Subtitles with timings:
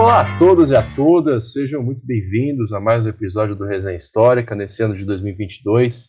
[0.00, 3.94] Olá a todos e a todas, sejam muito bem-vindos a mais um episódio do Resenha
[3.94, 6.08] Histórica nesse ano de 2022,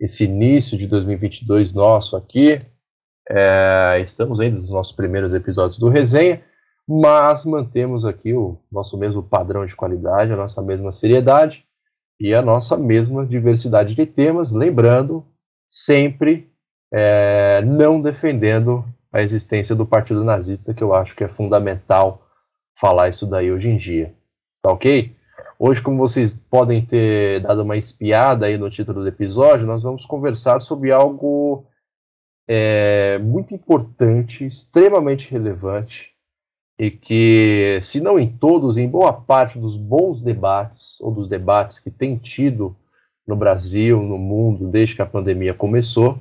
[0.00, 2.64] esse início de 2022 nosso aqui.
[3.28, 6.40] É, estamos ainda nos nossos primeiros episódios do Resenha,
[6.88, 11.64] mas mantemos aqui o nosso mesmo padrão de qualidade, a nossa mesma seriedade
[12.20, 15.26] e a nossa mesma diversidade de temas, lembrando
[15.68, 16.48] sempre
[16.94, 22.22] é, não defendendo a existência do Partido Nazista, que eu acho que é fundamental
[22.76, 24.14] falar isso daí hoje em dia.
[24.62, 25.14] Tá ok?
[25.58, 30.04] Hoje, como vocês podem ter dado uma espiada aí no título do episódio, nós vamos
[30.04, 31.64] conversar sobre algo
[32.46, 36.14] é, muito importante, extremamente relevante,
[36.78, 41.78] e que, se não em todos, em boa parte dos bons debates, ou dos debates
[41.78, 42.76] que tem tido
[43.26, 46.20] no Brasil, no mundo, desde que a pandemia começou,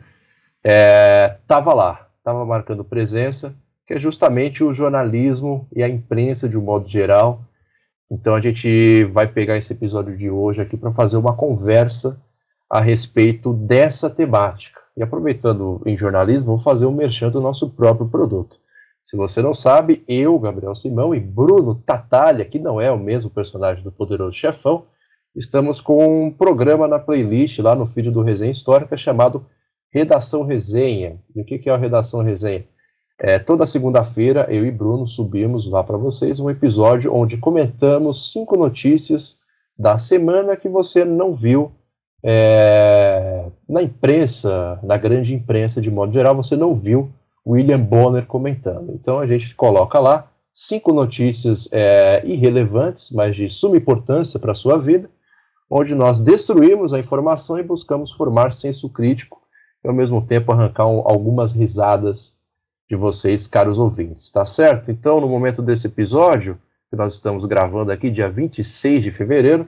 [0.63, 3.53] estava é, lá, estava marcando presença,
[3.85, 7.43] que é justamente o jornalismo e a imprensa de um modo geral.
[8.09, 12.19] Então a gente vai pegar esse episódio de hoje aqui para fazer uma conversa
[12.69, 14.81] a respeito dessa temática.
[14.97, 18.57] E aproveitando em jornalismo, vou fazer um merchan do nosso próprio produto.
[19.03, 23.29] Se você não sabe, eu, Gabriel Simão e Bruno Tatalha, que não é o mesmo
[23.29, 24.85] personagem do Poderoso Chefão,
[25.35, 29.45] estamos com um programa na playlist lá no feed do Resenha Histórica chamado
[29.91, 31.19] Redação Resenha.
[31.35, 32.65] E o que é a Redação Resenha?
[33.18, 38.58] É, toda segunda-feira, eu e Bruno subimos lá para vocês um episódio onde comentamos cinco
[38.58, 39.40] notícias
[39.77, 41.71] da semana que você não viu
[42.21, 47.10] é, na imprensa, na grande imprensa de modo geral, você não viu
[47.48, 48.91] William Bonner comentando.
[48.93, 54.55] Então a gente coloca lá cinco notícias é, irrelevantes, mas de suma importância para a
[54.55, 55.10] sua vida,
[55.70, 59.41] onde nós destruímos a informação e buscamos formar senso crítico
[59.84, 62.34] e ao mesmo tempo arrancar um, algumas risadas
[62.89, 64.91] de vocês, caros ouvintes, tá certo?
[64.91, 66.57] Então, no momento desse episódio,
[66.89, 69.68] que nós estamos gravando aqui, dia 26 de fevereiro,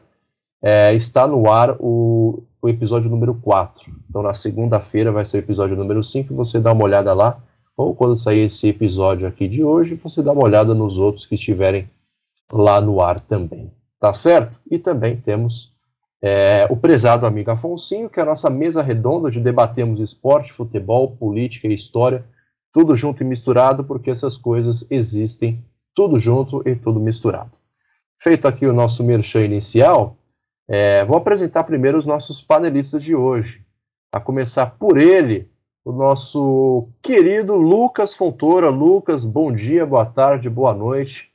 [0.61, 3.91] é, está no ar o, o, episódio número 4.
[4.09, 7.39] Então, na segunda-feira vai ser o episódio número 5, você dá uma olhada lá,
[7.75, 11.35] ou quando sair esse episódio aqui de hoje, você dá uma olhada nos outros que
[11.35, 11.89] estiverem
[12.51, 14.57] lá no ar também, tá certo?
[14.69, 15.75] E também temos
[16.21, 21.11] é, o prezado amigo Afonsinho, que é a nossa mesa redonda de debatemos esporte, futebol,
[21.11, 22.25] política e história,
[22.77, 25.65] tudo junto e misturado, porque essas coisas existem
[25.95, 27.49] tudo junto e tudo misturado.
[28.21, 30.15] Feito aqui o nosso merchan inicial,
[30.67, 33.65] é, vou apresentar primeiro os nossos panelistas de hoje.
[34.13, 35.49] A começar por ele,
[35.83, 38.69] o nosso querido Lucas Fontoura.
[38.69, 41.33] Lucas, bom dia, boa tarde, boa noite.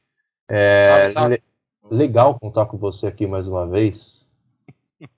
[0.49, 1.43] É, salve, salve.
[1.91, 4.29] Legal contar com você aqui mais uma vez.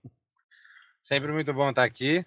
[1.03, 2.25] Sempre muito bom estar aqui.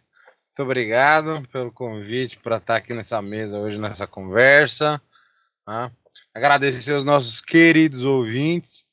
[0.57, 5.00] Muito obrigado pelo convite para estar aqui nessa mesa hoje, nessa conversa.
[5.63, 5.91] Tá?
[6.34, 8.84] Agradecer aos nossos queridos ouvintes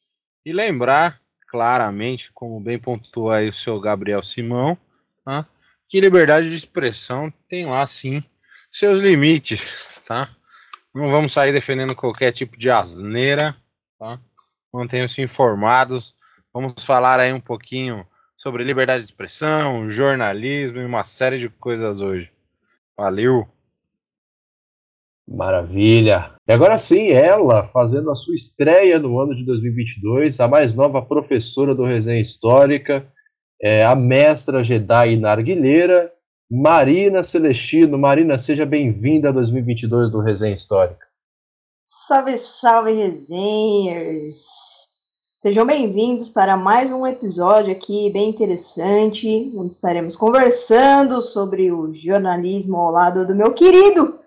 [0.44, 4.76] e lembrar claramente, como bem pontuou aí o seu Gabriel Simão,
[5.24, 5.46] tá?
[5.88, 8.22] que liberdade de expressão tem lá sim
[8.70, 10.28] seus limites, tá?
[10.94, 13.56] Não vamos sair defendendo qualquer tipo de asneira,
[13.98, 14.20] tá?
[14.70, 16.14] Mantenham-se informados.
[16.52, 22.00] Vamos falar aí um pouquinho sobre liberdade de expressão, jornalismo e uma série de coisas
[22.00, 22.30] hoje.
[22.96, 23.46] Valeu!
[25.26, 26.34] Maravilha!
[26.46, 31.00] E agora sim, ela fazendo a sua estreia no ano de 2022, a mais nova
[31.00, 33.10] professora do Resenha Histórica,
[33.60, 36.12] é a mestra Jedi Narguilheira,
[36.50, 37.96] Marina Celestino.
[37.96, 41.06] Marina, seja bem-vinda a 2022 do Resenha Histórica.
[41.86, 44.36] Salve, salve, resenhas!
[45.44, 52.78] Sejam bem-vindos para mais um episódio aqui bem interessante, onde estaremos conversando sobre o jornalismo
[52.78, 54.18] ao lado do meu querido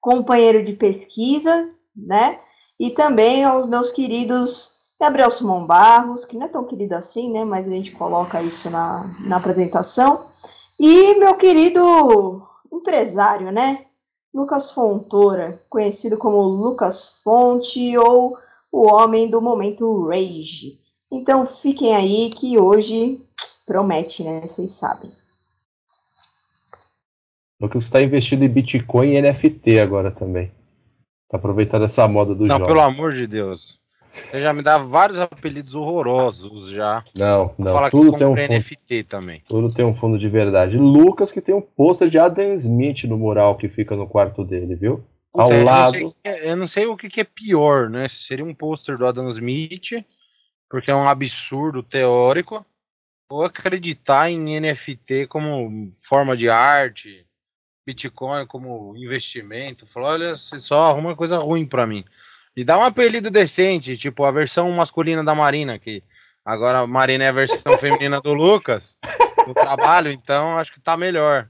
[0.00, 2.38] companheiro de pesquisa, né?
[2.78, 7.44] E também aos meus queridos Gabriel Simão Barros, que não é tão querido assim, né?
[7.44, 10.26] Mas a gente coloca isso na, na apresentação.
[10.78, 12.40] E meu querido
[12.72, 13.86] empresário, né?
[14.32, 18.38] Lucas Fontoura, conhecido como Lucas Fonte ou
[18.72, 20.80] o homem do momento rage.
[21.12, 23.20] Então fiquem aí que hoje
[23.66, 24.40] promete, né?
[24.40, 25.10] Vocês sabem.
[27.60, 30.50] Lucas está investindo em Bitcoin e NFT agora também.
[31.28, 32.58] Tá aproveitando essa moda do jogo.
[32.58, 33.80] Não, pelo amor de Deus.
[34.30, 37.02] Você já me dá vários apelidos horrorosos já.
[37.16, 37.90] Não, não.
[37.90, 39.42] Tudo tem um fundo, NFT também.
[39.48, 40.76] Tudo tem um fundo de verdade.
[40.76, 44.74] Lucas que tem um pôster de Adam Smith no mural que fica no quarto dele,
[44.74, 45.02] viu?
[45.36, 45.98] Ao eu lado.
[45.98, 48.08] Não é, eu não sei o que, que é pior, né?
[48.08, 50.04] Seria um pôster do Adam Smith,
[50.68, 52.64] porque é um absurdo teórico,
[53.28, 57.26] ou acreditar em NFT como forma de arte,
[57.86, 59.86] Bitcoin como investimento.
[59.86, 62.04] Falar, olha, você só arruma coisa ruim para mim.
[62.54, 66.02] E dá um apelido decente, tipo a versão masculina da Marina, que
[66.44, 68.98] agora a Marina é a versão feminina do Lucas,
[69.46, 71.48] do trabalho, então acho que tá melhor.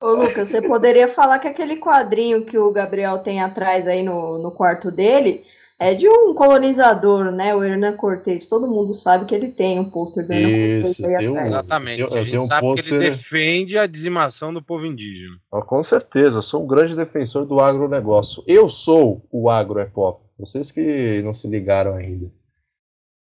[0.00, 4.38] Ô, Lucas, você poderia falar que aquele quadrinho que o Gabriel tem atrás aí no,
[4.38, 5.44] no quarto dele
[5.78, 7.54] é de um colonizador, né?
[7.54, 8.46] O Hernan Cortés.
[8.46, 11.48] Todo mundo sabe que ele tem um pôster do Hernan Cortés aí atrás.
[11.48, 12.00] Exatamente.
[12.00, 12.84] Eu, eu a gente um sabe poster...
[12.84, 15.36] que ele defende a dizimação do povo indígena.
[15.50, 18.42] Oh, com certeza, eu sou um grande defensor do agronegócio.
[18.46, 20.20] Eu sou o agroepop.
[20.38, 22.30] Vocês que não se ligaram ainda.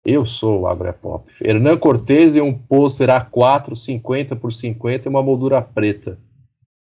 [0.05, 1.31] Eu sou o agroepop.
[1.41, 6.19] Hernan Cortés e um pôster A4, 50 por 50 e uma moldura preta.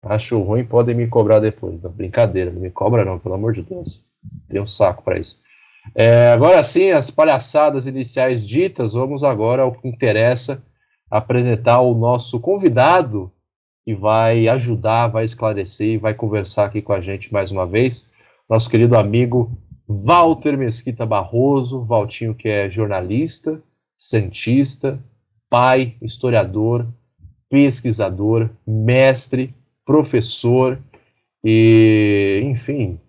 [0.08, 1.82] Acho ruim, podem me cobrar depois.
[1.82, 4.04] Não, brincadeira, não me cobra não, pelo amor de Deus.
[4.48, 5.40] Tem um saco para isso.
[5.94, 10.62] É, agora sim, as palhaçadas iniciais ditas, vamos agora ao que interessa,
[11.10, 13.30] apresentar o nosso convidado
[13.84, 18.10] que vai ajudar, vai esclarecer e vai conversar aqui com a gente mais uma vez,
[18.48, 19.56] nosso querido amigo
[19.88, 23.62] Walter Mesquita Barroso, Valtinho que é jornalista,
[23.96, 24.98] cientista,
[25.48, 26.86] pai, historiador,
[27.48, 29.54] pesquisador, mestre,
[29.86, 30.78] professor
[31.42, 33.00] e, enfim.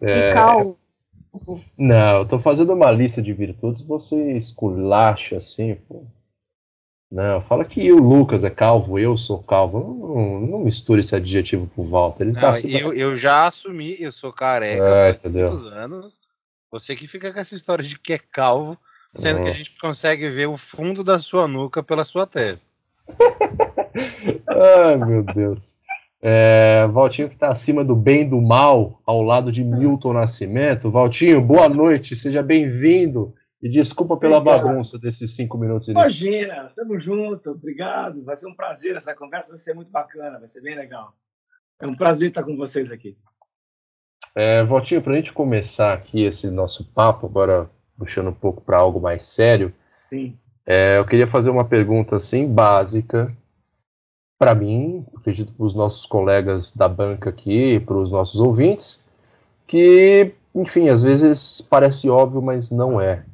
[0.00, 0.78] É, calmo.
[1.76, 6.04] Não, eu tô fazendo uma lista de virtudes, você esculacha assim, pô.
[7.10, 9.80] Não, fala que o Lucas é calvo, eu sou calvo.
[9.80, 12.22] Não, não misture esse adjetivo pro Walter.
[12.22, 16.20] Ele tá não, tá eu, eu já assumi, eu sou careca é, há muitos anos.
[16.70, 18.78] Você que fica com essa história de que é calvo,
[19.12, 22.70] sendo que a gente consegue ver o fundo da sua nuca pela sua testa.
[24.46, 25.74] Ai, meu Deus.
[26.22, 30.90] É, Valtinho que está acima do bem e do mal, ao lado de Milton Nascimento.
[30.90, 33.34] Valtinho, boa noite, seja bem-vindo.
[33.62, 34.64] E desculpa pela obrigado.
[34.64, 35.88] bagunça desses cinco minutos.
[35.88, 38.24] Imagina, tamo junto, obrigado.
[38.24, 41.14] Vai ser um prazer essa conversa, vai ser muito bacana, vai ser bem legal.
[41.78, 43.16] É um prazer estar com vocês aqui.
[44.34, 48.78] É, Valtinho, para a gente começar aqui esse nosso papo, agora puxando um pouco para
[48.78, 49.74] algo mais sério,
[50.08, 50.38] Sim.
[50.66, 53.34] É, eu queria fazer uma pergunta assim básica
[54.40, 59.04] para mim, acredito para os nossos colegas da banca aqui, para os nossos ouvintes,
[59.66, 63.26] que, enfim, às vezes parece óbvio, mas não é.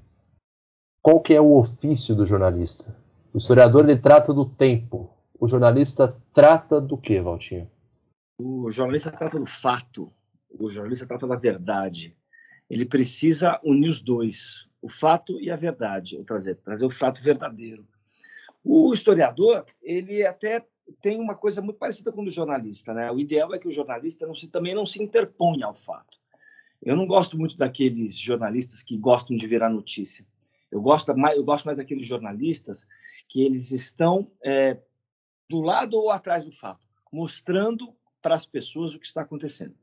[1.00, 2.92] Qual que é o ofício do jornalista?
[3.32, 5.08] O historiador ele trata do tempo.
[5.38, 7.70] O jornalista trata do que, Valtinho?
[8.36, 10.12] O jornalista trata do fato.
[10.58, 12.16] O jornalista trata da verdade.
[12.68, 17.22] Ele precisa unir os dois, o fato e a verdade, ou trazer, trazer o fato
[17.22, 17.86] verdadeiro.
[18.64, 20.66] O historiador, ele até
[21.00, 23.10] tem uma coisa muito parecida com o do jornalista, né?
[23.10, 26.18] O ideal é que o jornalista não se, também não se interponha ao fato.
[26.82, 30.26] Eu não gosto muito daqueles jornalistas que gostam de virar notícia.
[30.70, 32.86] Eu gosto mais, eu gosto mais daqueles jornalistas
[33.28, 34.80] que eles estão é,
[35.48, 39.74] do lado ou atrás do fato, mostrando para as pessoas o que está acontecendo.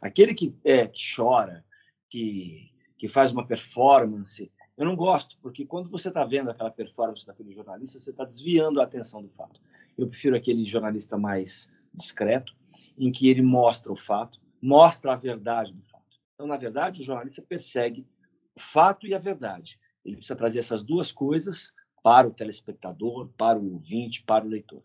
[0.00, 1.64] Aquele que, é, que chora,
[2.08, 7.26] que, que faz uma performance, eu não gosto, porque quando você está vendo aquela performance
[7.26, 9.60] daquele jornalista, você está desviando a atenção do fato.
[9.96, 12.54] Eu prefiro aquele jornalista mais discreto,
[12.98, 16.04] em que ele mostra o fato, mostra a verdade do fato.
[16.34, 18.06] Então, na verdade, o jornalista persegue
[18.54, 19.78] o fato e a verdade.
[20.04, 24.82] Ele precisa trazer essas duas coisas para o telespectador, para o ouvinte, para o leitor.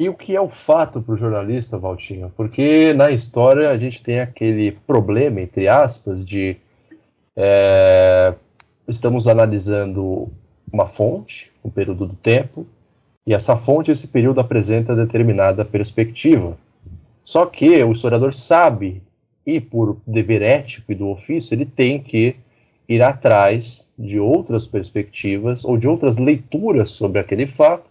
[0.00, 2.32] E o que é o fato para o jornalista, Valtinho?
[2.36, 6.60] Porque na história a gente tem aquele problema, entre aspas, de
[7.36, 8.34] é,
[8.86, 10.30] estamos analisando
[10.72, 12.66] uma fonte, um período do tempo,
[13.26, 16.56] e essa fonte, esse período, apresenta determinada perspectiva.
[17.24, 19.02] Só que o historiador sabe,
[19.46, 22.36] e por dever ético e do ofício, ele tem que
[22.88, 27.90] ir atrás de outras perspectivas ou de outras leituras sobre aquele fato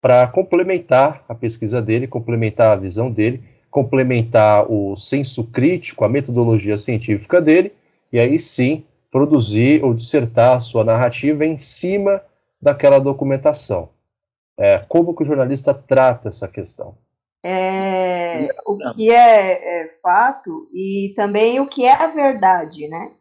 [0.00, 6.76] para complementar a pesquisa dele, complementar a visão dele, complementar o senso crítico, a metodologia
[6.76, 7.72] científica dele
[8.12, 12.22] e aí sim produzir ou dissertar a sua narrativa em cima
[12.60, 13.90] daquela documentação.
[14.58, 16.96] É, como que o jornalista trata essa questão?
[17.42, 23.12] É, o que é, é, fato e também o que é a verdade, né?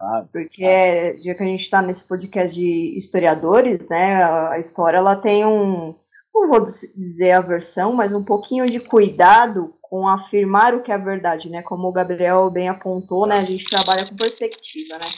[0.00, 1.14] Ah, Porque ah.
[1.22, 5.94] já que a gente está nesse podcast de historiadores, né, a história ela tem um,
[6.42, 10.98] não vou dizer a versão, mas um pouquinho de cuidado com afirmar o que é
[10.98, 11.62] verdade, né?
[11.62, 13.38] Como o Gabriel bem apontou, né?
[13.38, 15.10] A gente trabalha com perspectiva, né?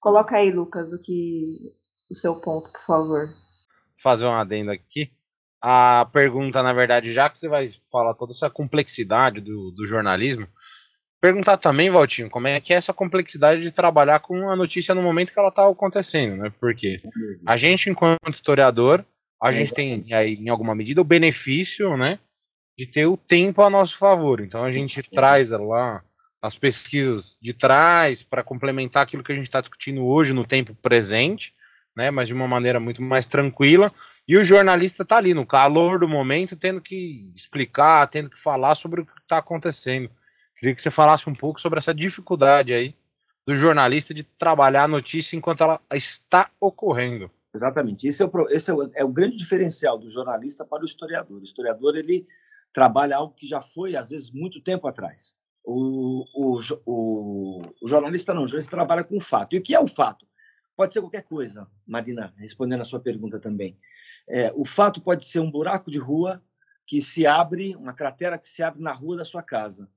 [0.00, 1.72] Coloca aí, Lucas, o que
[2.10, 3.28] o seu ponto, por favor.
[4.02, 5.10] Fazer um adendo aqui.
[5.62, 10.48] A pergunta, na verdade, já que você vai falar toda essa complexidade do, do jornalismo,
[11.20, 15.02] perguntar também, Valtinho, como é que é essa complexidade de trabalhar com a notícia no
[15.02, 16.50] momento que ela está acontecendo, né?
[16.58, 16.96] Porque
[17.46, 19.04] a gente, enquanto historiador,
[19.42, 22.18] a gente tem aí, em alguma medida, o benefício, né?
[22.76, 24.40] De ter o tempo a nosso favor.
[24.40, 26.02] Então a gente traz lá
[26.42, 30.74] as pesquisas de trás para complementar aquilo que a gente está discutindo hoje no tempo
[30.74, 31.54] presente,
[31.96, 32.10] né?
[32.10, 33.92] Mas de uma maneira muito mais tranquila.
[34.28, 38.74] E o jornalista está ali no calor do momento, tendo que explicar, tendo que falar
[38.74, 40.10] sobre o que está acontecendo.
[40.56, 42.94] Queria que você falasse um pouco sobre essa dificuldade aí
[43.46, 47.30] do jornalista de trabalhar a notícia enquanto ela está ocorrendo.
[47.54, 48.06] Exatamente.
[48.06, 51.40] Esse, é o, esse é, o, é o grande diferencial do jornalista para o historiador.
[51.40, 52.26] O historiador ele
[52.72, 55.34] trabalha algo que já foi, às vezes, muito tempo atrás.
[55.64, 59.54] O, o, o, o jornalista não, o jornalista trabalha com o fato.
[59.54, 60.26] E o que é o fato?
[60.76, 63.78] Pode ser qualquer coisa, Marina, respondendo a sua pergunta também.
[64.28, 66.42] É, o fato pode ser um buraco de rua
[66.86, 69.88] que se abre, uma cratera que se abre na rua da sua casa.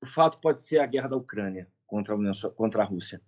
[0.00, 3.20] O fato pode ser a guerra da Ucrânia contra a, União, contra a Rússia.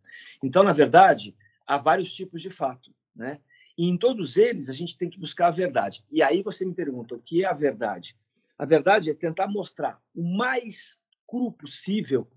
[0.42, 3.40] Então, na verdade, há vários tipos de fato, né?
[3.76, 6.04] E em todos eles a gente tem que buscar a verdade.
[6.10, 8.16] E aí você me pergunta o que é a verdade?
[8.58, 12.28] A verdade é tentar mostrar o mais cru possível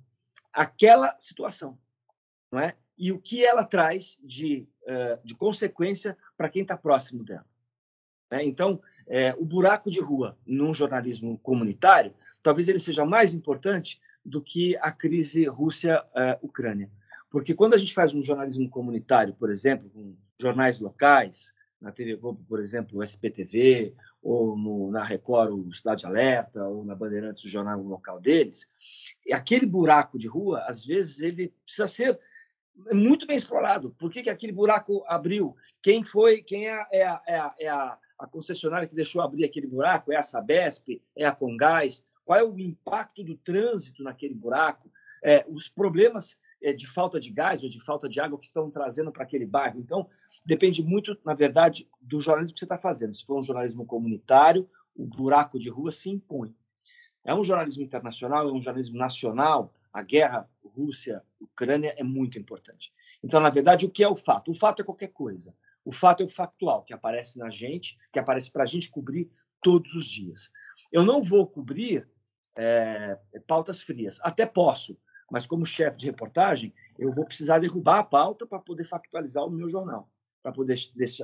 [0.51, 1.77] aquela situação,
[2.51, 2.75] não é?
[2.97, 7.45] E o que ela traz de, uh, de consequência para quem está próximo dela.
[8.31, 8.43] Né?
[8.43, 14.41] Então, é, o buraco de rua num jornalismo comunitário, talvez ele seja mais importante do
[14.41, 16.91] que a crise Rússia-Ucrânia.
[17.29, 22.15] Porque quando a gente faz um jornalismo comunitário, por exemplo, com jornais locais, na TV
[22.15, 27.43] Globo, por exemplo, o SPTV, ou no, na Record, o Cidade Alerta, ou na Bandeirantes,
[27.43, 28.69] o jornal local deles,
[29.25, 32.19] e aquele buraco de rua, às vezes, ele precisa ser
[32.91, 33.91] muito bem explorado.
[33.97, 35.55] Por que, que aquele buraco abriu?
[35.81, 36.41] Quem foi?
[36.41, 40.11] Quem é, é, é, é a, a, concessionária que deixou abrir aquele buraco?
[40.11, 41.01] É a Sabesp?
[41.15, 42.05] É a Congás?
[42.23, 44.91] Qual é o impacto do trânsito naquele buraco?
[45.23, 46.37] É, os problemas
[46.75, 49.79] de falta de gás ou de falta de água que estão trazendo para aquele bairro.
[49.79, 50.09] Então,
[50.45, 53.13] depende muito, na verdade, do jornalismo que você está fazendo.
[53.13, 56.55] Se for um jornalismo comunitário, o buraco de rua se impõe.
[57.23, 59.73] É um jornalismo internacional, é um jornalismo nacional.
[59.93, 62.91] A guerra Rússia-Ucrânia é muito importante.
[63.23, 64.51] Então, na verdade, o que é o fato?
[64.51, 65.53] O fato é qualquer coisa.
[65.83, 69.29] O fato é o factual, que aparece na gente, que aparece para a gente cobrir
[69.61, 70.51] todos os dias.
[70.91, 72.07] Eu não vou cobrir
[72.55, 74.19] é, pautas frias.
[74.21, 74.97] Até posso,
[75.31, 79.49] mas como chefe de reportagem, eu vou precisar derrubar a pauta para poder factualizar o
[79.49, 80.09] meu jornal,
[80.41, 80.77] para poder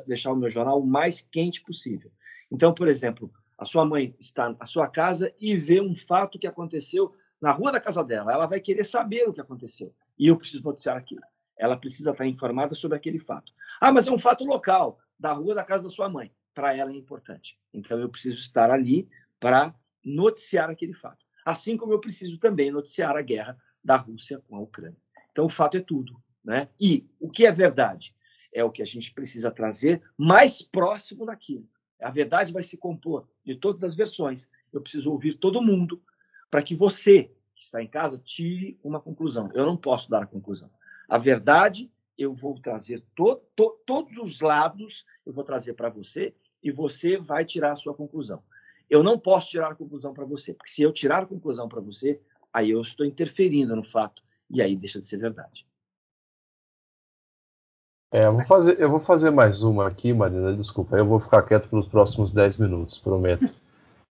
[0.05, 2.11] deixar o meu jornal o mais quente possível.
[2.51, 6.47] Então, por exemplo, a sua mãe está na sua casa e vê um fato que
[6.47, 8.31] aconteceu na rua da casa dela.
[8.31, 9.93] Ela vai querer saber o que aconteceu.
[10.17, 11.21] E eu preciso noticiar aquilo.
[11.57, 13.53] Ela precisa estar informada sobre aquele fato.
[13.79, 16.31] Ah, mas é um fato local, da rua da casa da sua mãe.
[16.53, 17.57] Para ela é importante.
[17.73, 21.25] Então eu preciso estar ali para noticiar aquele fato.
[21.45, 24.97] Assim como eu preciso também noticiar a guerra da Rússia com a Ucrânia.
[25.31, 26.21] Então, o fato é tudo.
[26.45, 26.67] Né?
[26.79, 28.15] E o que é verdade?
[28.51, 31.67] É o que a gente precisa trazer mais próximo daquilo.
[32.01, 34.49] A verdade vai se compor de todas as versões.
[34.71, 36.01] Eu preciso ouvir todo mundo
[36.51, 39.49] para que você, que está em casa, tire uma conclusão.
[39.53, 40.69] Eu não posso dar a conclusão.
[41.07, 46.35] A verdade, eu vou trazer to, to, todos os lados, eu vou trazer para você
[46.61, 48.43] e você vai tirar a sua conclusão.
[48.89, 51.81] Eu não posso tirar a conclusão para você, porque se eu tirar a conclusão para
[51.81, 52.21] você,
[52.53, 55.65] aí eu estou interferindo no fato e aí deixa de ser verdade.
[58.13, 61.41] É, eu vou fazer, eu vou fazer mais uma aqui, Marina, desculpa, eu vou ficar
[61.41, 63.51] quieto pelos próximos 10 minutos, prometo.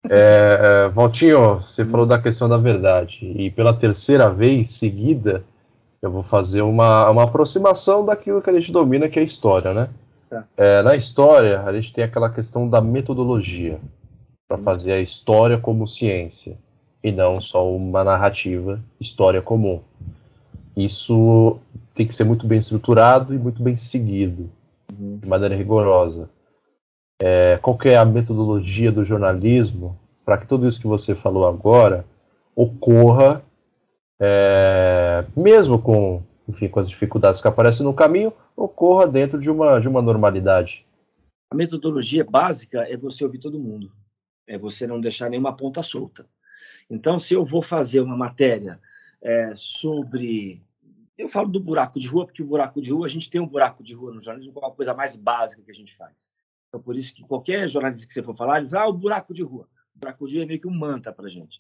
[0.09, 5.43] É, Valtinho, você falou da questão da verdade, e pela terceira vez seguida,
[6.01, 9.73] eu vou fazer uma, uma aproximação daquilo que a gente domina, que é a história,
[9.73, 9.89] né?
[10.29, 10.45] Tá.
[10.55, 13.77] É, na história, a gente tem aquela questão da metodologia,
[14.47, 14.63] para hum.
[14.63, 16.57] fazer a história como ciência
[17.03, 19.81] e não só uma narrativa história comum.
[20.75, 21.59] Isso
[21.95, 24.49] tem que ser muito bem estruturado e muito bem seguido,
[24.91, 25.17] uhum.
[25.17, 26.29] de maneira rigorosa.
[27.21, 32.05] É, qual é a metodologia do jornalismo para que tudo isso que você falou agora
[32.55, 33.43] ocorra,
[34.21, 39.79] é, mesmo com, enfim, com as dificuldades que aparecem no caminho, ocorra dentro de uma,
[39.79, 40.85] de uma normalidade?
[41.51, 43.91] A metodologia básica é você ouvir todo mundo,
[44.47, 46.25] é você não deixar nenhuma ponta solta.
[46.89, 48.79] Então, se eu vou fazer uma matéria
[49.21, 50.61] é, sobre.
[51.17, 53.47] Eu falo do buraco de rua, porque o buraco de rua, a gente tem um
[53.47, 56.31] buraco de rua no jornalismo como a coisa mais básica que a gente faz.
[56.69, 59.33] Então, por isso que qualquer jornalista que você for falar, ele diz, ah, o buraco
[59.33, 59.67] de rua.
[59.95, 61.59] O buraco de rua é meio que um manta para a gente.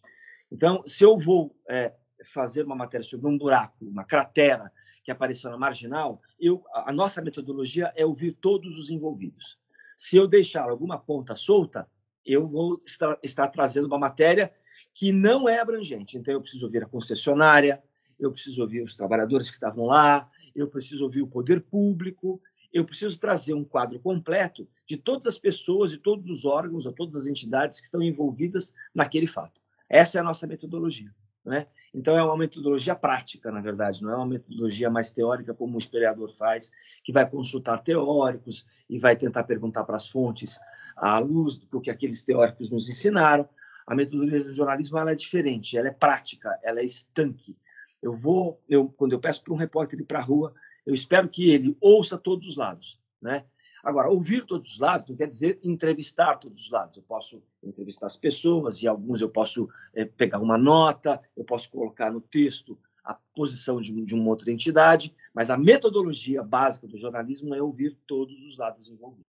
[0.49, 1.93] Então, se eu vou é,
[2.23, 4.71] fazer uma matéria sobre um buraco, uma cratera
[5.03, 9.59] que apareceu na marginal, eu, a nossa metodologia é ouvir todos os envolvidos.
[9.97, 11.89] Se eu deixar alguma ponta solta,
[12.25, 14.53] eu vou estar, estar trazendo uma matéria
[14.93, 16.17] que não é abrangente.
[16.17, 17.81] Então, eu preciso ouvir a concessionária,
[18.19, 22.41] eu preciso ouvir os trabalhadores que estavam lá, eu preciso ouvir o poder público,
[22.71, 26.93] eu preciso trazer um quadro completo de todas as pessoas, de todos os órgãos, de
[26.93, 29.59] todas as entidades que estão envolvidas naquele fato.
[29.89, 31.11] Essa é a nossa metodologia.
[31.43, 31.65] Né?
[31.93, 35.79] Então, é uma metodologia prática, na verdade, não é uma metodologia mais teórica, como o
[35.79, 36.69] historiador faz,
[37.03, 40.59] que vai consultar teóricos e vai tentar perguntar para as fontes
[40.95, 43.47] à luz do que aqueles teóricos nos ensinaram.
[43.89, 47.57] A metodologia do jornalismo ela é diferente, ela é prática, ela é estanque.
[47.99, 50.53] Eu vou, eu, quando eu peço para um repórter ir para a rua,
[50.85, 53.01] eu espero que ele ouça todos os lados.
[53.19, 53.43] Né?
[53.83, 56.97] Agora, ouvir todos os lados não quer dizer entrevistar todos os lados.
[56.97, 61.67] Eu posso entrevistar as pessoas e alguns eu posso é, pegar uma nota, eu posso
[61.71, 66.95] colocar no texto a posição de, de uma outra entidade, mas a metodologia básica do
[66.95, 69.25] jornalismo é ouvir todos os lados envolvidos,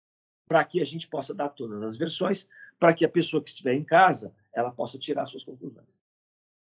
[0.46, 2.46] para que a gente possa dar todas as versões,
[2.84, 5.98] para que a pessoa que estiver em casa ela possa tirar suas conclusões.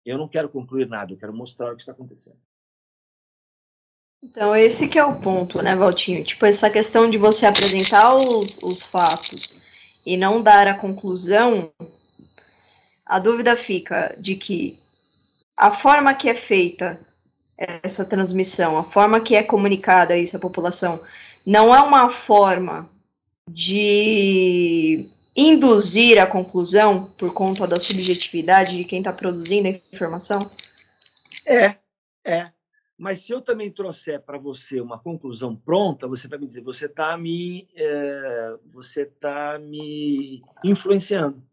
[0.05, 2.37] Eu não quero concluir nada, eu quero mostrar o que está acontecendo.
[4.23, 6.23] Então, esse que é o ponto, né, Valtinho?
[6.23, 9.53] Tipo, essa questão de você apresentar os, os fatos
[10.05, 11.73] e não dar a conclusão,
[13.05, 14.77] a dúvida fica de que
[15.57, 17.05] a forma que é feita
[17.57, 21.01] essa transmissão, a forma que é comunicada isso à população,
[21.45, 22.89] não é uma forma
[23.45, 30.49] de induzir a conclusão por conta da subjetividade de quem está produzindo a informação?
[31.45, 31.75] É,
[32.23, 32.51] é.
[32.97, 36.85] Mas se eu também trouxer para você uma conclusão pronta, você vai me dizer, você
[36.85, 41.43] está me, é, você tá me influenciando.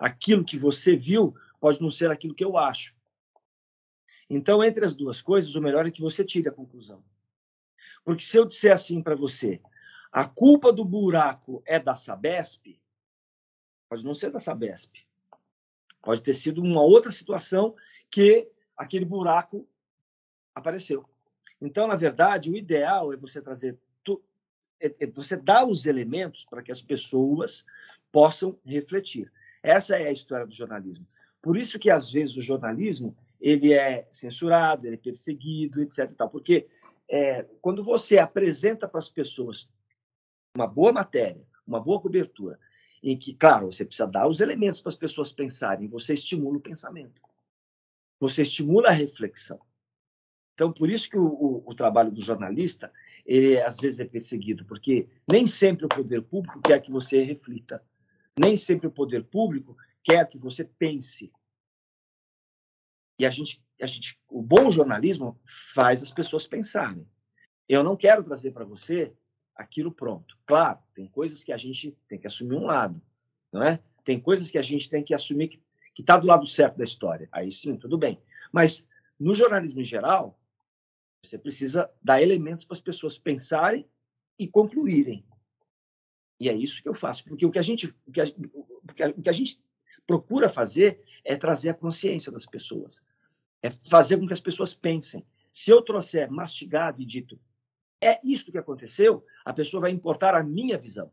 [0.00, 2.94] Aquilo que você viu pode não ser aquilo que eu acho.
[4.28, 7.04] Então, entre as duas coisas, o melhor é que você tire a conclusão.
[8.04, 9.60] Porque se eu disser assim para você,
[10.10, 12.80] a culpa do buraco é da Sabesp,
[13.88, 15.06] pode não ser da Sabesp.
[16.02, 17.74] Pode ter sido uma outra situação
[18.10, 19.66] que aquele buraco
[20.54, 21.04] apareceu.
[21.60, 24.22] Então, na verdade, o ideal é você trazer tu,
[24.80, 27.64] é, é você dar os elementos para que as pessoas
[28.12, 29.32] possam refletir.
[29.62, 31.06] Essa é a história do jornalismo.
[31.42, 36.12] Por isso que às vezes o jornalismo ele é censurado, ele é perseguido, etc.
[36.12, 36.66] Tal, porque
[37.08, 39.68] é, quando você apresenta para as pessoas
[40.56, 42.58] uma boa matéria, uma boa cobertura,
[43.06, 46.60] em que, claro, você precisa dar os elementos para as pessoas pensarem, você estimula o
[46.60, 47.22] pensamento,
[48.18, 49.60] você estimula a reflexão.
[50.54, 52.92] Então, por isso que o, o, o, trabalho do jornalista,
[53.24, 57.80] ele às vezes é perseguido, porque nem sempre o poder público quer que você reflita,
[58.36, 61.30] nem sempre o poder público quer que você pense.
[63.20, 67.06] E a gente, a gente, o bom jornalismo faz as pessoas pensarem.
[67.68, 69.14] Eu não quero trazer para você
[69.56, 70.38] aquilo pronto.
[70.44, 73.00] Claro, tem coisas que a gente tem que assumir um lado,
[73.52, 73.80] não é?
[74.04, 77.28] Tem coisas que a gente tem que assumir que está do lado certo da história.
[77.32, 78.20] Aí sim, tudo bem.
[78.52, 78.86] Mas
[79.18, 80.38] no jornalismo em geral,
[81.22, 83.88] você precisa dar elementos para as pessoas pensarem
[84.38, 85.24] e concluírem.
[86.38, 88.24] E é isso que eu faço, porque o que a gente, o que a,
[89.16, 89.58] o que a gente
[90.06, 93.02] procura fazer é trazer a consciência das pessoas,
[93.62, 95.26] é fazer com que as pessoas pensem.
[95.52, 97.40] Se eu trouxer mastigado e dito,
[98.02, 101.10] é isso que aconteceu, a pessoa vai importar a minha visão.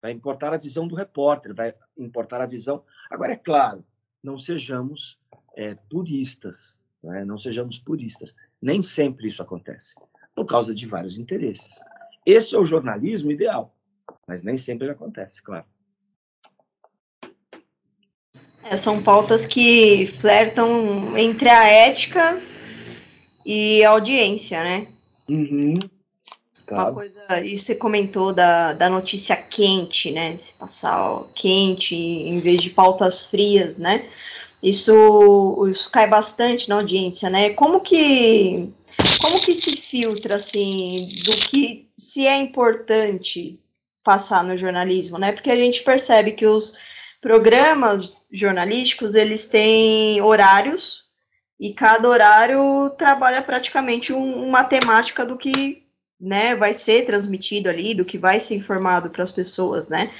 [0.00, 2.84] Vai importar a visão do repórter, vai importar a visão.
[3.10, 3.84] Agora, é claro,
[4.22, 5.18] não sejamos
[5.56, 7.24] é, puristas, não, é?
[7.24, 8.34] não sejamos puristas.
[8.60, 9.94] Nem sempre isso acontece,
[10.34, 11.80] por causa de vários interesses.
[12.24, 13.74] Esse é o jornalismo ideal,
[14.26, 15.66] mas nem sempre ele acontece, claro.
[18.62, 22.40] É, são pautas que flertam entre a ética
[23.46, 24.97] e a audiência, né?
[25.28, 25.74] Uhum.
[26.66, 26.90] Claro.
[26.90, 30.36] Uma coisa, isso você comentou da, da notícia quente, né?
[30.36, 34.06] Se passar ó, quente em vez de pautas frias, né?
[34.62, 37.50] Isso, isso cai bastante na audiência, né?
[37.50, 38.70] Como que
[39.22, 43.54] como que se filtra assim do que se é importante
[44.04, 45.32] passar no jornalismo, né?
[45.32, 46.74] Porque a gente percebe que os
[47.20, 51.07] programas jornalísticos eles têm horários
[51.58, 55.84] e cada horário trabalha praticamente um, uma temática do que
[56.20, 60.12] né, vai ser transmitido ali, do que vai ser informado para as pessoas, né?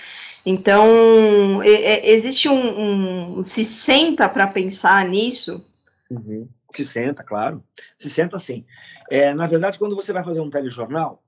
[0.47, 5.65] Então, é, existe um, um, Se senta para pensar nisso?
[6.11, 6.49] Uhum.
[6.75, 7.63] Se senta, claro.
[7.97, 8.65] Se senta sim.
[9.11, 11.23] É, na verdade, quando você vai fazer um telejornal,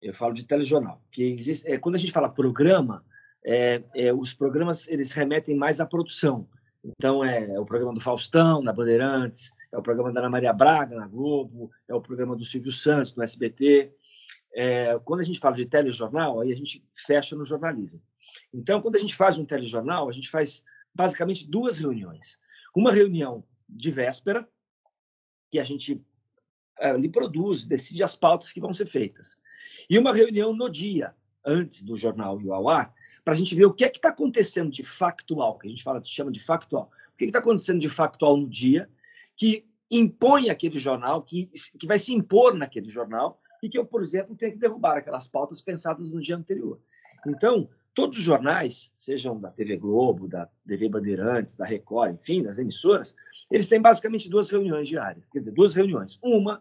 [0.00, 3.04] eu falo de telejornal, que existe, é, quando a gente fala programa,
[3.44, 6.46] é, é, os programas eles remetem mais à produção.
[6.84, 10.52] Então, é, é, o programa do Faustão, na Bandeirantes, é o programa da Ana Maria
[10.52, 13.92] Braga, na Globo, é o programa do Silvio Santos, no SBT.
[14.54, 18.02] É, quando a gente fala de telejornal, aí a gente fecha no jornalismo.
[18.52, 20.62] Então, quando a gente faz um telejornal, a gente faz
[20.94, 22.38] basicamente duas reuniões.
[22.74, 24.48] Uma reunião de véspera,
[25.50, 26.04] que a gente
[26.78, 29.36] é, ali produz, decide as pautas que vão ser feitas.
[29.88, 33.66] E uma reunião no dia, antes do jornal ir ao ar, para a gente ver
[33.66, 36.90] o que é que está acontecendo de factual, que a gente fala, chama de factual.
[37.14, 38.88] O que está acontecendo de factual no dia,
[39.36, 44.02] que impõe aquele jornal, que, que vai se impor naquele jornal, e que eu, por
[44.02, 46.80] exemplo, tenho que derrubar aquelas pautas pensadas no dia anterior.
[47.26, 52.58] Então, todos os jornais, sejam da TV Globo, da TV Bandeirantes, da Record, enfim, das
[52.58, 53.14] emissoras,
[53.50, 55.28] eles têm basicamente duas reuniões diárias.
[55.30, 56.18] Quer dizer, duas reuniões.
[56.22, 56.60] Uma é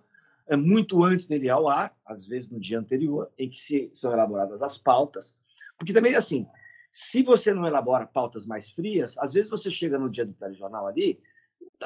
[0.58, 4.12] muito antes dele ir ao ar, às vezes no dia anterior, em que se, são
[4.12, 5.36] elaboradas as pautas.
[5.78, 6.46] Porque também, assim,
[6.92, 10.88] se você não elabora pautas mais frias, às vezes você chega no dia do telejornal
[10.88, 11.20] ali,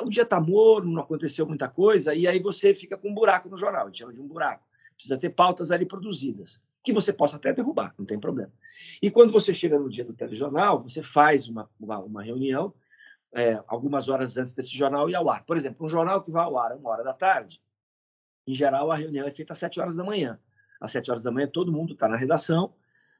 [0.01, 3.49] o dia está morno, não aconteceu muita coisa, e aí você fica com um buraco
[3.49, 4.63] no jornal, a gente chama de um buraco.
[4.95, 8.51] Precisa ter pautas ali produzidas, que você possa até derrubar, não tem problema.
[9.01, 12.73] E quando você chega no dia do telejornal, você faz uma, uma, uma reunião
[13.35, 15.43] é, algumas horas antes desse jornal ir ao ar.
[15.45, 17.61] Por exemplo, um jornal que vai ao ar uma hora da tarde,
[18.47, 20.39] em geral a reunião é feita às sete horas da manhã.
[20.79, 22.73] Às sete horas da manhã todo mundo está na redação,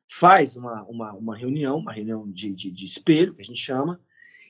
[0.08, 4.00] faz uma, uma, uma reunião, uma reunião de, de, de espelho, que a gente chama,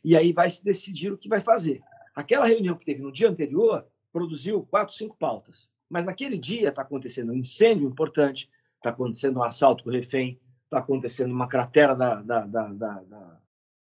[0.04, 1.82] e aí vai se decidir o que vai fazer.
[2.14, 5.70] Aquela reunião que teve no dia anterior produziu quatro, cinco pautas.
[5.90, 10.40] Mas naquele dia está acontecendo um incêndio importante, está acontecendo um assalto com o refém,
[10.64, 13.40] está acontecendo uma cratera da, da, da, da,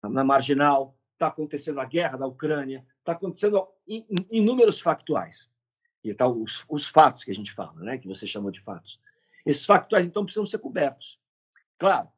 [0.04, 3.68] na marginal, está acontecendo a guerra da Ucrânia, está acontecendo
[4.32, 5.50] inúmeros factuais.
[6.04, 9.00] E tá os, os fatos que a gente fala, né, que você chamou de fatos.
[9.46, 11.20] Esses factuais, então, precisam ser cobertos.
[11.78, 12.08] Claro.
[12.08, 12.12] O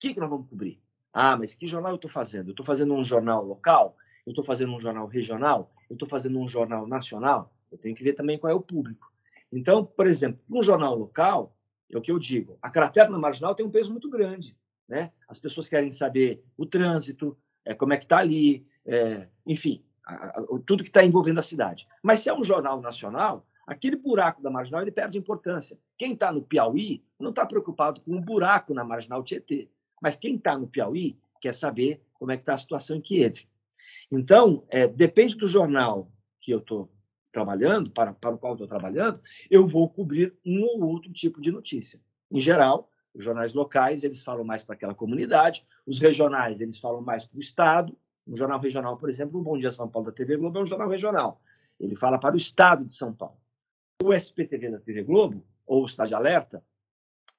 [0.00, 0.80] que, que nós vamos cobrir?
[1.12, 2.48] Ah, mas que jornal eu estou fazendo?
[2.48, 3.96] Eu estou fazendo um jornal local?
[4.26, 5.72] Eu estou fazendo um jornal regional?
[5.88, 7.52] Eu estou fazendo um jornal nacional?
[7.70, 9.12] Eu tenho que ver também qual é o público.
[9.50, 11.56] Então, por exemplo, um jornal local,
[11.90, 14.56] é o que eu digo, a cratera na marginal tem um peso muito grande.
[14.88, 15.12] Né?
[15.28, 19.84] As pessoas querem saber o trânsito, é, como é que está ali, é, enfim,
[20.66, 21.86] tudo que está envolvendo a cidade.
[22.02, 25.78] Mas se é um jornal nacional, aquele buraco da marginal ele perde importância.
[25.96, 29.68] Quem está no Piauí não está preocupado com um buraco na marginal Tietê,
[30.00, 33.46] mas quem está no Piauí quer saber como é que está a situação em Kiev.
[34.10, 36.10] Então, é, depende do jornal
[36.40, 36.90] que eu estou
[37.32, 41.50] trabalhando, para, para o qual estou trabalhando, eu vou cobrir um ou outro tipo de
[41.50, 41.98] notícia.
[42.30, 47.00] Em geral, os jornais locais, eles falam mais para aquela comunidade, os regionais, eles falam
[47.00, 47.96] mais para o Estado.
[48.26, 50.66] Um jornal regional, por exemplo, o Bom Dia São Paulo da TV Globo é um
[50.66, 51.40] jornal regional.
[51.78, 53.36] Ele fala para o Estado de São Paulo.
[54.02, 56.62] O SPTV da TV Globo, ou o Cidade Alerta,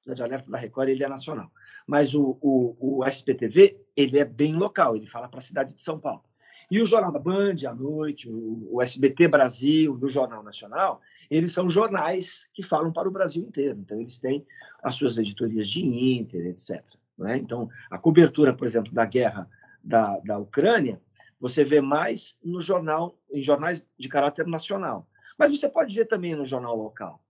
[0.00, 1.50] o Cidade Alerta da Record, ele é nacional.
[1.86, 5.80] Mas o, o, o SPTV, ele é bem local, ele fala para a cidade de
[5.80, 6.24] São Paulo.
[6.70, 11.52] E o Jornal da Band, à noite, o, o SBT Brasil o Jornal Nacional, eles
[11.52, 13.78] são jornais que falam para o Brasil inteiro.
[13.78, 14.46] Então, eles têm
[14.82, 16.82] as suas editorias de Inter, etc.
[17.18, 17.36] Né?
[17.36, 19.48] Então, a cobertura, por exemplo, da guerra
[19.84, 21.00] da, da Ucrânia,
[21.38, 25.06] você vê mais no jornal, em jornais de caráter nacional.
[25.38, 27.22] Mas você pode ver também no jornal local.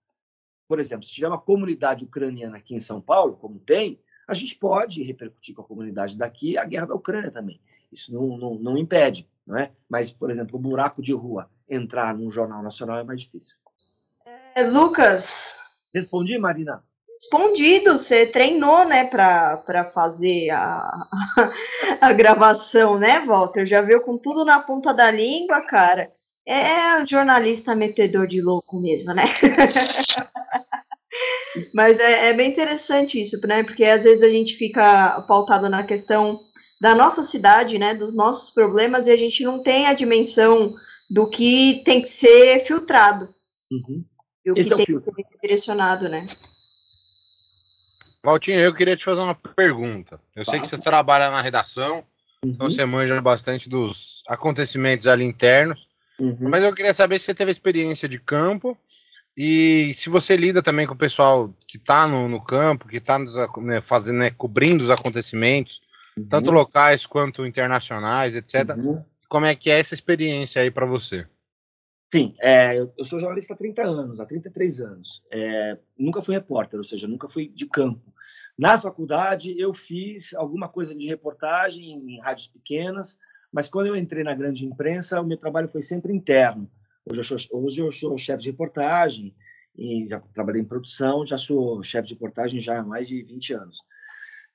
[0.68, 4.56] Por exemplo, se tiver uma comunidade ucraniana aqui em São Paulo, como tem, a gente
[4.56, 7.60] pode repercutir com a comunidade daqui a guerra da Ucrânia também.
[7.92, 9.72] Isso não, não, não impede, não é?
[9.88, 13.56] Mas, por exemplo, o buraco de rua entrar num jornal nacional é mais difícil.
[14.54, 15.60] É, Lucas.
[15.92, 16.82] Respondi, Marina?
[17.24, 17.92] Respondido.
[17.92, 21.06] Você treinou, né, para fazer a,
[22.00, 23.64] a gravação, né, Walter?
[23.66, 26.12] Já viu com tudo na ponta da língua, cara.
[26.46, 29.24] É um jornalista metedor de louco mesmo, né?
[31.72, 33.62] Mas é, é, bem interessante isso, né?
[33.62, 36.40] Porque às vezes a gente fica pautado na questão
[36.80, 40.74] da nossa cidade, né, dos nossos problemas, e a gente não tem a dimensão
[41.08, 43.32] do que tem que ser filtrado.
[43.70, 44.04] Uhum.
[44.44, 46.26] E o Esse que é tem que ser direcionado, né?
[48.24, 50.18] Valtinho, eu queria te fazer uma pergunta.
[50.34, 51.96] Eu sei que você trabalha na redação,
[52.42, 52.50] uhum.
[52.50, 55.86] então você manja bastante dos acontecimentos ali internos,
[56.18, 56.48] uhum.
[56.48, 58.78] mas eu queria saber se você teve experiência de campo
[59.36, 63.18] e se você lida também com o pessoal que está no, no, campo, que está
[63.18, 65.82] né, fazendo, né, cobrindo os acontecimentos,
[66.16, 66.26] uhum.
[66.26, 68.74] tanto locais quanto internacionais, etc.
[68.78, 69.04] Uhum.
[69.28, 71.26] Como é que é essa experiência aí para você?
[72.10, 75.22] Sim, é, eu, eu, sou jornalista há 30 anos, há 33 anos.
[75.32, 78.13] É, nunca fui repórter, ou seja, nunca fui de campo.
[78.56, 83.18] Na faculdade, eu fiz alguma coisa de reportagem em rádios pequenas,
[83.52, 86.70] mas quando eu entrei na grande imprensa, o meu trabalho foi sempre interno.
[87.04, 89.34] Hoje eu sou, hoje eu sou chefe de reportagem,
[90.08, 93.78] já trabalhei em produção, já sou chefe de reportagem já há mais de 20 anos.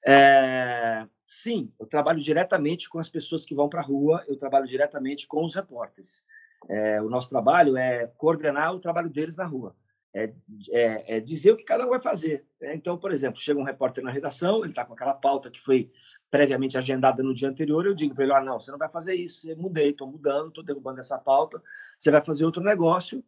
[0.07, 4.65] É, sim, eu trabalho diretamente com as pessoas que vão para a rua, eu trabalho
[4.65, 6.23] diretamente com os repórteres.
[6.69, 9.75] É, o nosso trabalho é coordenar o trabalho deles na rua,
[10.23, 10.33] é,
[10.71, 12.45] é, é dizer o que cada um vai fazer.
[12.59, 12.73] Né?
[12.75, 15.91] Então, por exemplo, chega um repórter na redação, ele está com aquela pauta que foi
[16.29, 19.15] previamente agendada no dia anterior, eu digo para ele: ah, não, você não vai fazer
[19.15, 21.61] isso, eu mudei, estou mudando, estou derrubando essa pauta,
[21.97, 23.23] você vai fazer outro negócio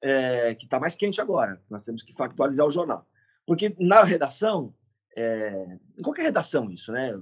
[0.00, 1.60] é, que está mais quente agora.
[1.68, 3.06] Nós temos que factualizar o jornal.
[3.46, 4.74] Porque na redação,
[5.16, 7.20] é, em qualquer redação isso, né?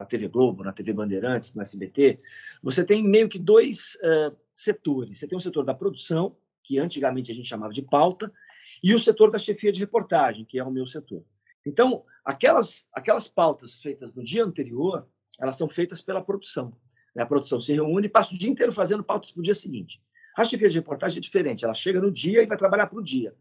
[0.00, 2.18] na TV Globo, na TV Bandeirantes, no SBT,
[2.62, 5.18] você tem meio que dois uh, setores.
[5.18, 8.32] Você tem o setor da produção, que antigamente a gente chamava de pauta,
[8.82, 11.24] e o setor da chefia de reportagem, que é o meu setor.
[11.64, 15.06] Então, aquelas, aquelas pautas feitas no dia anterior,
[15.38, 16.74] elas são feitas pela produção.
[17.16, 20.02] A produção se reúne e passa o dia inteiro fazendo pautas para o dia seguinte.
[20.36, 23.02] A chefia de reportagem é diferente, ela chega no dia e vai trabalhar para o
[23.02, 23.34] dia.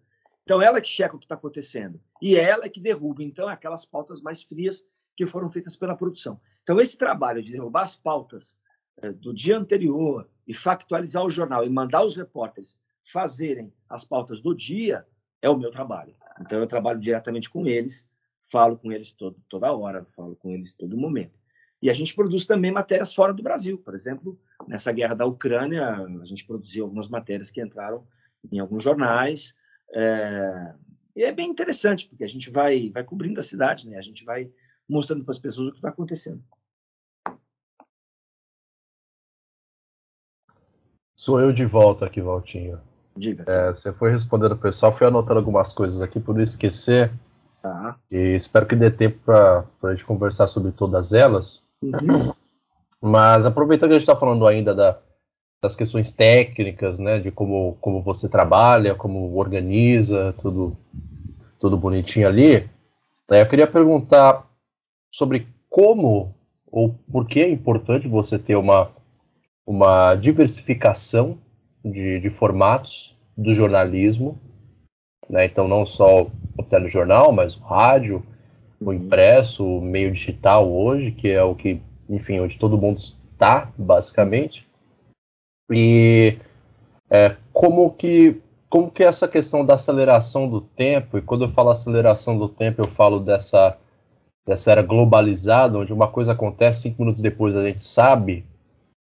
[0.44, 2.02] Então, ela é que checa o que está acontecendo.
[2.22, 4.84] E ela é que derruba, então, aquelas pautas mais frias
[5.16, 6.42] que foram feitas pela produção.
[6.64, 8.58] Então, esse trabalho de derrubar as pautas
[9.02, 12.80] eh, do dia anterior e factualizar o jornal e mandar os repórteres
[13.12, 15.06] fazerem as pautas do dia
[15.42, 16.16] é o meu trabalho.
[16.42, 18.08] Então, eu trabalho diretamente com eles,
[18.52, 21.40] falo com eles todo, toda hora, falo com eles todo momento.
[21.82, 23.78] E a gente produz também matérias fora do Brasil.
[23.78, 28.06] Por exemplo, nessa guerra da Ucrânia, a gente produziu algumas matérias que entraram
[28.52, 29.54] em alguns jornais.
[29.94, 30.74] É...
[31.16, 33.98] E é bem interessante, porque a gente vai, vai cobrindo a cidade, né?
[33.98, 34.52] a gente vai
[34.88, 36.44] mostrando para as pessoas o que está acontecendo.
[41.16, 42.89] Sou eu de volta aqui, Valtinho.
[43.16, 43.44] Diga.
[43.48, 47.12] É, você foi respondendo o pessoal, fui anotando algumas coisas aqui por não esquecer.
[47.62, 47.98] Tá.
[48.10, 51.62] E espero que dê tempo para a gente conversar sobre todas elas.
[51.82, 52.34] Uhum.
[53.02, 54.98] Mas aproveitando que a gente está falando ainda da,
[55.62, 60.76] das questões técnicas, né, de como, como você trabalha, como organiza, tudo,
[61.60, 62.70] tudo bonitinho ali,
[63.30, 64.48] né, eu queria perguntar
[65.12, 66.34] sobre como
[66.72, 68.92] ou por que é importante você ter uma,
[69.66, 71.38] uma diversificação
[71.92, 74.38] de, de formatos do jornalismo,
[75.30, 75.46] né?
[75.46, 78.24] então não só o telejornal, mas o rádio,
[78.80, 78.94] o Uhum.
[78.94, 84.68] impresso, o meio digital hoje, que é o que, enfim, onde todo mundo está, basicamente.
[85.72, 86.38] E
[87.10, 91.72] é, como que como que essa questão da aceleração do tempo, e quando eu falo
[91.72, 93.76] aceleração do tempo, eu falo dessa,
[94.46, 98.46] dessa era globalizada, onde uma coisa acontece, cinco minutos depois a gente sabe,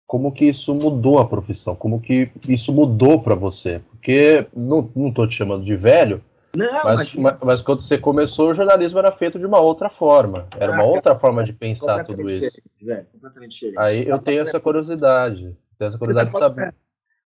[0.09, 3.79] como que isso mudou a profissão, como que isso mudou para você?
[3.91, 6.19] Porque não, não tô te chamando de velho,
[6.55, 10.47] Não, mas, mas, mas quando você começou, o jornalismo era feito de uma outra forma,
[10.57, 12.59] era uma Ah, outra forma de pensar tudo isso.
[12.81, 13.05] velho.
[13.77, 16.65] Aí eu tá tenho essa curiosidade, tenho essa tá curiosidade de falando- saber.
[16.65, 16.77] é, O que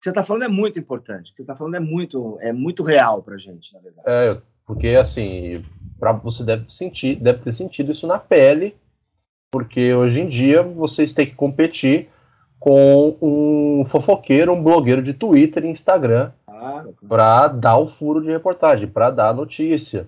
[0.06, 1.30] você está falando é muito importante.
[1.30, 4.08] O que você está falando é muito, é muito real para gente, na verdade.
[4.08, 5.64] É, porque assim,
[6.00, 8.76] pra, você deve sentir, deve ter sentido isso na pele,
[9.52, 12.10] porque hoje em dia vocês têm que competir
[12.62, 16.96] com um fofoqueiro, um blogueiro de Twitter e Instagram claro.
[17.10, 20.08] para dar o furo de reportagem, para dar a notícia.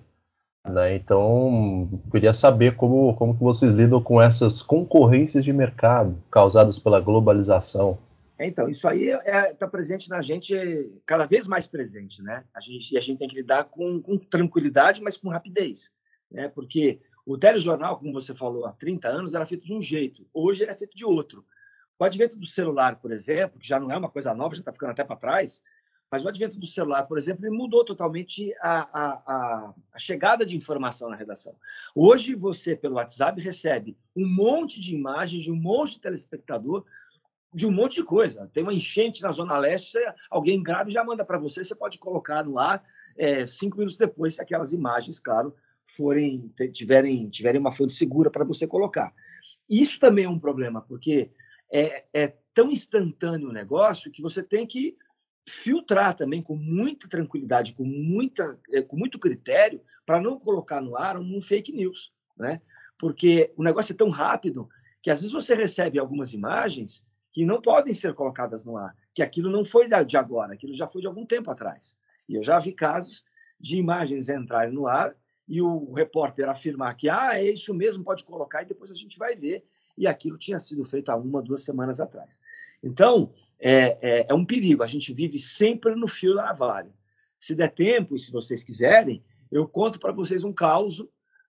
[0.64, 0.94] Né?
[0.94, 7.00] Então, queria saber como, como que vocês lidam com essas concorrências de mercado causadas pela
[7.00, 7.98] globalização.
[8.38, 9.08] Então, isso aí
[9.50, 12.44] está presente na gente, cada vez mais presente, né?
[12.54, 15.90] A gente, e a gente tem que lidar com, com tranquilidade, mas com rapidez,
[16.30, 16.48] né?
[16.48, 20.62] Porque o telejornal, como você falou, há 30 anos, era feito de um jeito, hoje
[20.62, 21.44] ele é feito de outro.
[21.98, 24.72] O advento do celular, por exemplo, que já não é uma coisa nova, já está
[24.72, 25.62] ficando até para trás,
[26.10, 31.08] mas o advento do celular, por exemplo, mudou totalmente a, a, a, chegada de informação
[31.08, 31.56] na redação.
[31.94, 36.84] Hoje, você, pelo WhatsApp, recebe um monte de imagens de um monte de telespectador
[37.52, 38.50] de um monte de coisa.
[38.52, 42.44] Tem uma enchente na Zona Leste, alguém grave já manda para você, você pode colocar
[42.44, 42.82] no ar
[43.16, 45.54] é, cinco minutos depois, se aquelas imagens, claro,
[45.86, 49.14] forem tiverem, tiverem uma fonte segura para você colocar.
[49.70, 51.30] Isso também é um problema, porque
[51.72, 54.96] é, é tão instantâneo o negócio que você tem que
[55.46, 60.96] filtrar também com muita tranquilidade, com, muita, é, com muito critério, para não colocar no
[60.96, 62.60] ar um fake news, né?
[62.98, 64.68] Porque o negócio é tão rápido
[65.02, 69.22] que às vezes você recebe algumas imagens que não podem ser colocadas no ar, que
[69.22, 71.98] aquilo não foi de agora, aquilo já foi de algum tempo atrás.
[72.28, 73.24] E eu já vi casos
[73.60, 75.14] de imagens entrarem no ar
[75.46, 79.18] e o repórter afirmar que ah, é isso mesmo, pode colocar, e depois a gente
[79.18, 79.64] vai ver,
[79.96, 82.40] e aquilo tinha sido feito há uma, duas semanas atrás.
[82.82, 86.92] Então, é, é, é um perigo, a gente vive sempre no fio da navalha.
[87.38, 91.04] Se der tempo, e se vocês quiserem, eu conto para vocês um caos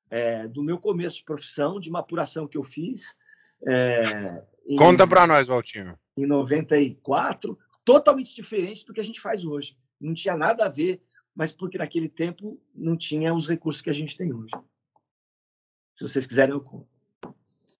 [0.09, 3.17] é, do meu começo de profissão, de uma apuração que eu fiz.
[3.67, 5.97] é, em- Conta pra nós, Valtinho.
[6.17, 9.77] em 94, totalmente diferente do que a gente faz hoje.
[9.99, 11.01] Não tinha nada a ver,
[11.33, 14.51] mas porque naquele tempo não tinha os recursos que a gente tem hoje.
[15.95, 16.87] Se vocês quiserem, eu conto.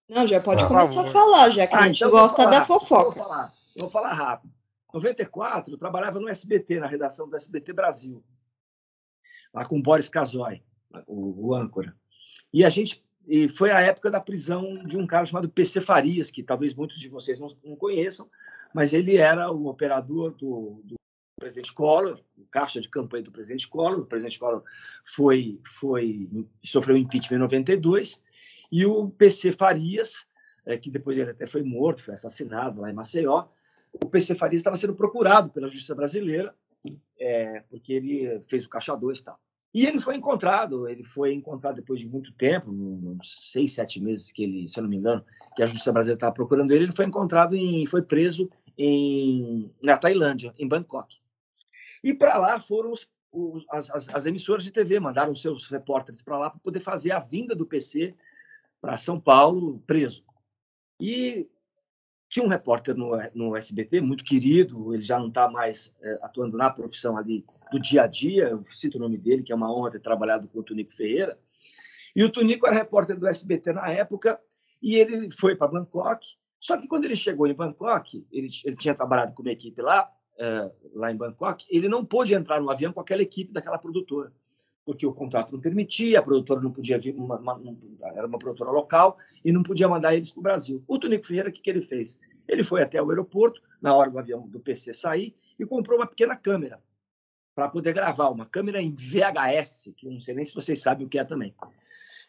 [0.08, 1.12] Não, já pode Ah, começar a favor.
[1.12, 3.18] falar, já que a gente então gosta falar, da Eu vou fofoca.
[3.18, 4.52] falar, eu vou falar rápido.
[4.90, 8.22] Em 94, eu trabalhava no SBT, na redação do SBT Brasil,
[9.52, 10.62] lá com o Boris Casoy,
[11.06, 11.94] o, o âncora.
[12.52, 16.30] E a gente e foi a época da prisão de um cara chamado PC Farias,
[16.30, 18.30] que talvez muitos de vocês não, não conheçam,
[18.72, 20.94] mas ele era o operador do, do
[21.38, 23.98] presidente Collor, o caixa de campanha do presidente Collor.
[23.98, 24.62] O presidente Collor
[25.04, 26.30] foi, foi,
[26.64, 28.22] sofreu impeachment em 92,
[28.70, 30.26] e o PC Farias
[30.66, 33.46] é, que depois ele até foi morto, foi assassinado lá em Maceió,
[33.92, 36.54] o PC Farias estava sendo procurado pela justiça brasileira,
[37.18, 39.40] é, porque ele fez o caixa 2 e tal.
[39.72, 44.32] E ele foi encontrado, ele foi encontrado depois de muito tempo, uns seis, sete meses
[44.32, 45.24] que ele, se eu não me engano,
[45.54, 49.96] que a justiça brasileira estava procurando ele, ele foi encontrado e foi preso em, na
[49.96, 51.16] Tailândia, em Bangkok.
[52.02, 56.38] E para lá foram os, os, as, as, emissoras de TV, mandaram seus repórteres para
[56.38, 58.14] lá para poder fazer a vinda do PC
[58.86, 60.24] para São Paulo preso.
[61.00, 61.50] E
[62.28, 66.56] tinha um repórter no, no SBT, muito querido, ele já não está mais é, atuando
[66.56, 69.74] na profissão ali do dia a dia, eu cito o nome dele, que é uma
[69.74, 71.36] honra ter trabalhado com o Tunico Ferreira.
[72.14, 74.40] E o Tunico era repórter do SBT na época,
[74.80, 76.24] e ele foi para Bangkok.
[76.60, 80.08] Só que quando ele chegou em Bangkok, ele, ele tinha trabalhado com uma equipe lá,
[80.38, 84.32] é, lá em Bangkok, ele não pôde entrar no avião com aquela equipe daquela produtora
[84.86, 87.60] porque o contrato não permitia, a produtora não podia vir, uma, uma,
[88.14, 90.84] era uma produtora local e não podia mandar eles para o Brasil.
[90.86, 92.18] O Tonico Ferreira, o que, que ele fez?
[92.46, 96.06] Ele foi até o aeroporto, na hora do avião do PC sair, e comprou uma
[96.06, 96.80] pequena câmera
[97.52, 101.10] para poder gravar, uma câmera em VHS, que não sei nem se vocês sabem o
[101.10, 101.52] que é também.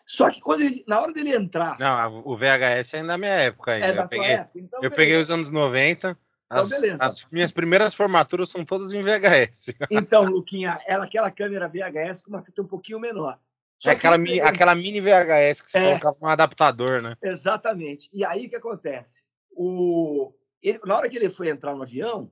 [0.04, 1.78] Só que quando ele, na hora dele entrar.
[1.78, 3.88] Não, o VHS é da minha época ainda.
[3.88, 6.17] É eu peguei, então, eu peguei os anos 90.
[6.47, 7.05] Então, as, beleza.
[7.05, 9.75] As minhas primeiras formaturas são todas em VHS.
[9.91, 13.38] Então, Luquinha, ela, aquela câmera VHS com uma fita um pouquinho menor.
[13.86, 17.17] é aquela, mini, aquela mini VHS que você é, colocava um adaptador, né?
[17.21, 18.10] Exatamente.
[18.13, 19.23] E aí o que acontece?
[19.51, 20.33] O,
[20.63, 22.31] ele, na hora que ele foi entrar no avião,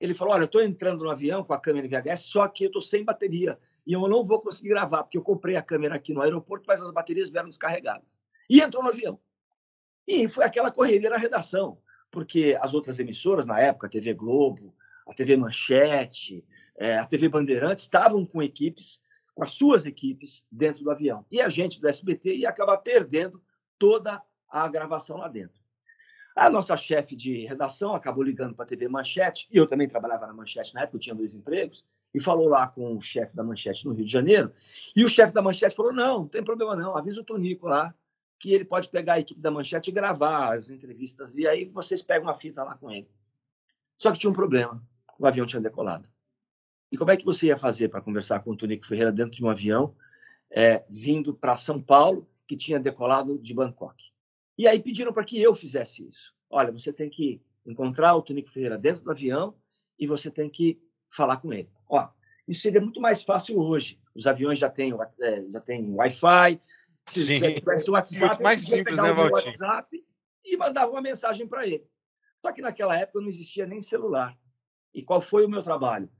[0.00, 2.68] ele falou: Olha, eu estou entrando no avião com a câmera VHS, só que eu
[2.68, 6.12] estou sem bateria e eu não vou conseguir gravar, porque eu comprei a câmera aqui
[6.12, 8.20] no aeroporto, mas as baterias vieram descarregadas.
[8.48, 9.18] E entrou no avião.
[10.06, 11.78] E foi aquela correria na redação
[12.16, 14.74] porque as outras emissoras, na época, a TV Globo,
[15.06, 16.42] a TV Manchete,
[16.74, 19.02] é, a TV Bandeirantes, estavam com equipes,
[19.34, 21.26] com as suas equipes dentro do avião.
[21.30, 23.38] E a gente do SBT ia acabar perdendo
[23.78, 25.60] toda a gravação lá dentro.
[26.34, 30.26] A nossa chefe de redação acabou ligando para a TV Manchete, e eu também trabalhava
[30.26, 33.44] na Manchete na época, eu tinha dois empregos, e falou lá com o chefe da
[33.44, 34.50] Manchete no Rio de Janeiro,
[34.96, 37.94] e o chefe da Manchete falou, não, não tem problema não, avisa o Tonico lá,
[38.38, 42.02] que ele pode pegar a equipe da Manchete e gravar as entrevistas, e aí vocês
[42.02, 43.08] pegam uma fita lá com ele.
[43.96, 44.82] Só que tinha um problema,
[45.18, 46.08] o avião tinha decolado.
[46.90, 49.44] E como é que você ia fazer para conversar com o Tonico Ferreira dentro de
[49.44, 49.94] um avião,
[50.50, 54.12] é, vindo para São Paulo, que tinha decolado de Bangkok?
[54.58, 56.34] E aí pediram para que eu fizesse isso.
[56.48, 59.54] Olha, você tem que encontrar o Tonico Ferreira dentro do avião
[59.98, 61.68] e você tem que falar com ele.
[61.88, 62.08] Ó,
[62.46, 63.98] isso seria muito mais fácil hoje.
[64.14, 66.60] Os aviões já têm, é, já têm Wi-Fi,
[67.06, 67.38] se Sim.
[67.58, 70.04] tivesse o WhatsApp, Muito mais simples, né, o WhatsApp
[70.44, 71.86] e mandava uma mensagem para ele.
[72.44, 74.36] Só que naquela época não existia nem celular.
[74.92, 76.10] E qual foi o meu trabalho?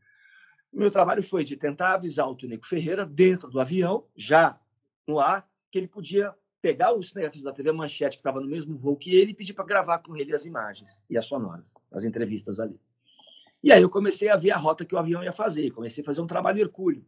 [0.72, 4.61] O meu trabalho foi de tentar avisar o Tunico Ferreira dentro do avião, já
[5.07, 8.77] no ar, que ele podia pegar os cinegrafistas da TV Manchete, que estava no mesmo
[8.77, 12.05] voo que ele, e pedir para gravar com ele as imagens e as sonoras, as
[12.05, 12.79] entrevistas ali.
[13.62, 16.05] E aí eu comecei a ver a rota que o avião ia fazer, comecei a
[16.05, 17.07] fazer um trabalho hercúleo.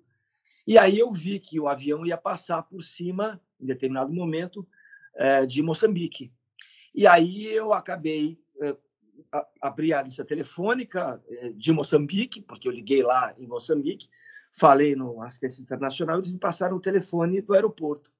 [0.68, 4.68] E aí eu vi que o avião ia passar por cima, em determinado momento,
[5.14, 6.30] é, de Moçambique.
[6.94, 8.76] E aí eu acabei é,
[9.62, 14.10] abri a lista telefônica é, de Moçambique, porque eu liguei lá em Moçambique,
[14.52, 18.12] falei no assistência internacional, eles me passaram o telefone do aeroporto.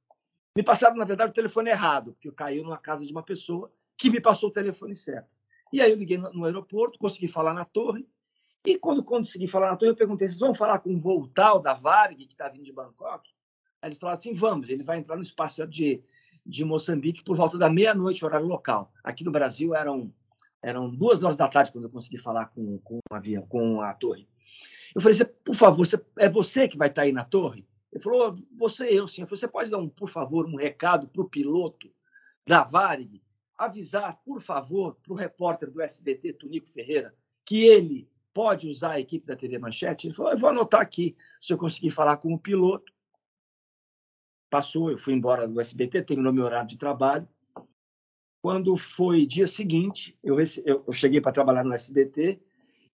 [0.56, 3.70] Me passaram, na verdade, o telefone errado, porque eu caí numa casa de uma pessoa
[3.94, 5.36] que me passou o telefone certo.
[5.70, 8.08] E aí eu liguei no aeroporto, consegui falar na torre,
[8.68, 11.58] e quando consegui falar na torre, eu perguntei: vocês vão falar com o voo tal
[11.58, 13.30] da Varg, que está vindo de Bangkok?
[13.80, 16.02] Aí eles falaram assim: vamos, ele vai entrar no espaço de,
[16.44, 18.92] de Moçambique por volta da meia-noite, horário local.
[19.02, 20.12] Aqui no Brasil eram,
[20.62, 23.94] eram duas horas da tarde quando eu consegui falar com, com, o avião, com a
[23.94, 24.28] torre.
[24.94, 27.66] Eu falei: por favor, você, é você que vai estar tá aí na torre?
[27.90, 29.22] Ele falou: você, eu sim.
[29.22, 31.90] Eu falei: você pode dar, um, por favor, um recado para o piloto
[32.46, 33.22] da Varig,
[33.56, 37.14] avisar, por favor, para o repórter do SBT, Tunico Ferreira,
[37.46, 40.06] que ele pode usar a equipe da TV Manchete?
[40.06, 42.92] Ele falou, eu vou anotar aqui, se eu conseguir falar com o piloto.
[44.50, 47.28] Passou, eu fui embora do SBT, terminou meu horário de trabalho.
[48.40, 52.40] Quando foi dia seguinte, eu, eu cheguei para trabalhar no SBT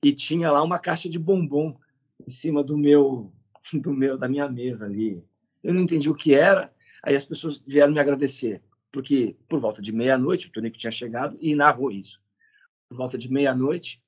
[0.03, 1.79] e tinha lá uma caixa de bombom
[2.27, 3.33] em cima do meu,
[3.73, 5.23] do meu da minha mesa ali.
[5.63, 9.81] Eu não entendi o que era, aí as pessoas vieram me agradecer, porque por volta
[9.81, 12.21] de meia-noite, o Tonico tinha chegado e narrou isso.
[12.89, 14.04] Por volta de meia-noite,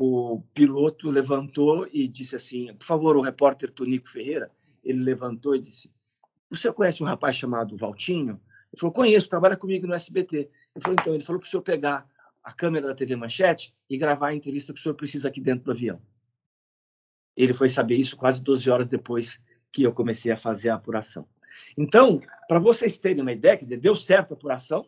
[0.00, 4.50] o piloto levantou e disse assim: Por favor, o repórter Tonico Ferreira.
[4.82, 5.92] Ele levantou e disse:
[6.50, 8.40] Você conhece um rapaz chamado Valtinho?
[8.72, 10.36] Ele falou: Conheço, trabalha comigo no SBT.
[10.36, 12.06] Ele falou: Então, ele falou para o senhor pegar
[12.42, 15.64] a câmera da TV Manchete e gravar a entrevista que o senhor precisa aqui dentro
[15.64, 16.00] do avião.
[17.36, 19.40] Ele foi saber isso quase 12 horas depois
[19.72, 21.26] que eu comecei a fazer a apuração.
[21.76, 24.86] Então, para vocês terem uma ideia, quer dizer, deu certo a apuração,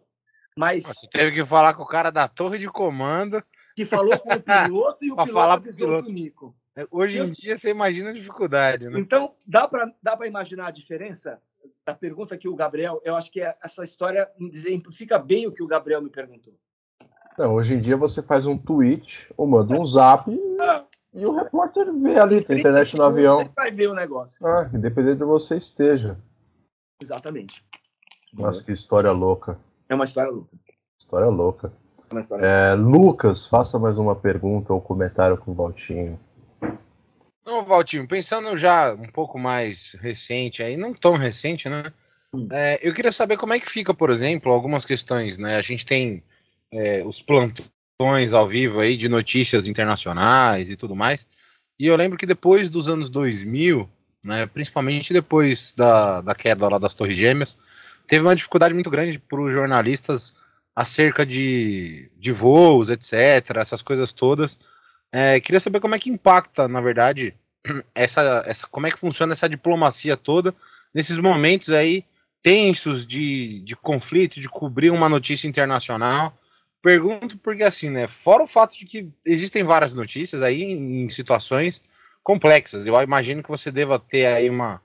[0.57, 0.85] Mas.
[0.85, 3.43] Você teve que falar com o cara da torre de comando.
[3.77, 6.05] Que falou com o piloto e o piloto falar avisou piloto.
[6.05, 6.57] pro Nico.
[6.91, 8.99] Hoje em dia você imagina a dificuldade, né?
[8.99, 11.41] Então, dá para dá pra imaginar a diferença
[11.85, 13.01] da pergunta que o Gabriel.
[13.05, 16.55] Eu acho que é, essa história exemplifica bem o que o Gabriel me perguntou.
[17.39, 21.35] Não, hoje em dia você faz um tweet ou manda um zap e, e o
[21.35, 23.41] repórter vê ali, tem 30 internet no avião.
[23.41, 24.45] Ele vai ver o negócio.
[24.47, 26.19] Ah, independente de você esteja.
[27.01, 27.63] Exatamente.
[28.33, 29.59] Nossa, que história louca.
[29.89, 30.51] É uma história louca.
[30.99, 31.73] História louca.
[32.17, 36.19] É uma história É, Lucas, faça mais uma pergunta ou comentário com o Valtinho.
[37.45, 41.93] Não, Valtinho, pensando já um pouco mais recente aí, não tão recente, né?
[42.35, 42.49] Hum.
[42.51, 45.57] É, eu queria saber como é que fica, por exemplo, algumas questões, né?
[45.57, 46.23] A gente tem
[46.73, 51.29] é, os plantões ao vivo aí de notícias internacionais e tudo mais.
[51.79, 53.89] E eu lembro que depois dos anos 2000,
[54.25, 57.59] né, principalmente depois da, da queda lá das Torres Gêmeas,
[58.07, 60.35] teve uma dificuldade muito grande para os jornalistas
[60.77, 64.59] acerca de, de voos, etc., essas coisas todas.
[65.11, 67.35] É, queria saber como é que impacta, na verdade,
[67.95, 70.55] essa, essa, como é que funciona essa diplomacia toda
[70.93, 72.05] nesses momentos aí
[72.43, 76.39] tensos de, de conflito, de cobrir uma notícia internacional.
[76.83, 78.07] Pergunto porque assim, né?
[78.07, 81.83] Fora o fato de que existem várias notícias aí em, situações
[82.23, 82.87] complexas.
[82.87, 84.81] Eu imagino que você deva ter aí uma,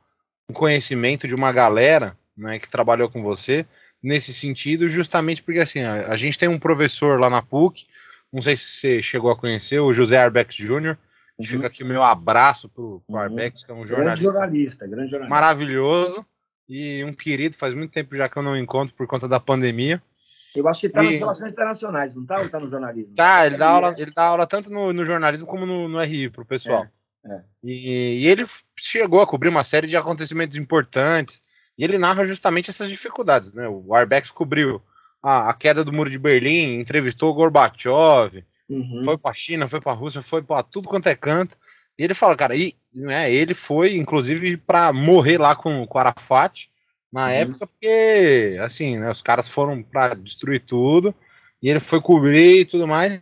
[0.50, 3.68] um conhecimento de uma galera né, que trabalhou com você
[4.02, 7.86] nesse sentido, justamente porque assim, a, a gente tem um professor lá na PUC,
[8.32, 10.98] não sei se você chegou a conhecer, o José Arbex Jr.
[11.38, 11.46] Uhum.
[11.46, 13.22] Fica aqui o meu abraço pro, pro Uhum.
[13.22, 15.30] Arbex, que é um grande jornalista jornalista, grande jornalista.
[15.36, 16.26] maravilhoso
[16.70, 17.56] e um querido.
[17.56, 20.02] Faz muito tempo já que eu não encontro por conta da pandemia.
[20.56, 22.40] Eu acho que está nas E- relações internacionais, não está?
[22.40, 23.16] Ou está no jornalismo?
[23.16, 26.30] Tá, ele dá aula, ele dá aula tanto no, no jornalismo como no, no RI
[26.30, 26.86] pro pessoal.
[27.26, 27.42] É, é.
[27.64, 28.46] E, e ele
[28.78, 31.42] chegou a cobrir uma série de acontecimentos importantes.
[31.82, 33.68] E ele narra justamente essas dificuldades, né?
[33.68, 34.80] O Arbex cobriu
[35.22, 39.02] a, a queda do muro de Berlim, entrevistou o Gorbachev, Uhum.
[39.04, 41.58] foi pra China, foi pra Rússia, foi pra tudo quanto é canto.
[41.98, 46.00] E ele fala, cara, e, né, ele foi, inclusive, pra morrer lá com, com o
[46.00, 46.70] Arafat
[47.12, 47.30] na Uhum.
[47.32, 51.16] época, porque, assim, né, os caras foram pra destruir tudo,
[51.64, 53.20] e ele foi cobrir e tudo mais.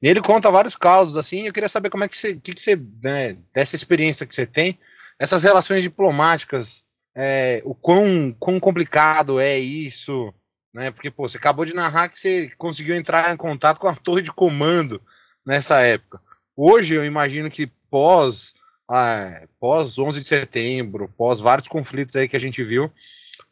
[0.00, 2.54] E ele conta vários casos, assim, e eu queria saber como é que você, que
[2.54, 4.78] que você, né, dessa experiência que você tem,
[5.18, 6.86] essas relações diplomáticas,
[7.20, 10.32] é, o quão, quão complicado é isso,
[10.72, 10.92] né?
[10.92, 14.22] Porque, pô, você acabou de narrar que você conseguiu entrar em contato com a torre
[14.22, 15.02] de comando
[15.44, 16.20] nessa época.
[16.56, 18.54] Hoje, eu imagino que pós,
[18.88, 22.88] ah, pós 11 de setembro, pós vários conflitos aí que a gente viu,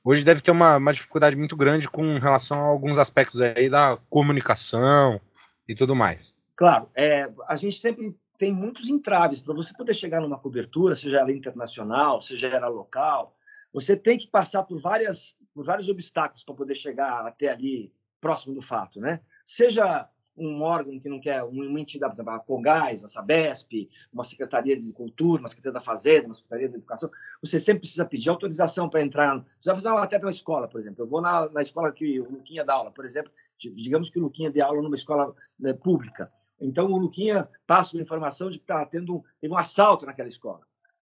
[0.05, 3.99] hoje deve ter uma, uma dificuldade muito grande com relação a alguns aspectos aí da
[4.09, 5.21] comunicação
[5.69, 6.33] e tudo mais.
[6.55, 11.19] Claro, é, a gente sempre tem muitos entraves para você poder chegar numa cobertura, seja
[11.19, 13.36] ela internacional, seja ela local.
[13.77, 18.55] Você tem que passar por várias, por vários obstáculos para poder chegar até ali próximo
[18.55, 19.21] do fato, né?
[19.45, 24.25] Seja um órgão que não quer, uma entidade, por exemplo, a Congás, a Sabesp, uma
[24.25, 27.11] secretaria de cultura, uma secretaria da fazenda, uma secretaria da educação,
[27.43, 29.45] você sempre precisa pedir autorização para entrar.
[29.61, 31.05] Você vai fazer uma matéria numa escola, por exemplo.
[31.05, 34.23] Eu vou na, na escola que o Luquinha dá aula, por exemplo, digamos que o
[34.23, 36.33] Luquinha dê aula numa escola né, pública.
[36.59, 40.67] Então o Luquinha passa uma informação de que tá tendo teve um assalto naquela escola.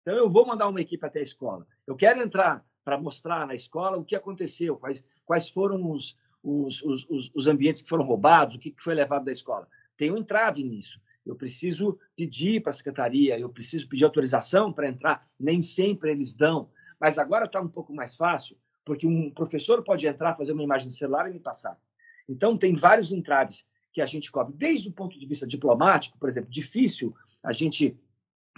[0.05, 1.67] Então eu vou mandar uma equipe até a escola.
[1.87, 6.83] Eu quero entrar para mostrar na escola o que aconteceu, quais, quais foram os, os,
[6.83, 9.67] os, os ambientes que foram roubados, o que foi levado da escola.
[9.97, 11.01] Tem um entrave nisso.
[11.25, 15.23] Eu preciso pedir para a secretaria, eu preciso pedir autorização para entrar.
[15.41, 16.69] Nem sempre eles dão,
[17.01, 20.89] mas agora está um pouco mais fácil, porque um professor pode entrar, fazer uma imagem
[20.89, 21.81] de celular e me passar.
[22.29, 26.29] Então tem vários entraves que a gente cobre, desde o ponto de vista diplomático, por
[26.29, 27.97] exemplo, difícil a gente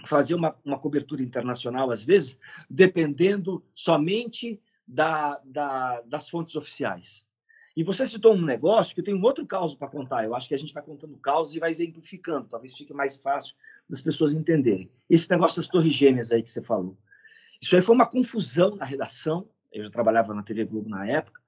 [0.05, 2.39] fazer uma, uma cobertura internacional, às vezes,
[2.69, 7.25] dependendo somente da, da, das fontes oficiais.
[7.75, 10.23] E você citou um negócio que eu tenho um outro caso para contar.
[10.23, 13.55] Eu acho que a gente vai contando causas e vai exemplificando, talvez fique mais fácil
[13.87, 14.89] das pessoas entenderem.
[15.09, 16.97] Esse negócio das torres gêmeas aí que você falou.
[17.61, 19.47] Isso aí foi uma confusão na redação.
[19.71, 21.41] Eu já trabalhava na TV Globo na época.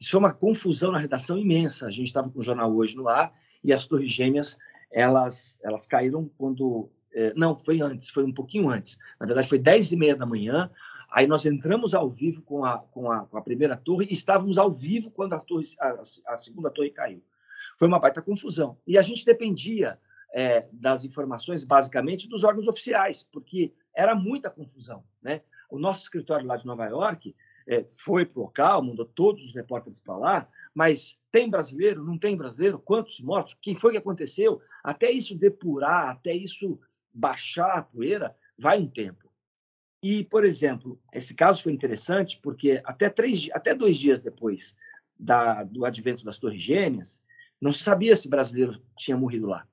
[0.00, 1.86] Isso foi uma confusão na redação imensa.
[1.86, 3.32] A gente estava com o jornal hoje no ar
[3.62, 4.58] e as torres gêmeas
[4.90, 8.98] elas elas caíram quando eh, não foi antes, foi um pouquinho antes.
[9.18, 10.70] Na verdade foi dez e meia da manhã.
[11.10, 14.58] Aí nós entramos ao vivo com a, com a, com a primeira torre e estávamos
[14.58, 16.00] ao vivo quando a, torre, a,
[16.32, 17.22] a segunda torre caiu.
[17.78, 18.76] Foi uma baita confusão.
[18.86, 19.98] E a gente dependia
[20.34, 25.02] é, das informações, basicamente, dos órgãos oficiais, porque era muita confusão.
[25.22, 25.40] Né?
[25.70, 27.34] O nosso escritório lá de Nova York
[27.66, 32.18] é, foi para o local, mandou todos os repórteres para lá, mas tem brasileiro, não
[32.18, 32.78] tem brasileiro?
[32.78, 33.56] Quantos mortos?
[33.60, 34.60] Quem foi que aconteceu?
[34.84, 36.78] Até isso depurar, até isso
[37.16, 39.30] baixar a poeira, vai um tempo.
[40.02, 44.76] E, por exemplo, esse caso foi interessante porque até, três, até dois dias depois
[45.18, 47.22] da, do advento das Torres Gêmeas,
[47.60, 49.66] não se sabia se brasileiro tinha morrido lá.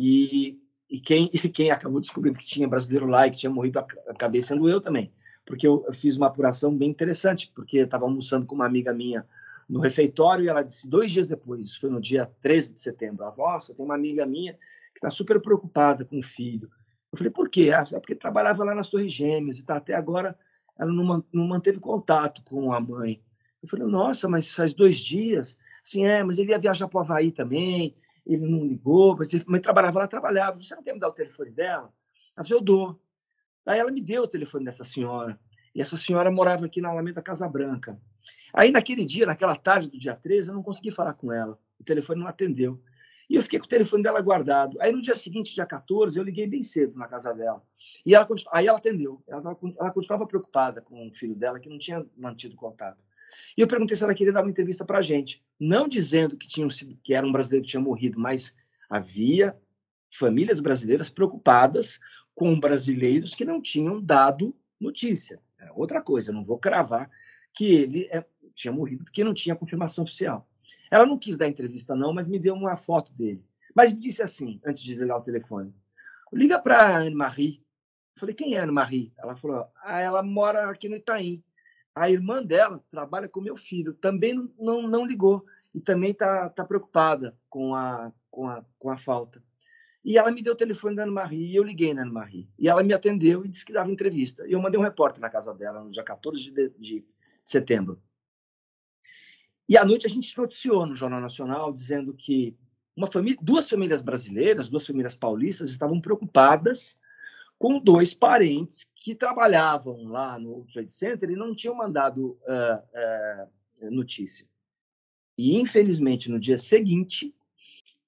[0.00, 4.40] E, e quem, quem acabou descobrindo que tinha brasileiro lá e que tinha morrido, acabei
[4.40, 5.12] sendo eu também.
[5.44, 8.94] Porque eu, eu fiz uma apuração bem interessante, porque eu estava almoçando com uma amiga
[8.94, 9.26] minha
[9.68, 13.52] no refeitório e ela disse, dois dias depois, foi no dia 13 de setembro, falou,
[13.52, 16.70] nossa, tem uma amiga minha que está super preocupada com o filho.
[17.12, 17.70] Eu falei, por quê?
[17.70, 20.38] Ah, porque trabalhava lá nas Torres Gêmeas e tá, até agora
[20.78, 23.22] ela não, não manteve contato com a mãe.
[23.62, 25.58] Eu falei, nossa, mas faz dois dias?
[25.82, 29.44] Sim, é, mas ele ia viajar para o Havaí também, ele não ligou, mas, ele,
[29.46, 30.60] mas trabalhava lá, trabalhava.
[30.60, 31.92] Você não quer me dar o telefone dela?
[32.36, 33.02] Ela falou, eu dou.
[33.66, 35.38] Aí ela me deu o telefone dessa senhora.
[35.74, 38.00] E essa senhora morava aqui na Alameda Casa Branca.
[38.52, 41.58] Aí naquele dia, naquela tarde do dia 13, eu não consegui falar com ela.
[41.78, 42.80] O telefone não atendeu.
[43.28, 44.80] E eu fiquei com o telefone dela guardado.
[44.80, 47.62] Aí no dia seguinte, dia 14, eu liguei bem cedo na casa dela.
[48.04, 49.22] E ela aí ela atendeu.
[49.28, 52.98] Ela, ela continuava preocupada com o filho dela, que não tinha mantido contato.
[53.56, 56.48] E eu perguntei se ela queria dar uma entrevista para a gente, não dizendo que,
[56.48, 58.56] tinham sido, que era um brasileiro que tinha morrido, mas
[58.88, 59.54] havia
[60.10, 62.00] famílias brasileiras preocupadas
[62.34, 65.40] com brasileiros que não tinham dado notícia.
[65.58, 67.10] É outra coisa, não vou cravar
[67.58, 70.48] que ele é, tinha morrido porque não tinha confirmação oficial.
[70.88, 73.44] Ela não quis dar entrevista, não, mas me deu uma foto dele.
[73.74, 75.74] Mas me disse assim, antes de ligar o telefone:
[76.32, 77.60] liga para Anne-Marie.
[78.16, 79.12] Falei, quem é Anne-Marie?
[79.18, 81.42] Ela falou: ah, ela mora aqui no Itaim.
[81.92, 85.44] A irmã dela trabalha com meu filho, também não, não, não ligou
[85.74, 89.42] e também está tá preocupada com a, com, a, com a falta.
[90.04, 92.48] E ela me deu o telefone da Anne-Marie e eu liguei na Anne-Marie.
[92.56, 94.46] E ela me atendeu e disse que dava entrevista.
[94.46, 97.04] E eu mandei um repórter na casa dela no dia 14 de, de
[97.50, 98.00] setembro.
[99.68, 102.56] E à noite a gente noticiou no Jornal Nacional dizendo que
[102.96, 106.98] uma família, duas famílias brasileiras, duas famílias paulistas estavam preocupadas
[107.58, 113.90] com dois parentes que trabalhavam lá no Trade Center e não tinham mandado uh, uh,
[113.90, 114.46] notícia.
[115.36, 117.34] E, infelizmente, no dia seguinte,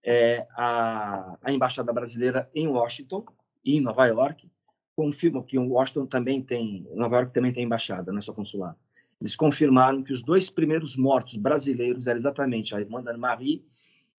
[0.02, 3.24] é, a, a, embaixada brasileira em Washington
[3.64, 4.50] e em Nova York
[4.96, 8.76] confirmam que Washington também tem, Nova York também tem embaixada, não é só consulado.
[9.20, 13.64] Eles confirmaram que os dois primeiros mortos brasileiros eram exatamente a irmã da Marie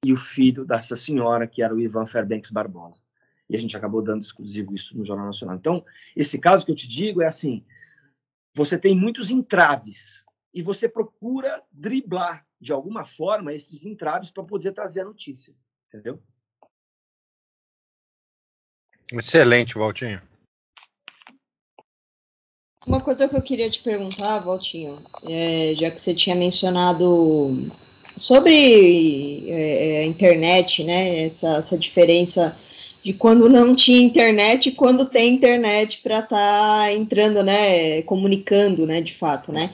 [0.06, 3.02] e o filho dessa senhora, que era o Ivan Fairbanks Barbosa
[3.52, 5.58] e a gente acabou dando exclusivo isso no Jornal Nacional.
[5.58, 5.86] Então,
[6.16, 7.66] esse caso que eu te digo é assim:
[8.56, 10.24] você tem muitos entraves
[10.54, 15.54] e você procura driblar de alguma forma esses entraves para poder trazer a notícia,
[15.89, 16.24] entendeu?
[19.12, 20.22] Excelente, Valtinho.
[22.86, 27.67] Uma coisa que eu queria te perguntar, Valtinho, é, já que você tinha mencionado
[28.17, 32.57] sobre é, a internet, né, essa, essa diferença
[33.03, 38.86] de quando não tinha internet e quando tem internet para estar tá entrando, né, comunicando,
[38.88, 39.73] né, de fato, né.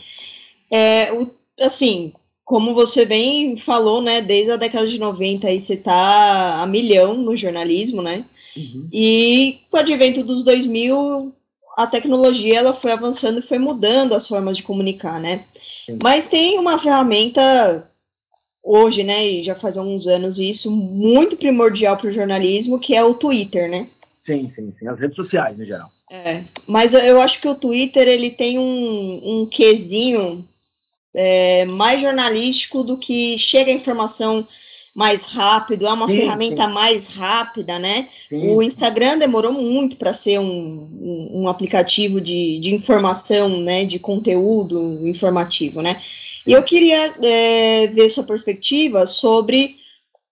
[0.69, 1.31] É, o,
[1.61, 2.11] assim,
[2.43, 7.15] como você bem falou, né, desde a década de 90 aí você tá a milhão
[7.15, 8.89] no jornalismo, né, uhum.
[8.91, 11.33] e com o advento dos 2000,
[11.77, 15.45] a tecnologia ela foi avançando e foi mudando as formas de comunicar, né,
[15.85, 15.99] Sim.
[16.01, 17.87] mas tem uma ferramenta
[18.63, 23.03] hoje, né, e já faz alguns anos isso, muito primordial para o jornalismo, que é
[23.03, 23.87] o Twitter, né?
[24.23, 25.89] Sim, sim, sim, as redes sociais, em geral.
[26.11, 30.45] É, mas eu acho que o Twitter, ele tem um, um quesinho
[31.13, 34.45] é, mais jornalístico do que chega a informação
[34.97, 36.73] mais rápido, é uma sim, ferramenta sim.
[36.73, 38.07] mais rápida, né?
[38.27, 38.49] Sim.
[38.49, 43.85] O Instagram demorou muito para ser um, um, um, aplicativo de, de informação, né?
[43.85, 46.01] De conteúdo informativo, né?
[46.47, 49.75] E eu queria é, ver sua perspectiva sobre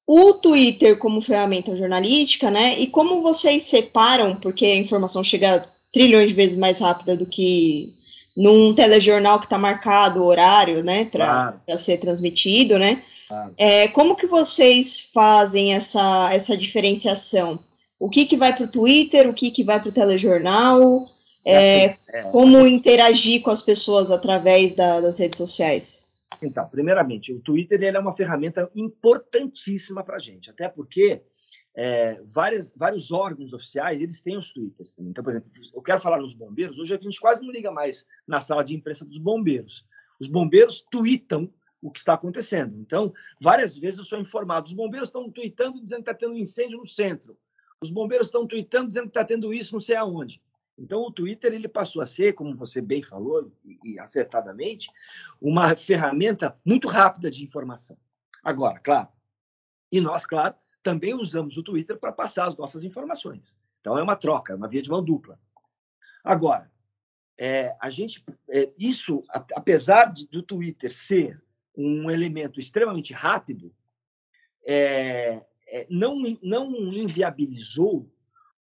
[0.08, 2.80] o Twitter como ferramenta jornalística, né?
[2.80, 5.62] E como vocês separam, porque a informação chega
[5.94, 7.94] trilhões de vezes mais rápida do que
[8.36, 11.78] num telejornal que está marcado o horário, né, para claro.
[11.78, 13.04] ser transmitido, né?
[13.28, 13.54] Claro.
[13.58, 17.60] É, como que vocês fazem essa, essa diferenciação?
[18.00, 21.06] O que, que vai para o Twitter, o que, que vai para o telejornal?
[21.46, 26.06] É, assim, é, como interagir com as pessoas através da, das redes sociais?
[26.42, 31.22] Então, primeiramente, o Twitter ele é uma ferramenta importantíssima para a gente, até porque
[31.76, 35.12] é, várias, vários órgãos oficiais eles têm os Twitters também.
[35.12, 36.80] Então, por exemplo, eu quero falar nos bombeiros.
[36.80, 39.86] Hoje a gente quase não liga mais na sala de imprensa dos bombeiros.
[40.20, 41.50] Os bombeiros tweetam
[41.86, 42.76] o que está acontecendo.
[42.80, 44.66] Então, várias vezes eu sou informado.
[44.66, 47.38] Os bombeiros estão tweetando dizendo que está tendo um incêndio no centro.
[47.80, 50.42] Os bombeiros estão tweetando dizendo que está tendo isso não sei aonde.
[50.78, 53.52] Então, o Twitter ele passou a ser, como você bem falou,
[53.84, 54.90] e acertadamente,
[55.40, 57.98] uma ferramenta muito rápida de informação.
[58.44, 59.08] Agora, claro,
[59.92, 63.56] e nós, claro, também usamos o Twitter para passar as nossas informações.
[63.80, 65.40] Então, é uma troca, é uma via de mão dupla.
[66.24, 66.70] Agora,
[67.38, 69.22] é, a gente, é, isso,
[69.56, 71.45] apesar de, do Twitter ser
[71.78, 73.74] um elemento extremamente rápido,
[74.66, 78.12] é, é, não, não inviabilizou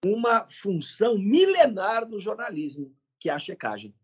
[0.05, 3.95] uma função milenar no jornalismo, que é a checagem.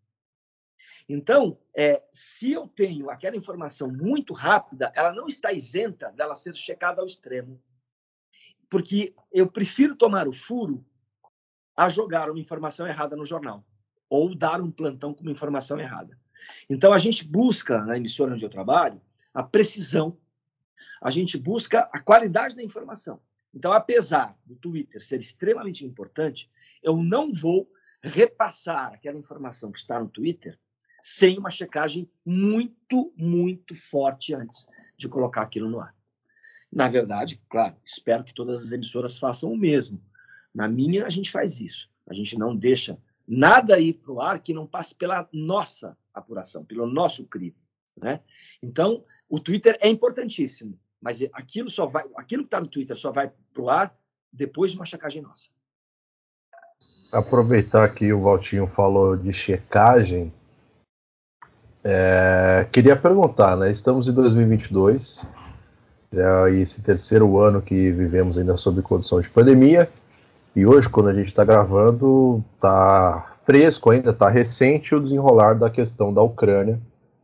[1.09, 6.55] Então, é, se eu tenho aquela informação muito rápida, ela não está isenta dela ser
[6.55, 7.63] checada ao extremo.
[8.71, 10.85] Porque eu prefiro tomar o furo
[11.77, 13.65] a jogar uma informação errada no jornal
[14.09, 16.19] ou dar um plantão com uma informação errada.
[16.69, 19.01] Então, a gente busca, na emissora onde eu trabalho,
[19.33, 20.17] a precisão,
[21.03, 23.21] a gente busca a qualidade da informação.
[23.55, 26.51] Então, apesar do Twitter ser extremamente importante,
[26.83, 27.71] eu não vou
[28.03, 30.59] repassar aquela informação que está no Twitter
[31.01, 34.67] sem uma checagem muito, muito forte antes
[34.97, 35.95] de colocar aquilo no ar.
[36.73, 40.03] Na verdade, claro, espero que todas as emissoras façam o mesmo.
[40.53, 41.89] Na minha, a gente faz isso.
[42.07, 46.65] A gente não deixa nada ir para o ar que não passe pela nossa apuração,
[46.65, 47.57] pelo nosso crivo.
[47.97, 48.21] Né?
[48.63, 53.13] Então, o Twitter é importantíssimo, mas aquilo só vai, aquilo que está no Twitter só
[53.13, 53.95] vai para o ar
[54.33, 55.49] depois de uma checagem nossa.
[57.13, 60.33] Aproveitar que o Valtinho falou de checagem,
[61.85, 63.71] é, queria perguntar, né?
[63.71, 65.25] Estamos em 2022,
[66.13, 69.89] já esse terceiro ano que vivemos ainda sob condição de pandemia,
[70.57, 75.71] e hoje, quando a gente está gravando, está fresco ainda, está recente o desenrolar da
[75.71, 76.81] questão da Ucrânia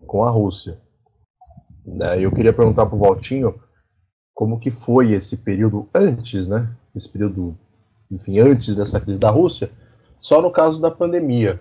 [0.06, 0.78] com a Rússia.
[1.84, 2.24] Né?
[2.24, 3.54] Eu queria perguntar para o Valtinho
[4.34, 6.68] como que foi esse período antes, né?
[6.94, 7.56] Esse período,
[8.10, 9.70] enfim, antes dessa crise da Rússia,
[10.20, 11.60] só no caso da pandemia,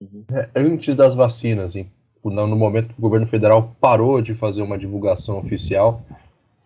[0.00, 0.24] uhum.
[0.30, 0.48] né?
[0.54, 1.90] antes das vacinas, em
[2.24, 6.02] no momento que o governo federal parou de fazer uma divulgação oficial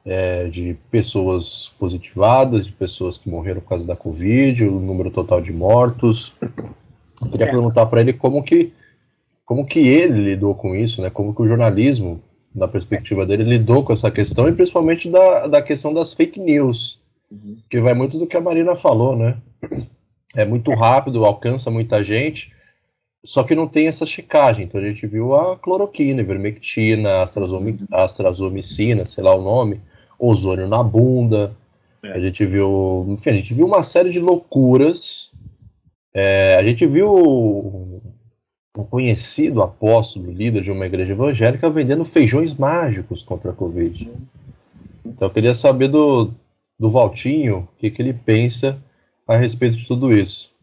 [0.04, 5.40] é, de pessoas positivadas, de pessoas que morreram por causa da Covid, o número total
[5.40, 6.34] de mortos.
[7.20, 7.50] Eu queria é.
[7.50, 8.72] perguntar para ele como que,
[9.44, 11.10] como que ele lidou com isso, né?
[11.10, 12.22] Como que o jornalismo,
[12.54, 17.00] na perspectiva dele, lidou com essa questão e principalmente da, da questão das fake news,
[17.30, 17.56] uhum.
[17.68, 19.36] que vai muito do que a Marina falou, né?
[20.36, 22.52] É muito rápido, alcança muita gente
[23.24, 24.64] só que não tem essa checagem.
[24.64, 27.22] Então a gente viu a cloroquina, ivermectina,
[27.92, 29.80] astrazomicina, sei lá o nome,
[30.18, 31.54] ozônio na bunda.
[32.02, 32.12] É.
[32.12, 35.29] A gente viu, enfim, a gente viu uma série de loucuras.
[36.12, 38.00] É, a gente viu
[38.76, 44.10] um conhecido apóstolo, líder de uma igreja evangélica, vendendo feijões mágicos contra a Covid.
[45.04, 46.32] Então eu queria saber do,
[46.78, 48.82] do Valtinho o que, que ele pensa
[49.26, 50.54] a respeito de tudo isso.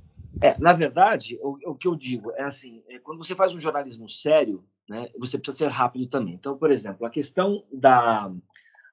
[0.42, 3.60] É, na verdade, o, o que eu digo é assim, é, quando você faz um
[3.60, 6.34] jornalismo sério, né, você precisa ser rápido também.
[6.34, 8.32] Então, por exemplo, a questão da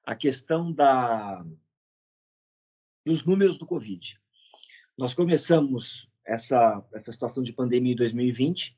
[0.05, 1.43] a questão da
[3.05, 4.19] dos números do Covid.
[4.97, 8.77] Nós começamos essa essa situação de pandemia em 2020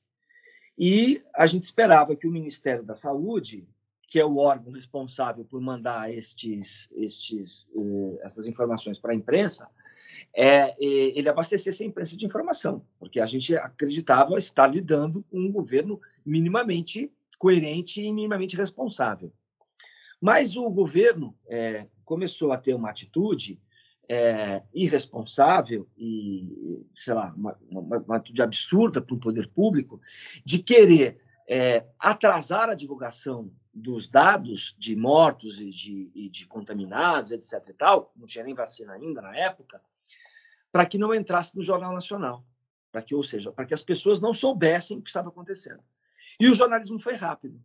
[0.77, 3.67] e a gente esperava que o Ministério da Saúde,
[4.09, 9.69] que é o órgão responsável por mandar estes estes uh, essas informações para a imprensa,
[10.35, 15.51] é, ele abastecesse a imprensa de informação, porque a gente acreditava estar lidando com um
[15.51, 19.31] governo minimamente coerente e minimamente responsável.
[20.19, 23.59] Mas o governo é, começou a ter uma atitude
[24.09, 29.99] é, irresponsável e, sei lá, uma, atitude absurda para o poder público
[30.45, 37.31] de querer é, atrasar a divulgação dos dados de mortos e de, e de contaminados,
[37.31, 37.69] etc.
[37.69, 39.81] e tal, não tinha nem vacina ainda na época,
[40.71, 42.43] para que não entrasse no Jornal Nacional,
[42.91, 45.83] para que, ou seja, para que as pessoas não soubessem o que estava acontecendo.
[46.39, 47.61] E o jornalismo foi rápido.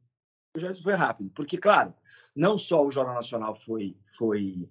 [0.54, 1.94] O jornalismo foi rápido, porque, claro,
[2.34, 4.68] não só o Jornal Nacional foi, foi,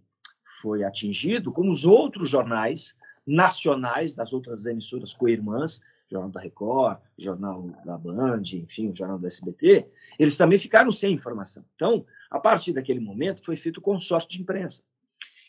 [0.59, 7.69] foi atingido, como os outros jornais nacionais das outras emissoras co-irmãs, Jornal da Record, Jornal
[7.85, 9.87] da Band, enfim, o Jornal do SBT,
[10.19, 11.63] eles também ficaram sem informação.
[11.75, 14.83] Então, a partir daquele momento, foi feito o consórcio de imprensa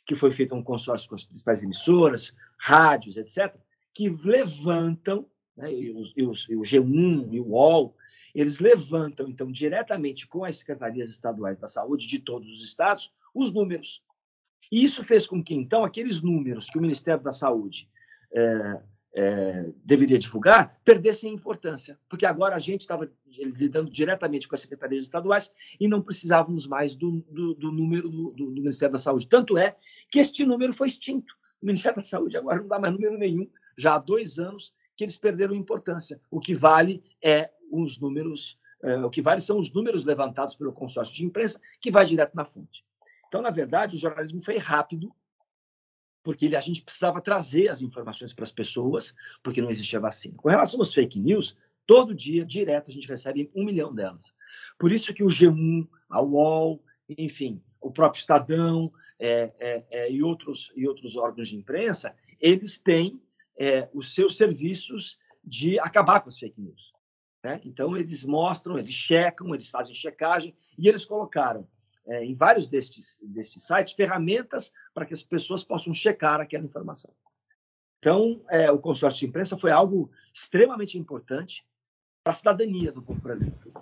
[0.04, 3.54] que foi feito um consórcio com as principais emissoras, rádios, etc.,
[3.94, 5.26] que levantam,
[5.56, 7.94] né, e, os, e, os, e, o G1 e o UOL,
[8.34, 13.52] eles levantam, então, diretamente com as secretarias estaduais da saúde de todos os estados, os
[13.52, 14.02] números.
[14.70, 17.88] E isso fez com que, então, aqueles números que o Ministério da Saúde
[18.32, 18.80] é,
[19.14, 25.04] é, deveria divulgar perdessem importância, porque agora a gente estava lidando diretamente com as secretarias
[25.04, 29.26] estaduais e não precisávamos mais do, do, do número do, do, Ministério da Saúde.
[29.26, 29.76] Tanto é
[30.10, 31.34] que este número foi extinto.
[31.60, 35.04] O Ministério da Saúde agora não dá mais número nenhum, já há dois anos que
[35.04, 36.20] eles perderam importância.
[36.30, 40.72] O que vale é os números, é, o que vale são os números levantados pelo
[40.72, 42.84] consórcio de imprensa, que vai direto na fonte.
[43.32, 45.10] Então, na verdade, o jornalismo foi rápido
[46.22, 50.36] porque a gente precisava trazer as informações para as pessoas, porque não existia vacina.
[50.36, 51.56] Com relação às fake news,
[51.86, 54.34] Todo dia, direto, a gente recebe um milhão delas.
[54.78, 60.22] Por isso que o G1, a UOL, enfim, o próprio Estadão é, é, é, e,
[60.22, 63.20] outros, e outros órgãos de imprensa, eles têm
[63.58, 66.92] é, os seus serviços de acabar com as fake news.
[67.42, 67.60] Né?
[67.64, 71.66] Então, eles mostram, eles checam, eles fazem checagem e eles colocaram
[72.06, 77.12] é, em vários destes, destes sites ferramentas para que as pessoas possam checar aquela informação.
[77.98, 81.64] Então, é, o consórcio de imprensa foi algo extremamente importante
[82.24, 83.72] para a cidadania do povo brasileiro.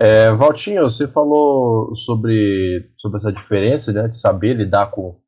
[0.00, 5.20] É, Valtinho, você falou sobre, sobre essa diferença né, de saber lidar com,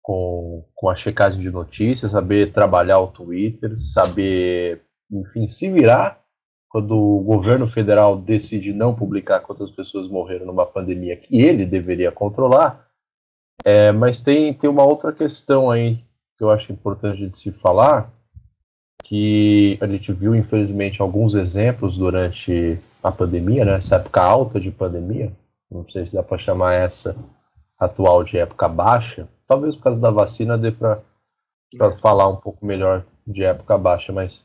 [0.00, 6.24] com, com a checagem de notícias, saber trabalhar o Twitter, saber, enfim, se virar
[6.68, 12.12] quando o governo federal decide não publicar quantas pessoas morreram numa pandemia que ele deveria
[12.12, 12.86] controlar.
[13.64, 15.98] É, mas tem, tem uma outra questão aí
[16.36, 18.10] que eu acho importante de se falar,
[19.04, 24.70] que a gente viu, infelizmente, alguns exemplos durante a pandemia, né, essa época alta de
[24.70, 25.32] pandemia,
[25.70, 27.16] não sei se dá para chamar essa
[27.78, 31.00] atual de época baixa, talvez por causa da vacina dê para
[32.00, 34.44] falar um pouco melhor de época baixa, mas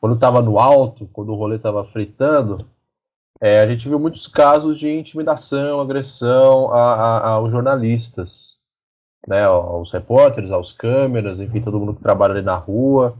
[0.00, 2.68] quando estava no alto, quando o rolê estava fritando,
[3.40, 8.60] é, a gente viu muitos casos de intimidação, agressão a, a, aos jornalistas
[9.26, 13.16] né, aos repórteres, aos câmeras, enfim, todo mundo que trabalha ali na rua.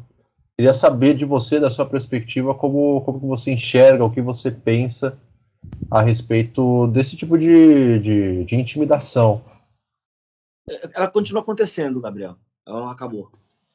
[0.56, 5.18] Queria saber de você, da sua perspectiva, como, como você enxerga, o que você pensa
[5.90, 9.42] a respeito desse tipo de, de, de intimidação.
[10.94, 12.36] Ela continua acontecendo, Gabriel.
[12.66, 13.30] Ela não acabou.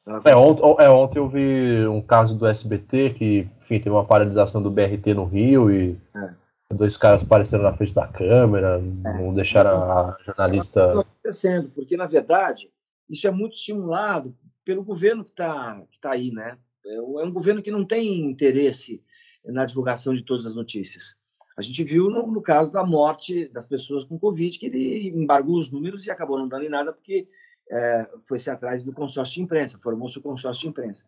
[0.06, 4.04] Ela é, ontem, é, ontem eu vi um caso do SBT que, enfim, teve uma
[4.04, 9.12] paralisação do BRT no Rio e é dois caras apareceram na frente da câmera, é.
[9.22, 10.88] não deixaram a jornalista.
[10.88, 12.70] Está acontecendo, porque na verdade
[13.08, 16.58] isso é muito estimulado pelo governo que está que tá aí, né?
[16.84, 19.02] É, é um governo que não tem interesse
[19.44, 21.14] na divulgação de todas as notícias.
[21.56, 25.56] A gente viu no, no caso da morte das pessoas com Covid que ele embargou
[25.56, 27.28] os números e acabou não dando em nada porque
[27.70, 31.04] é, foi-se atrás do consórcio de imprensa, formou-se o consórcio de imprensa.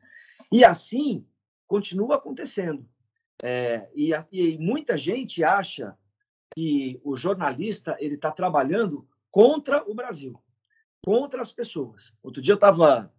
[0.50, 1.26] E assim
[1.66, 2.88] continua acontecendo.
[3.42, 5.96] É, e, e, muita gente acha
[6.54, 10.42] que o jornalista ele está trabalhando contra o Brasil,
[11.04, 12.14] contra as pessoas.
[12.22, 13.12] Outro dia eu estava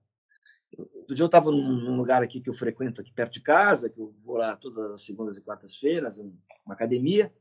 [0.77, 3.99] outro dia eu estava num lugar aqui que eu frequento aqui perto de casa, que
[3.99, 7.33] eu vou lá todas as segundas e quartas-feiras, uma academia.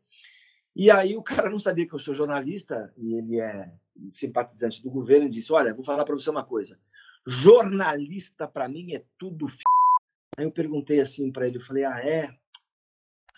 [0.74, 3.72] E aí o cara não sabia que eu sou jornalista e ele é
[4.10, 6.78] simpatizante do governo e disse: "Olha, vou falar para você uma coisa.
[7.26, 9.58] Jornalista para mim é tudo f...
[10.36, 12.38] Aí eu perguntei assim para ele, eu falei: "Ah, é?"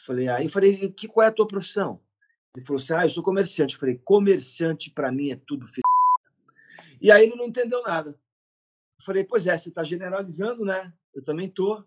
[0.04, 2.00] Falei, aí eu falei, que, qual é a tua profissão?
[2.56, 3.74] Ele falou assim, ah, eu sou comerciante.
[3.74, 5.82] Eu falei, comerciante para mim é tudo filho.
[7.00, 8.10] E aí ele não entendeu nada.
[8.10, 10.92] Eu falei, pois é, você está generalizando, né?
[11.14, 11.84] Eu também tô.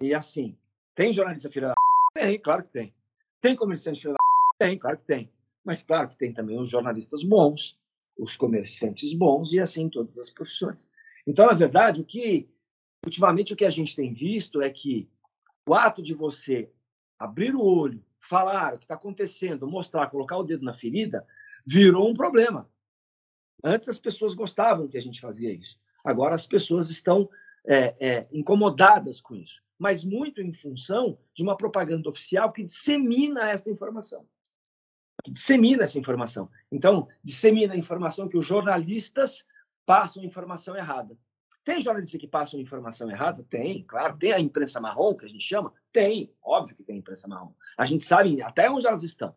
[0.00, 0.56] E assim,
[0.94, 1.74] tem jornalista filha da
[2.14, 2.94] Tem, claro que tem.
[3.40, 5.30] Tem comerciante filha da Tem, claro que tem.
[5.64, 7.78] Mas claro que tem também os jornalistas bons,
[8.16, 10.88] os comerciantes bons e assim todas as profissões.
[11.26, 12.48] Então, na verdade, o que
[13.04, 15.08] ultimamente o que a gente tem visto é que
[15.68, 16.70] o ato de você
[17.18, 21.26] abrir o olho, falar o que está acontecendo, mostrar, colocar o dedo na ferida,
[21.66, 22.68] virou um problema.
[23.62, 25.80] Antes as pessoas gostavam que a gente fazia isso.
[26.04, 27.28] Agora as pessoas estão
[27.64, 33.50] é, é, incomodadas com isso, mas muito em função de uma propaganda oficial que dissemina
[33.50, 34.26] esta informação.
[35.22, 36.50] Que dissemina essa informação.
[36.70, 39.46] Então, dissemina a informação que os jornalistas
[39.86, 41.16] passam informação errada.
[41.64, 43.44] Tem jornalista que passam informação errada?
[43.48, 44.16] Tem, claro.
[44.18, 45.72] Tem a imprensa marrom, que a gente chama?
[45.92, 47.52] Tem, óbvio que tem imprensa marrom.
[47.78, 49.34] A gente sabe até onde elas estão.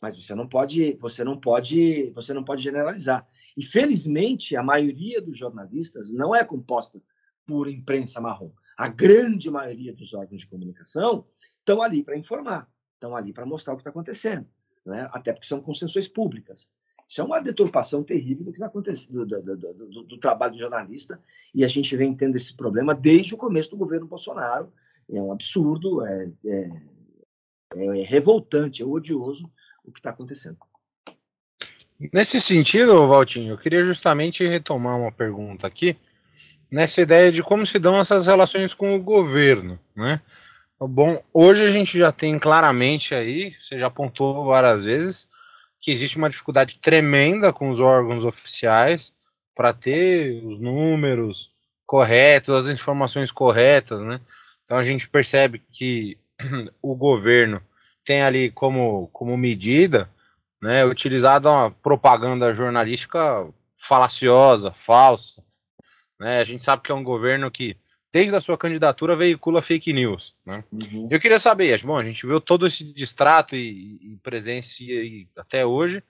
[0.00, 3.26] Mas você não pode, você não pode, você não pode generalizar.
[3.56, 7.00] E felizmente a maioria dos jornalistas não é composta
[7.46, 8.52] por imprensa marrom.
[8.76, 11.26] A grande maioria dos órgãos de comunicação
[11.58, 14.48] estão ali para informar, estão ali para mostrar o que está acontecendo,
[14.84, 15.08] né?
[15.12, 16.70] até porque são concessões públicas.
[17.08, 20.58] Isso é uma deturpação terrível do que está acontecendo, do, do, do, do, trabalho do
[20.58, 21.20] jornalista,
[21.54, 24.72] e a gente vem tendo esse problema desde o começo do governo Bolsonaro.
[25.10, 26.70] É um absurdo, é, é,
[27.76, 29.50] é revoltante, é odioso
[29.84, 30.56] o que está acontecendo.
[32.12, 35.96] Nesse sentido, Valtinho, eu queria justamente retomar uma pergunta aqui,
[36.70, 40.20] nessa ideia de como se dão essas relações com o governo, né?
[40.88, 45.28] Bom, hoje a gente já tem claramente aí, você já apontou várias vezes,
[45.80, 49.12] que existe uma dificuldade tremenda com os órgãos oficiais
[49.54, 51.52] para ter os números
[51.86, 54.20] corretos, as informações corretas, né?
[54.64, 56.18] Então a gente percebe que
[56.82, 57.62] o governo
[58.04, 60.10] tem ali como, como medida,
[60.60, 65.42] né, utilizada uma propaganda jornalística falaciosa, falsa.
[66.18, 66.40] Né?
[66.40, 67.76] A gente sabe que é um governo que
[68.12, 70.34] desde a sua candidatura, veicula fake news.
[70.44, 70.62] Né?
[70.70, 71.08] Uhum.
[71.10, 74.84] Eu queria saber, bom, a gente viu todo esse distrato e, e presença
[75.36, 76.02] até hoje,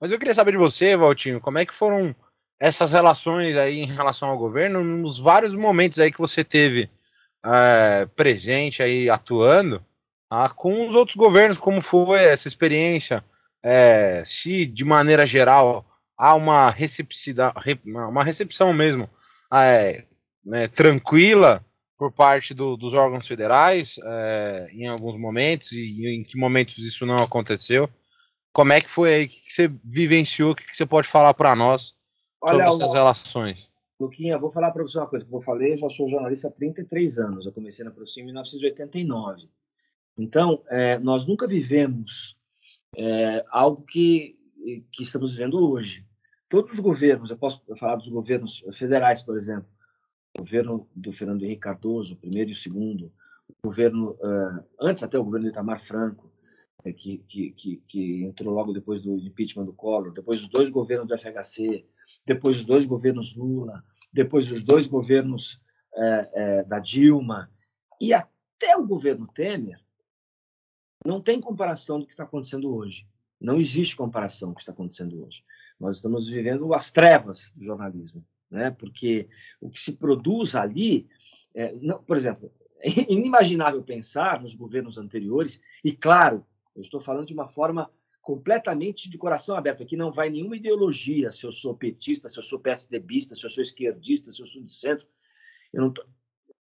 [0.00, 2.14] mas eu queria saber de você, Valtinho, como é que foram
[2.58, 6.88] essas relações aí em relação ao governo, nos vários momentos aí que você teve
[7.44, 9.84] é, presente aí atuando,
[10.30, 13.22] ah, com os outros governos, como foi essa experiência,
[13.62, 15.84] é, se de maneira geral
[16.16, 17.52] há uma recepção,
[17.84, 19.08] uma recepção mesmo
[19.52, 20.04] é,
[20.50, 21.64] né, tranquila
[21.96, 27.06] por parte do, dos órgãos federais é, em alguns momentos e em que momentos isso
[27.06, 27.88] não aconteceu.
[28.52, 29.24] Como é que foi aí?
[29.26, 30.50] O que você vivenciou?
[30.50, 31.94] O que você pode falar para nós
[32.44, 33.70] sobre essas relações?
[34.00, 35.24] Luquinha, vou falar para você uma coisa.
[35.24, 37.46] Como eu falei, eu já sou jornalista há 33 anos.
[37.46, 39.48] Eu comecei na ProSim em 1989.
[40.18, 42.36] Então, é, nós nunca vivemos
[42.96, 44.36] é, algo que,
[44.90, 46.04] que estamos vivendo hoje.
[46.48, 49.68] Todos os governos, eu posso falar dos governos federais, por exemplo,
[50.36, 53.12] governo do Fernando Henrique Cardoso, o primeiro e o segundo,
[53.48, 54.16] o governo,
[54.80, 56.30] antes até o governo do Itamar Franco,
[56.84, 60.70] é, que, que, que, que, entrou logo depois do impeachment do Collor, depois os dois
[60.70, 61.84] governos do FHC,
[62.24, 65.60] depois os dois governos Lula, depois os dois governos
[66.68, 67.50] da Dilma,
[68.00, 69.78] e até o governo Temer,
[71.04, 73.06] não tem comparação do que está acontecendo hoje.
[73.40, 75.42] Não existe comparação com o que está acontecendo hoje.
[75.78, 78.70] Nós estamos vivendo as trevas do jornalismo, né?
[78.70, 79.28] porque
[79.60, 81.08] o que se produz ali,
[81.54, 86.44] é, não, por exemplo, é inimaginável pensar nos governos anteriores, e claro,
[86.74, 87.90] eu estou falando de uma forma
[88.20, 89.82] completamente de coração aberto.
[89.82, 93.50] Aqui não vai nenhuma ideologia, se eu sou petista, se eu sou PSDBista, se eu
[93.50, 95.06] sou esquerdista, se eu sou de centro.
[95.72, 96.04] Eu não tô...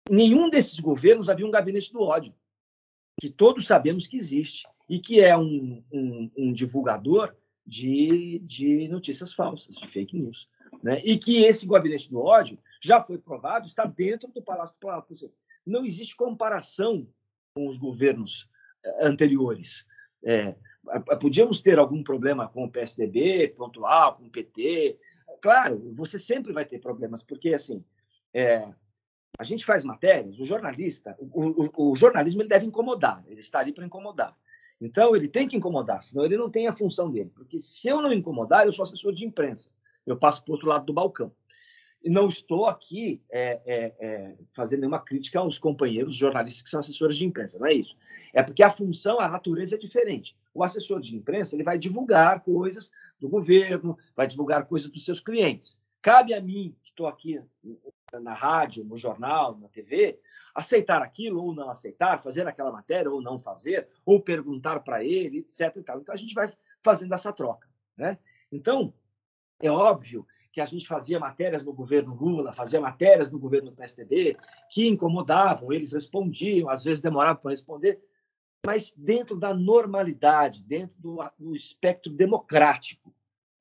[0.09, 2.33] Nenhum desses governos havia um gabinete do ódio,
[3.19, 9.33] que todos sabemos que existe, e que é um, um, um divulgador de, de notícias
[9.33, 10.47] falsas, de fake news.
[10.83, 10.99] Né?
[11.03, 15.13] E que esse gabinete do ódio já foi provado, está dentro do Palácio do Planalto.
[15.65, 17.07] Não existe comparação
[17.53, 18.49] com os governos
[18.83, 19.85] eh, anteriores.
[20.23, 20.55] É,
[21.19, 24.97] podíamos ter algum problema com o PSDB, pontual, com o PT.
[25.41, 27.83] Claro, você sempre vai ter problemas, porque assim,
[28.33, 28.71] é,
[29.37, 33.59] a gente faz matérias, o jornalista, o, o, o jornalismo ele deve incomodar, ele está
[33.59, 34.35] ali para incomodar.
[34.79, 37.31] Então, ele tem que incomodar, senão ele não tem a função dele.
[37.33, 39.69] Porque se eu não incomodar, eu sou assessor de imprensa.
[40.05, 41.31] Eu passo para o outro lado do balcão.
[42.03, 46.79] E não estou aqui é, é, é, fazendo nenhuma crítica aos companheiros jornalistas que são
[46.79, 47.97] assessores de imprensa, não é isso.
[48.31, 50.37] É porque a função, a natureza é diferente.
[50.53, 55.19] O assessor de imprensa ele vai divulgar coisas do governo, vai divulgar coisas dos seus
[55.19, 55.81] clientes.
[55.99, 57.41] Cabe a mim, que estou aqui
[58.21, 60.19] na rádio, no jornal, na TV,
[60.53, 65.39] aceitar aquilo ou não aceitar, fazer aquela matéria ou não fazer, ou perguntar para ele,
[65.39, 65.75] etc.
[65.77, 66.47] Então a gente vai
[66.83, 67.67] fazendo essa troca.
[67.97, 68.19] Né?
[68.51, 68.93] Então,
[69.61, 74.37] é óbvio que a gente fazia matérias no governo Lula, fazia matérias no governo PSDB,
[74.69, 78.01] que incomodavam, eles respondiam, às vezes demoravam para responder,
[78.65, 83.13] mas dentro da normalidade, dentro do, do espectro democrático.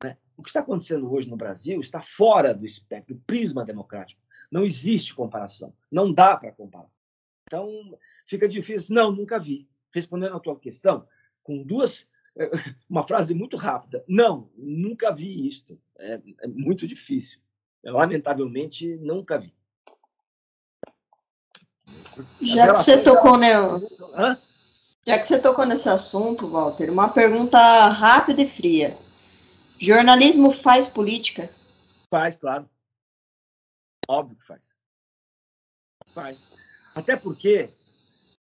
[0.03, 0.17] Né?
[0.37, 4.23] O que está acontecendo hoje no Brasil está fora do espectro, do prisma democrático.
[4.51, 5.75] Não existe comparação.
[5.91, 6.91] Não dá para comparar.
[7.47, 8.95] Então, fica difícil.
[8.95, 9.69] Não, nunca vi.
[9.93, 11.07] Respondendo à tua questão,
[11.43, 12.09] com duas.
[12.89, 14.05] Uma frase muito rápida.
[14.09, 15.81] Não, nunca vi isto.
[15.99, 17.41] É, é muito difícil.
[17.85, 19.55] Lamentavelmente, nunca vi.
[22.41, 23.53] Já que você tocou, né?
[24.15, 24.39] Hã?
[25.07, 27.59] Já que você tocou nesse assunto, Walter, uma pergunta
[27.89, 28.97] rápida e fria.
[29.79, 31.51] Jornalismo faz política?
[32.09, 32.69] Faz, claro.
[34.09, 34.75] Óbvio que faz.
[36.15, 36.57] Faz.
[36.95, 37.69] Até porque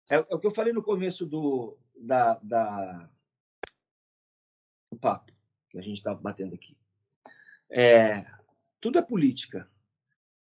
[0.08, 3.10] é, é o que eu falei no começo do, da, da,
[4.94, 5.32] do papo
[5.68, 6.76] que a gente está batendo aqui.
[7.68, 8.24] É,
[8.80, 9.68] tudo é política.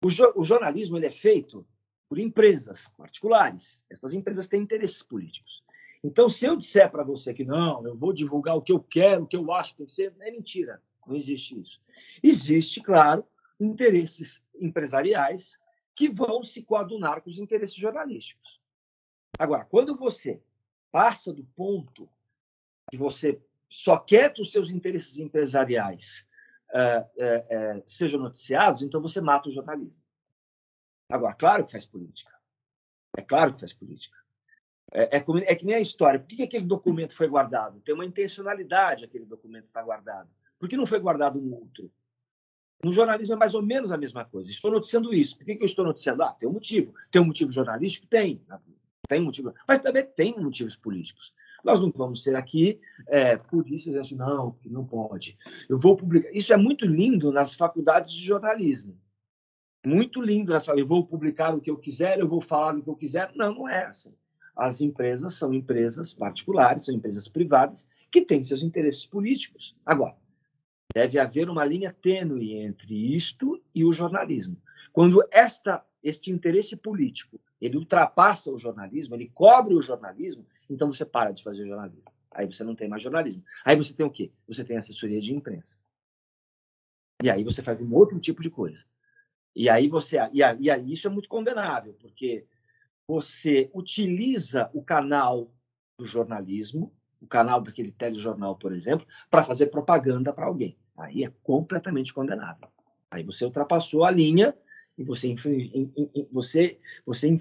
[0.03, 1.65] O, jo, o jornalismo ele é feito
[2.09, 3.83] por empresas particulares.
[3.89, 5.63] Essas empresas têm interesses políticos.
[6.03, 9.23] Então, se eu disser para você que não, eu vou divulgar o que eu quero,
[9.23, 10.81] o que eu acho que tem que ser, é mentira.
[11.07, 11.79] Não existe isso.
[12.21, 13.25] Existe, claro,
[13.59, 15.57] interesses empresariais
[15.95, 18.59] que vão se coadunar com os interesses jornalísticos.
[19.37, 20.41] Agora, quando você
[20.91, 22.09] passa do ponto
[22.89, 23.41] que você
[23.71, 26.27] só quer que os seus interesses empresariais
[26.73, 30.03] uh, uh, uh, sejam noticiados, então você mata o jornalismo.
[31.09, 32.33] Agora, claro que faz política.
[33.17, 34.17] É claro que faz política.
[34.91, 36.19] É, é, é que nem a história.
[36.19, 37.79] Por que aquele documento foi guardado?
[37.79, 40.29] Tem uma intencionalidade aquele documento está guardado.
[40.59, 41.89] Por que não foi guardado um outro?
[42.83, 44.51] No jornalismo é mais ou menos a mesma coisa.
[44.51, 45.37] Estou noticiando isso.
[45.37, 46.23] Por que, que eu estou noticiando?
[46.23, 46.93] Ah, tem um motivo.
[47.09, 48.05] Tem um motivo jornalístico?
[48.07, 48.43] Tem.
[49.07, 49.53] Tem motivo.
[49.65, 51.33] Mas também tem motivos políticos.
[51.63, 55.37] Nós não vamos ser aqui é, polícias assim, não, que não pode.
[55.69, 56.29] Eu vou publicar.
[56.33, 58.97] Isso é muito lindo nas faculdades de jornalismo.
[59.85, 60.73] muito lindo essa.
[60.73, 63.31] Eu vou publicar o que eu quiser, eu vou falar o que eu quiser.
[63.35, 64.13] Não, não é assim.
[64.55, 69.75] As empresas são empresas particulares, são empresas privadas que têm seus interesses políticos.
[69.85, 70.15] Agora,
[70.93, 74.57] deve haver uma linha tênue entre isto e o jornalismo.
[74.91, 81.05] Quando esta, este interesse político ele ultrapassa o jornalismo, ele cobre o jornalismo, então você
[81.05, 82.11] para de fazer jornalismo.
[82.31, 83.43] Aí você não tem mais jornalismo.
[83.65, 84.31] Aí você tem o quê?
[84.47, 85.77] Você tem assessoria de imprensa.
[87.21, 88.85] E aí você faz um outro tipo de coisa.
[89.53, 92.47] E aí você e, e aí isso é muito condenável, porque
[93.05, 95.53] você utiliza o canal
[95.97, 100.77] do jornalismo, o canal daquele telejornal, por exemplo, para fazer propaganda para alguém.
[100.97, 102.69] Aí é completamente condenável.
[103.09, 104.55] Aí você ultrapassou a linha
[104.97, 105.91] e você infringiu,
[106.31, 107.37] você, você,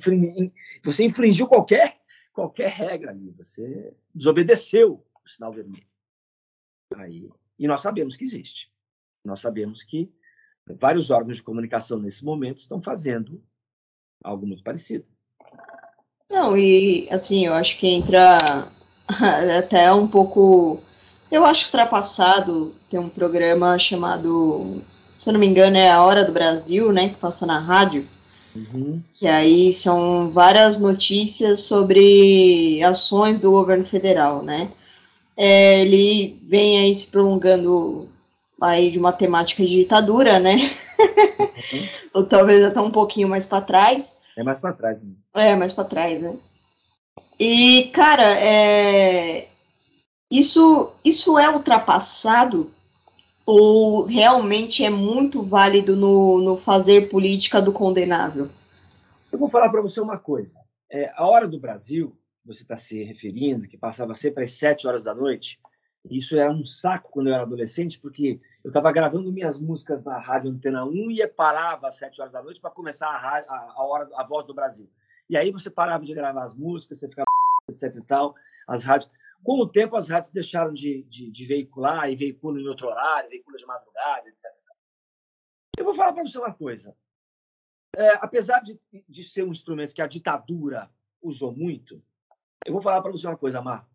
[0.82, 1.99] você infringiu qualquer,
[2.32, 3.30] qualquer regra ali.
[3.32, 5.86] Você desobedeceu o sinal vermelho.
[6.96, 7.28] Aí,
[7.58, 8.72] e nós sabemos que existe.
[9.24, 10.12] Nós sabemos que
[10.78, 13.42] vários órgãos de comunicação nesse momento estão fazendo
[14.22, 15.04] algo muito parecido.
[16.28, 18.38] Não, e assim, eu acho que entra
[19.58, 20.80] até um pouco.
[21.30, 24.82] Eu acho ultrapassado ter um programa chamado,
[25.18, 27.10] se eu não me engano, é A Hora do Brasil, né?
[27.10, 28.06] Que passa na rádio.
[28.54, 29.00] Uhum.
[29.14, 34.70] Que aí são várias notícias sobre ações do governo federal, né?
[35.36, 38.08] É, ele vem aí se prolongando
[38.60, 40.70] aí de uma temática de ditadura, né?
[40.98, 41.88] Uhum.
[42.14, 44.18] Ou talvez até um pouquinho mais para trás.
[44.36, 44.98] É mais para trás.
[45.02, 45.12] Né?
[45.34, 46.36] É, mais para trás, né?
[47.38, 49.48] E, cara, é...
[50.30, 52.70] isso, isso é ultrapassado
[53.46, 58.48] ou realmente é muito válido no, no fazer política do condenável?
[59.32, 60.58] Eu vou falar para você uma coisa.
[60.90, 65.04] É, a hora do Brasil, você está se referindo, que passava sempre às sete horas
[65.04, 65.58] da noite,
[66.08, 70.18] isso era um saco quando eu era adolescente, porque eu estava gravando minhas músicas na
[70.18, 73.84] rádio Antena 1 e parava às sete horas da noite para começar a, a, a,
[73.84, 74.88] hora, a voz do Brasil.
[75.28, 77.26] E aí você parava de gravar as músicas, você ficava
[77.68, 78.34] etc e tal,
[78.66, 79.10] as rádios.
[79.42, 83.30] Com o tempo, as rádios deixaram de, de, de veicular e veiculam em outro horário,
[83.30, 84.44] veiculam de madrugada, etc.
[85.78, 86.94] Eu vou falar para você uma coisa.
[87.96, 88.78] É, apesar de,
[89.08, 90.90] de ser um instrumento que a ditadura
[91.22, 92.02] usou muito,
[92.66, 93.88] eu vou falar para você uma coisa, Mar.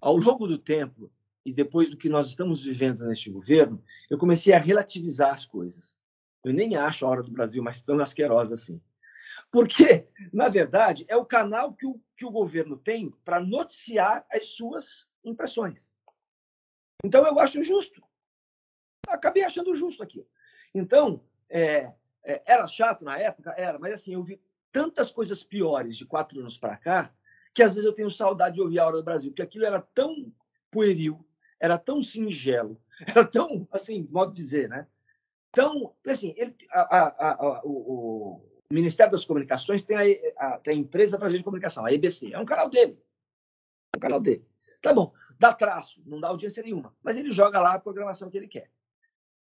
[0.00, 1.10] Ao longo do tempo,
[1.44, 5.96] e depois do que nós estamos vivendo neste governo, eu comecei a relativizar as coisas.
[6.44, 8.80] Eu nem acho a hora do Brasil mais tão asquerosa assim.
[9.52, 14.46] Porque, na verdade, é o canal que o, que o governo tem para noticiar as
[14.46, 15.92] suas impressões.
[17.04, 18.02] Então, eu acho justo.
[19.06, 20.26] Acabei achando justo aqui.
[20.74, 21.94] Então, é,
[22.24, 23.52] é, era chato na época?
[23.56, 24.40] Era, mas assim, eu vi
[24.72, 27.12] tantas coisas piores de quatro anos para cá
[27.54, 29.80] que às vezes eu tenho saudade de ouvir a Hora do Brasil, porque aquilo era
[29.94, 30.32] tão
[30.70, 31.22] pueril,
[31.60, 34.86] era tão singelo, era tão, assim, modo de dizer, né?
[35.50, 38.42] Então, assim, ele, a, a, a, o,
[38.72, 39.96] o, Ministério das Comunicações tem
[40.36, 43.00] a, tem a empresa de comunicação, a EBC, é um canal dele.
[43.94, 44.46] É um canal dele.
[44.80, 48.36] Tá bom, dá traço, não dá audiência nenhuma, mas ele joga lá a programação que
[48.36, 48.70] ele quer.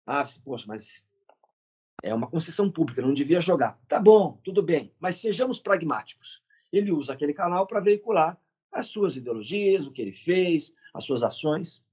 [0.05, 1.05] Ah, poxa, mas
[2.01, 3.79] é uma concessão pública, não devia jogar.
[3.87, 6.41] Tá bom, tudo bem, mas sejamos pragmáticos.
[6.71, 8.39] Ele usa aquele canal para veicular
[8.71, 11.83] as suas ideologias, o que ele fez, as suas ações.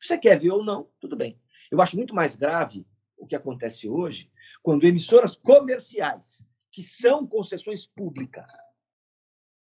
[0.00, 1.40] Você quer ver ou não, tudo bem.
[1.70, 4.30] Eu acho muito mais grave o que acontece hoje
[4.62, 6.44] quando emissoras comerciais,
[6.74, 8.50] que são concessões públicas,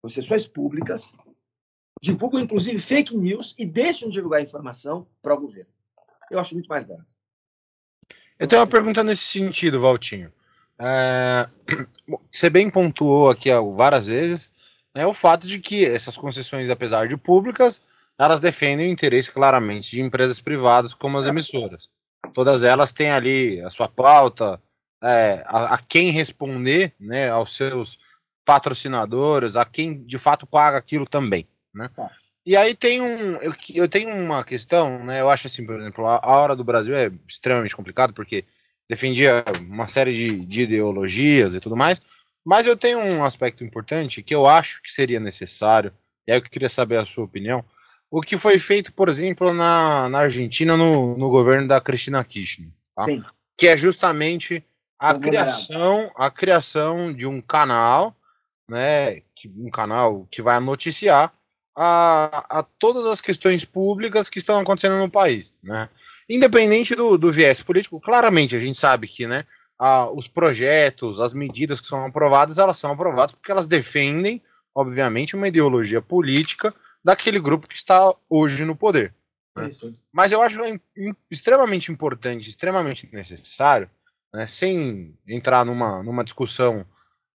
[0.01, 1.13] concessões públicas,
[2.01, 5.69] divulgam inclusive fake news e deixam de divulgar informação para o governo.
[6.31, 7.03] Eu acho muito mais grave.
[8.39, 10.31] Eu tenho uma pergunta nesse sentido, Valtinho.
[10.79, 11.49] É,
[12.31, 14.51] você bem pontuou aqui várias vezes
[14.93, 17.81] né, o fato de que essas concessões, apesar de públicas,
[18.17, 21.89] elas defendem o interesse claramente de empresas privadas como as emissoras.
[22.33, 24.61] Todas elas têm ali a sua pauta,
[25.03, 27.99] é, a, a, quem responder, né, aos seus
[28.45, 31.89] patrocinadores, a quem de fato paga aquilo também, né?
[31.95, 32.11] Tá.
[32.45, 35.19] E aí tem um, eu, eu tenho uma questão, né?
[35.19, 38.45] Eu acho assim, por exemplo, a, a hora do Brasil é extremamente complicado porque
[38.87, 41.99] defendia uma série de, de ideologias e tudo mais,
[42.45, 45.91] mas eu tenho um aspecto importante que eu acho que seria necessário,
[46.27, 47.65] e aí eu queria saber a sua opinião,
[48.11, 52.69] o que foi feito, por exemplo, na, na Argentina no, no governo da Cristina Kirchner,
[52.95, 53.05] tá?
[53.57, 54.63] que é justamente
[54.99, 58.15] a criação, a criação de um canal,
[58.69, 61.33] né, que, um canal que vai noticiar
[61.75, 65.89] a, a todas as questões públicas que estão acontecendo no país, né?
[66.27, 69.45] Independente do, do viés político, claramente a gente sabe que, né,
[69.77, 74.41] a, os projetos, as medidas que são aprovadas, elas são aprovadas porque elas defendem,
[74.73, 76.73] obviamente, uma ideologia política
[77.03, 79.13] daquele grupo que está hoje no poder.
[79.55, 79.69] Né?
[80.11, 80.59] Mas eu acho
[81.29, 83.89] extremamente importante, extremamente necessário
[84.35, 86.85] né, sem entrar numa, numa discussão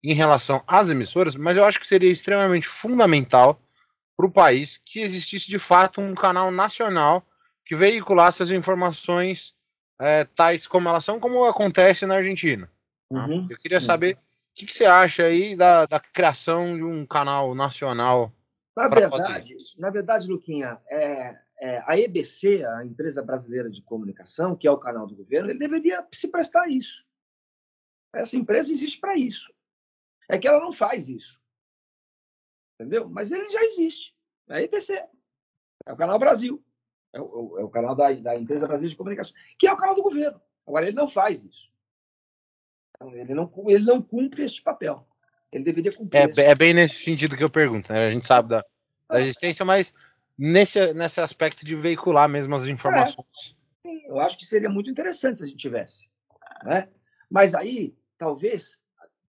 [0.04, 3.62] em relação às emissoras, mas eu acho que seria extremamente fundamental
[4.16, 7.26] para o país que existisse de fato um canal nacional
[7.66, 9.56] que veiculasse as informações
[10.00, 12.70] é, tais como elas são, como acontece na Argentina.
[13.10, 13.26] Tá?
[13.26, 13.48] Uhum.
[13.50, 14.18] Eu queria saber o
[14.56, 18.32] que, que, você acha aí da, da, criação de um canal nacional.
[18.76, 24.68] Na verdade, na verdade, Luquinha, é, é, a EBC, a Empresa Brasileira de Comunicação, que
[24.68, 27.06] é o canal do governo, ele deveria se prestar a isso.
[28.14, 29.54] Essa empresa existe para isso.
[30.30, 31.40] É que ela não faz isso.
[32.80, 33.10] Entendeu?
[33.10, 34.16] Mas ele já existe.
[34.48, 34.94] É a EBC.
[35.86, 36.64] É o Canal Brasil.
[37.12, 39.96] É o, é o canal da, da Empresa Brasileira de Comunicação, que é o canal
[39.96, 40.40] do governo.
[40.66, 41.70] Agora, ele não faz isso.
[42.96, 45.08] Então, ele não, ele não cumpre este papel.
[45.52, 46.20] Ele deveria cumprir.
[46.38, 47.92] É, é bem nesse sentido que eu pergunto.
[47.92, 48.08] Né?
[48.08, 48.64] A gente sabe da,
[49.10, 49.24] da é.
[49.24, 49.94] existência, mas
[50.40, 53.56] nesse, nesse aspecto de veicular mesmo as informações.
[53.86, 56.10] É, eu acho que seria muito interessante se a gente tivesse.
[56.64, 56.88] Né?
[57.30, 58.80] Mas aí, talvez,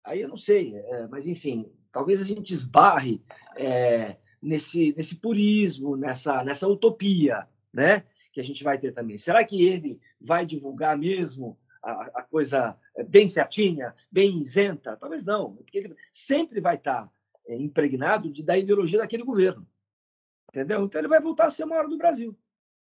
[0.03, 3.22] aí eu não sei, é, mas enfim, talvez a gente esbarre
[3.57, 8.03] é, nesse, nesse purismo, nessa, nessa utopia né?
[8.32, 9.18] Que a gente vai ter também.
[9.18, 14.95] Será que ele vai divulgar mesmo a, a coisa bem certinha, bem isenta?
[14.97, 17.12] Talvez não, porque ele sempre vai estar
[17.47, 19.68] é, impregnado de, da ideologia daquele governo.
[20.49, 20.83] Entendeu?
[20.83, 22.37] Então ele vai voltar a ser o maior do Brasil.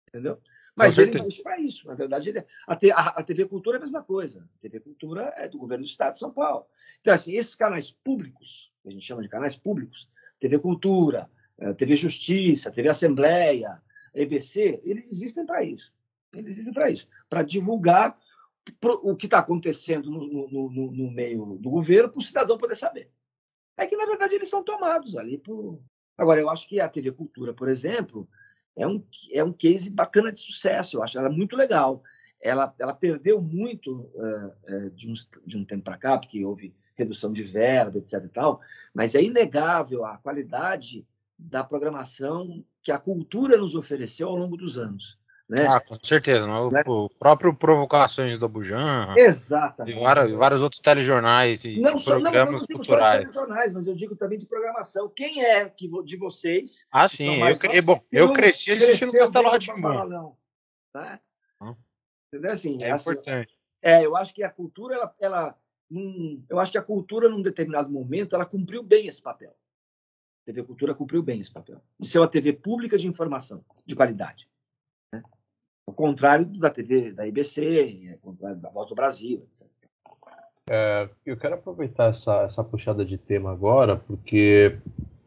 [0.08, 0.38] Entendeu?
[0.74, 1.86] Mas ele existe para isso.
[1.86, 4.48] Na verdade, ele, é, a, a, TV Cultura é a mesma coisa.
[4.56, 6.66] A TV Cultura é do governo do Estado de São Paulo.
[7.00, 10.08] Então, assim, esses canais públicos, que a gente chama de canais públicos,
[10.40, 13.80] TV Cultura, eh, TV Justiça, TV Assembleia,
[14.14, 15.94] EBC, eles existem para isso.
[16.34, 18.18] Eles existem para isso, para divulgar
[18.82, 22.76] o que está acontecendo no, no, no, no, meio do governo para o cidadão poder
[22.76, 23.10] saber.
[23.76, 25.80] É que, na verdade, eles são tomados ali por.
[26.16, 28.28] Agora, eu acho que a TV Cultura, por exemplo,
[28.76, 32.02] é um, é um case bacana de sucesso, eu acho ela muito legal.
[32.40, 36.74] Ela, ela perdeu muito uh, uh, de, uns, de um tempo para cá, porque houve
[36.94, 38.24] redução de verba, etc.
[38.24, 38.60] e tal,
[38.92, 41.06] mas é inegável a qualidade
[41.38, 45.18] da programação que a cultura nos ofereceu ao longo dos anos.
[45.53, 45.66] Né?
[45.66, 46.46] Ah, com certeza.
[46.46, 46.82] Né?
[46.86, 49.14] O próprio Provocações do Bujan.
[49.18, 49.94] Exatamente.
[49.94, 53.20] E vários, vários outros telejornais e não só, programas não, não culturais.
[53.20, 55.12] Telejornais, mas eu digo também de programação.
[55.14, 56.86] Quem é que, de vocês?
[56.90, 57.38] Ah, sim.
[57.42, 57.82] Eu, cre...
[57.82, 60.34] bom, eu cresci assistindo Castelo Rá-Tim-Bum.
[60.94, 61.20] Né?
[61.61, 61.76] Hum.
[62.32, 62.53] Entendeu?
[62.53, 63.55] Assim, é assim, importante.
[63.82, 65.59] É, eu acho que a cultura, ela, ela
[66.48, 69.50] eu acho que a cultura, num determinado momento, ela cumpriu bem esse papel.
[69.50, 71.78] A TV Cultura cumpriu bem esse papel.
[72.00, 74.48] De ser uma TV pública de informação, de qualidade.
[75.93, 79.68] Ao contrário da TV da IBC, ao contrário da Voz do Brasil, etc.
[80.70, 84.78] É, eu quero aproveitar essa, essa puxada de tema agora, porque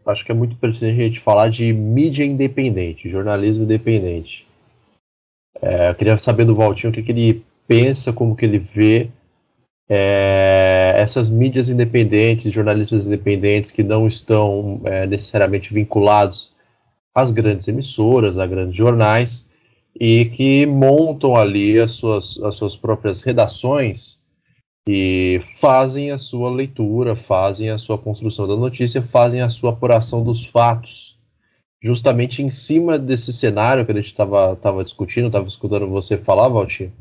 [0.08, 4.48] acho que é muito pertinente a gente falar de mídia independente, jornalismo independente.
[5.62, 9.12] É, eu queria saber do Valtinho o que, que ele pensa, como que ele vê
[9.88, 16.56] é, essas mídias independentes, jornalistas independentes que não estão é, necessariamente vinculados
[17.14, 19.45] às grandes emissoras, a grandes jornais,
[20.00, 24.20] e que montam ali as suas, as suas próprias redações
[24.88, 30.24] e fazem a sua leitura, fazem a sua construção da notícia, fazem a sua apuração
[30.24, 31.16] dos fatos.
[31.82, 36.92] Justamente em cima desse cenário que a gente estava discutindo, estava escutando você falar, Valtinho,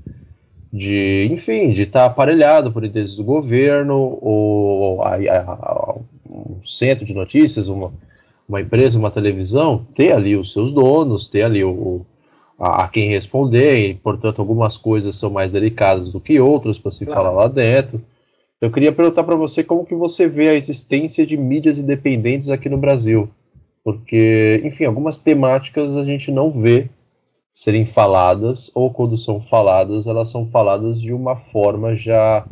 [0.73, 5.95] de, enfim, de estar tá aparelhado por interesses do governo, ou a, a,
[6.29, 7.93] um centro de notícias, uma,
[8.49, 12.05] uma empresa, uma televisão, ter ali os seus donos, ter ali o,
[12.59, 17.05] a, quem responder, e, portanto, algumas coisas são mais delicadas do que outras para se
[17.05, 17.23] claro.
[17.23, 18.01] falar lá dentro.
[18.61, 22.69] Eu queria perguntar para você como que você vê a existência de mídias independentes aqui
[22.69, 23.29] no Brasil,
[23.83, 26.89] porque, enfim, algumas temáticas a gente não vê
[27.55, 32.45] serem faladas, ou quando são faladas, elas são faladas de uma forma já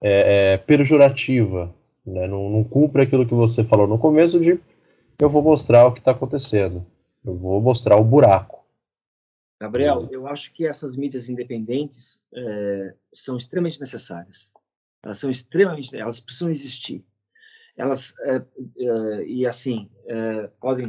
[0.00, 1.74] é, é, pejorativa.
[2.06, 2.26] Né?
[2.28, 4.60] Não, não cumpre aquilo que você falou no começo de
[5.20, 6.86] eu vou mostrar o que está acontecendo.
[7.24, 8.57] Eu vou mostrar o buraco.
[9.60, 14.52] Gabriel, eu acho que essas mídias independentes é, são extremamente necessárias.
[15.02, 17.04] Elas são extremamente, elas precisam existir.
[17.76, 20.88] Elas é, é, e assim é, podem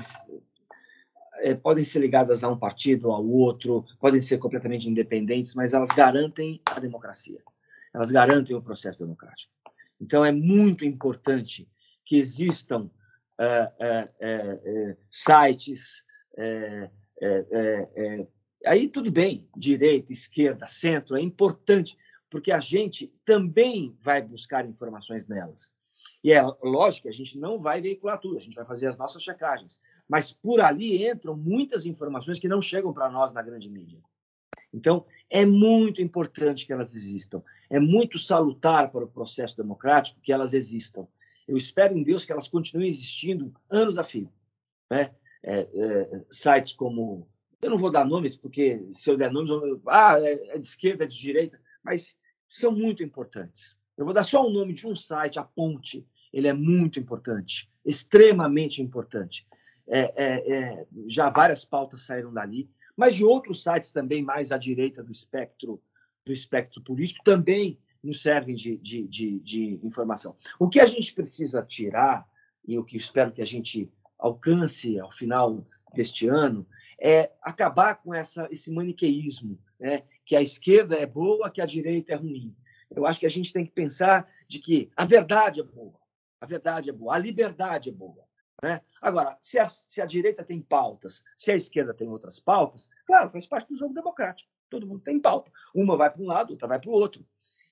[1.42, 5.90] é, podem ser ligadas a um partido, ao outro, podem ser completamente independentes, mas elas
[5.90, 7.42] garantem a democracia.
[7.94, 9.52] Elas garantem o processo democrático.
[10.02, 11.68] Então, é muito importante
[12.06, 12.90] que existam
[13.40, 16.04] é, sites.
[18.66, 21.98] Aí, tudo bem, direita, esquerda, centro, é importante,
[22.30, 25.74] porque a gente também vai buscar informações nelas.
[26.24, 28.98] E é lógico que a gente não vai veicular tudo, a gente vai fazer as
[28.98, 29.80] nossas checagens.
[30.08, 34.00] Mas por ali entram muitas informações que não chegam para nós na grande mídia.
[34.74, 37.42] Então, é muito importante que elas existam.
[37.70, 41.08] É muito salutar para o processo democrático que elas existam.
[41.48, 44.32] Eu espero em Deus que elas continuem existindo anos a fio.
[44.90, 45.12] Né?
[45.42, 47.28] É, é, sites como.
[47.62, 50.66] Eu não vou dar nomes, porque se eu der nomes, eu, ah, é, é de
[50.66, 52.18] esquerda, é de direita, mas
[52.48, 53.78] são muito importantes.
[53.98, 56.08] Eu vou dar só o nome de um site, a Ponte.
[56.32, 59.46] Ele é muito importante, extremamente importante.
[59.88, 64.58] É, é, é, já várias pautas saíram dali, mas de outros sites também mais à
[64.58, 65.82] direita do espectro
[66.26, 70.36] do espectro político também nos servem de, de, de, de informação.
[70.60, 72.26] O que a gente precisa tirar
[72.66, 76.68] e o que espero que a gente alcance ao final deste ano
[77.00, 80.04] é acabar com essa, esse maniqueísmo, né?
[80.26, 82.56] que a esquerda é boa, que a direita é ruim.
[82.90, 86.00] Eu acho que a gente tem que pensar de que a verdade é boa,
[86.42, 88.28] a verdade é boa, a liberdade é boa.
[88.62, 88.82] Né?
[89.02, 93.30] Agora, se a, se a direita tem pautas, se a esquerda tem outras pautas, claro,
[93.30, 94.52] faz parte do jogo democrático.
[94.70, 95.52] Todo mundo tem pauta.
[95.74, 97.26] Uma vai para um lado, outra vai para o outro.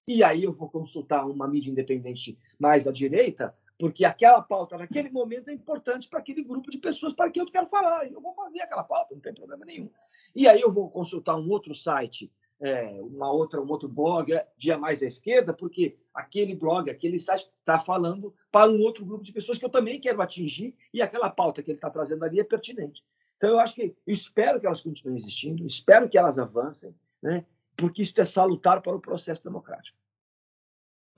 [0.07, 5.09] E aí eu vou consultar uma mídia independente mais à direita, porque aquela pauta naquele
[5.09, 8.11] momento é importante para aquele grupo de pessoas para quem eu quero falar.
[8.11, 9.89] Eu vou fazer aquela pauta, não tem problema nenhum.
[10.35, 14.47] E aí eu vou consultar um outro site é, uma outra, um outro blog, é,
[14.57, 19.23] dia mais à esquerda, porque aquele blog, aquele site está falando para um outro grupo
[19.23, 22.39] de pessoas que eu também quero atingir e aquela pauta que ele está trazendo ali
[22.39, 23.03] é pertinente.
[23.37, 27.45] Então, eu acho que, eu espero que elas continuem existindo, espero que elas avancem, né?
[27.75, 29.97] porque isso é salutar para o processo democrático.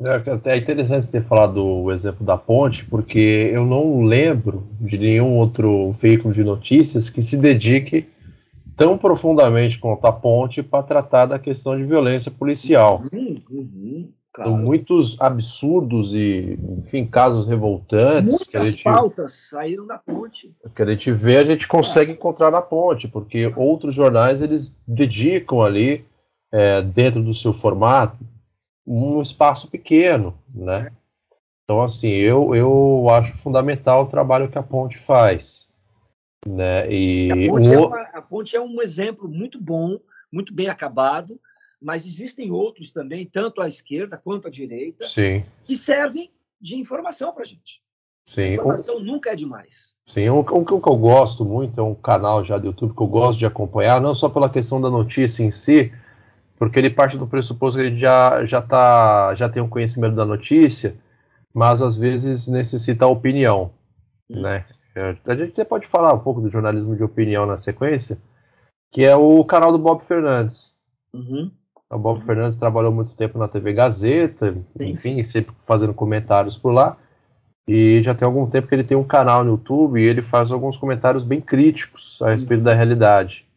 [0.02, 5.38] É, é interessante ter falado o exemplo da ponte, porque eu não lembro de nenhum
[5.38, 8.08] outro veículo de notícias que se dedique
[8.78, 13.04] tão profundamente quanto a ponte para tratar da questão de violência policial.
[13.12, 14.56] Uhum, uhum, claro.
[14.56, 18.32] muitos absurdos e, enfim, casos revoltantes.
[18.32, 20.56] Muitas que a gente, pautas saíram da ponte.
[20.74, 25.62] Que a gente vê, a gente consegue encontrar na ponte, porque outros jornais eles dedicam
[25.62, 26.06] ali,
[26.50, 28.18] é, dentro do seu formato,
[28.90, 30.92] um espaço pequeno, né?
[31.64, 35.70] Então, assim, eu, eu acho fundamental o trabalho que a ponte faz.
[36.48, 36.92] Né?
[36.92, 37.74] E a ponte, o...
[37.74, 40.00] é uma, a ponte é um exemplo muito bom,
[40.32, 41.40] muito bem acabado,
[41.80, 45.46] mas existem outros também, tanto à esquerda quanto à direita, Sim.
[45.64, 47.84] que servem de informação para a gente.
[48.26, 48.54] Sim.
[48.54, 49.04] Informação o...
[49.04, 49.94] nunca é demais.
[50.08, 53.08] Sim, o, o, que eu gosto muito é um canal já do YouTube que eu
[53.08, 55.94] gosto de acompanhar, não só pela questão da notícia em si,
[56.60, 60.26] porque ele parte do pressuposto que ele já, já, tá, já tem um conhecimento da
[60.26, 60.94] notícia,
[61.54, 63.72] mas às vezes necessita opinião,
[64.30, 64.42] hum.
[64.42, 64.66] né?
[65.26, 68.18] A gente até pode falar um pouco do jornalismo de opinião na sequência,
[68.92, 70.74] que é o canal do Bob Fernandes.
[71.14, 71.50] Uhum.
[71.90, 72.26] O Bob uhum.
[72.26, 76.98] Fernandes trabalhou muito tempo na TV Gazeta, sim, enfim, sempre fazendo comentários por lá.
[77.66, 80.52] E já tem algum tempo que ele tem um canal no YouTube e ele faz
[80.52, 82.66] alguns comentários bem críticos a respeito uhum.
[82.66, 83.48] da realidade.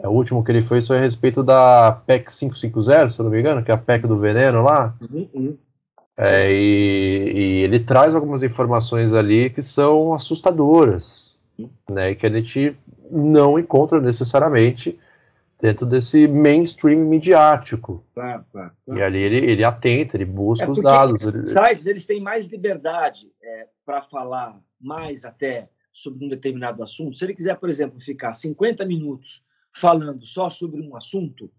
[0.00, 3.40] É, o último que ele fez foi a respeito da PEC 550, se não me
[3.40, 4.94] engano, que é a PEC do veneno lá.
[5.10, 5.28] Uhum.
[5.34, 5.58] uhum.
[6.20, 11.38] É, e, e, ele traz algumas informações ali que são assustadoras,
[11.88, 12.76] né, que a gente
[13.08, 14.98] não encontra necessariamente
[15.60, 18.04] dentro desse mainstream midiático.
[18.14, 19.00] Claro, claro, claro.
[19.00, 21.24] E ali ele, ele atenta, ele busca é os dados.
[21.24, 27.16] Os sites eles têm mais liberdade é, para falar mais até sobre um determinado assunto.
[27.16, 29.42] Se ele quiser, por exemplo, ficar 50 minutos
[29.78, 31.50] falando só sobre um assunto,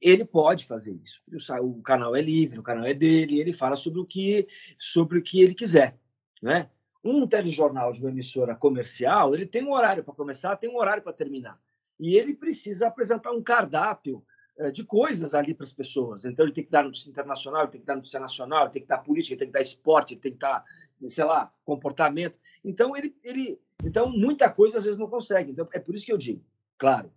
[0.00, 1.22] ele pode fazer isso.
[1.62, 4.46] O canal é livre, o canal é dele, ele fala sobre o que,
[4.78, 5.96] sobre o que ele quiser.
[6.42, 6.68] Né?
[7.02, 11.02] Um telejornal de uma emissora comercial, ele tem um horário para começar, tem um horário
[11.02, 11.58] para terminar.
[11.98, 14.24] E ele precisa apresentar um cardápio
[14.58, 16.24] eh, de coisas ali para as pessoas.
[16.24, 18.82] Então, ele tem que dar notícia internacional, ele tem que dar notícia nacional, ele tem
[18.82, 20.64] que dar política, ele tem que dar esporte, ele tem que dar,
[21.08, 22.38] sei lá, comportamento.
[22.64, 25.50] Então, ele, ele, então muita coisa às vezes não consegue.
[25.50, 26.44] Então, é por isso que eu digo,
[26.76, 27.10] claro,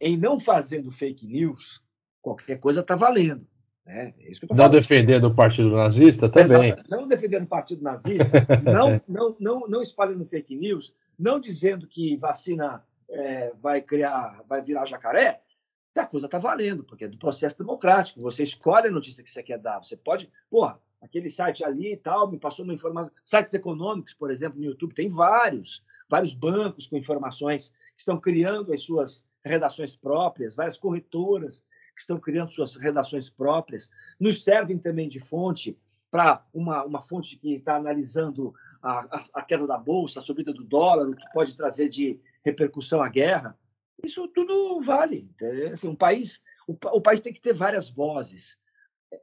[0.00, 1.82] em não fazendo fake news,
[2.20, 3.46] qualquer coisa está valendo.
[3.86, 4.14] Né?
[4.18, 6.72] É isso que eu não defendendo o partido nazista também.
[6.72, 6.90] Exato.
[6.90, 12.16] Não defendendo o partido nazista, não, não, não, não espalhando fake news, não dizendo que
[12.16, 15.40] vacina é, vai criar, vai virar jacaré,
[15.96, 18.20] a coisa está valendo, porque é do processo democrático.
[18.20, 19.78] Você escolhe a notícia que você quer dar.
[19.78, 23.10] Você pode, porra, aquele site ali e tal, me passou uma informação.
[23.22, 28.72] Sites econômicos, por exemplo, no YouTube, tem vários, vários bancos com informações que estão criando
[28.72, 31.64] as suas redações próprias, várias corretoras
[31.94, 35.78] que estão criando suas redações próprias, nos servem também de fonte
[36.10, 40.52] para uma, uma fonte que está analisando a, a, a, queda da bolsa, a subida
[40.52, 43.58] do dólar, o que pode trazer de repercussão à guerra.
[44.02, 45.30] Isso tudo vale.
[45.72, 48.58] Assim, um país, o, o país tem que ter várias vozes.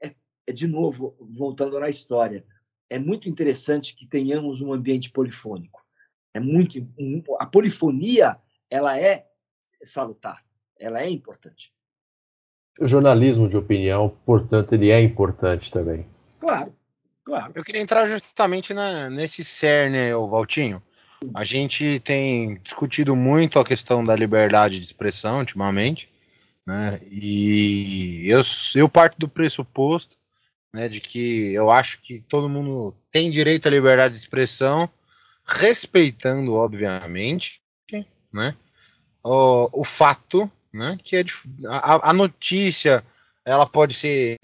[0.02, 0.14] É,
[0.48, 2.46] é, de novo, voltando na história,
[2.90, 5.86] é muito interessante que tenhamos um ambiente polifônico.
[6.34, 6.86] É muito
[7.40, 8.38] a polifonia
[8.70, 9.31] ela é
[9.84, 10.44] salutar,
[10.80, 11.72] ela é importante.
[12.80, 16.06] O jornalismo de opinião, portanto, ele é importante também.
[16.40, 16.74] Claro,
[17.24, 17.52] claro.
[17.54, 20.82] Eu queria entrar justamente na, nesse cerne, o Valtinho.
[21.36, 26.12] A gente tem discutido muito a questão da liberdade de expressão ultimamente,
[26.66, 27.00] né?
[27.12, 28.42] E eu,
[28.76, 30.18] eu parto do pressuposto
[30.74, 34.90] né, de que eu acho que todo mundo tem direito à liberdade de expressão,
[35.46, 37.62] respeitando, obviamente,
[38.32, 38.56] né,
[39.24, 41.24] o, o fato, né, que é
[41.68, 43.04] a, a notícia,
[43.46, 44.38] ela pode ser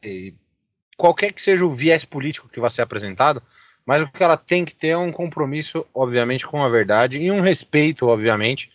[0.95, 3.41] qualquer que seja o viés político que vai ser apresentado,
[3.85, 7.31] mas o que ela tem que ter é um compromisso, obviamente, com a verdade e
[7.31, 8.71] um respeito, obviamente,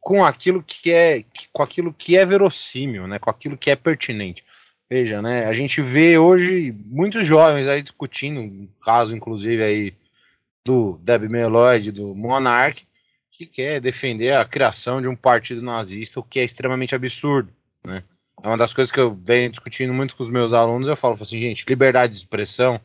[0.00, 4.44] com aquilo que é com aquilo que é verossímil, né, com aquilo que é pertinente.
[4.88, 5.46] Veja, né?
[5.46, 9.94] A gente vê hoje muitos jovens aí discutindo, um caso inclusive aí
[10.64, 12.86] do Deb Meloid, do Monarch,
[13.36, 17.52] que quer defender a criação de um partido nazista, o que é extremamente absurdo,
[17.84, 18.02] né?
[18.42, 21.16] É uma das coisas que eu venho discutindo muito com os meus alunos, eu falo
[21.20, 22.80] assim, gente, liberdade de expressão,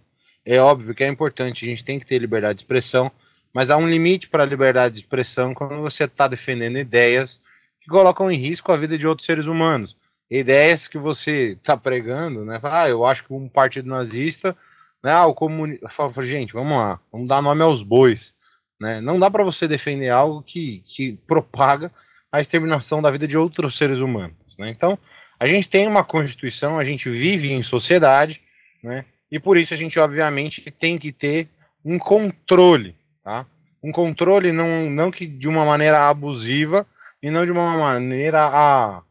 [0.46, 3.12] é óbvio que é importante, a gente tem que ter liberdade de expressão,
[3.54, 7.42] mas há um limite para a liberdade de expressão quando você está defendendo ideias
[7.82, 9.98] que colocam em risco a vida de outros seres humanos
[10.30, 12.60] ideias que você está pregando, né?
[12.64, 14.56] Ah, eu acho que um partido nazista,
[15.04, 15.12] né?
[15.12, 15.88] Ah, o comunismo.
[16.22, 18.36] Gente, vamos lá, vamos dar nome aos bois.
[18.80, 19.02] Né?
[19.02, 21.92] Não dá para você defender algo que, que propaga
[22.32, 24.58] a exterminação da vida de outros seres humanos.
[24.58, 24.70] Né?
[24.70, 24.98] Então,
[25.40, 28.42] a gente tem uma constituição, a gente vive em sociedade,
[28.84, 29.06] né?
[29.32, 31.48] E por isso a gente, obviamente, tem que ter
[31.86, 33.46] um controle, tá?
[33.82, 36.86] Um controle não, não que de uma maneira abusiva
[37.22, 39.02] e não de uma maneira a,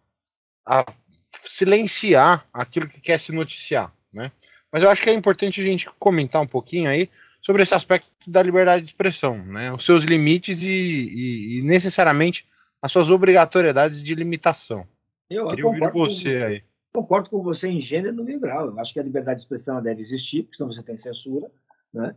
[0.66, 0.84] a
[1.30, 4.30] silenciar aquilo que quer se noticiar, né?
[4.70, 7.08] Mas eu acho que é importante a gente comentar um pouquinho aí
[7.40, 9.73] sobre esse aspecto da liberdade de expressão, né?
[9.73, 12.47] Os seus limites e, e, e necessariamente
[12.81, 14.86] as suas obrigatoriedades de limitação.
[15.28, 16.62] Eu, Queria eu ouvir você com, aí.
[16.93, 18.70] Concordo com você em gênero no mil grau.
[18.70, 21.51] Eu acho que a liberdade de expressão deve existir, porque senão você tem censura,
[21.93, 22.15] né?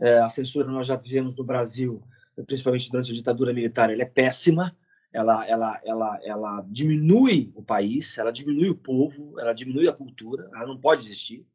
[0.00, 2.02] É, a censura nós já vivemos no Brasil,
[2.46, 4.74] principalmente durante a ditadura militar, ela é péssima
[5.12, 10.48] ela, ela, ela, ela diminui o país, ela diminui o povo, ela diminui a cultura,
[10.54, 11.46] ela não pode existir.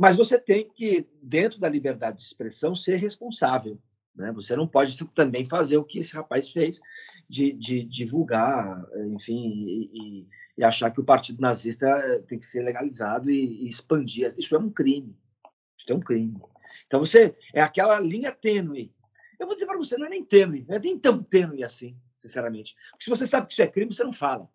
[0.00, 3.78] Mas você tem que, dentro da liberdade de expressão, ser responsável.
[4.14, 4.32] Né?
[4.32, 6.80] Você não pode também fazer o que esse rapaz fez,
[7.28, 8.82] de, de divulgar,
[9.12, 11.86] enfim, e, e, achar que o partido nazista
[12.26, 14.34] tem que ser legalizado e, e expandir.
[14.38, 15.14] Isso é um crime.
[15.76, 16.40] Isso é um crime.
[16.86, 18.94] Então você é aquela linha tênue.
[19.38, 21.94] Eu vou dizer para você, não é nem tênue, não é nem tão tênue assim
[22.20, 22.76] sinceramente.
[22.90, 24.48] Porque se você sabe que isso é crime, você não fala.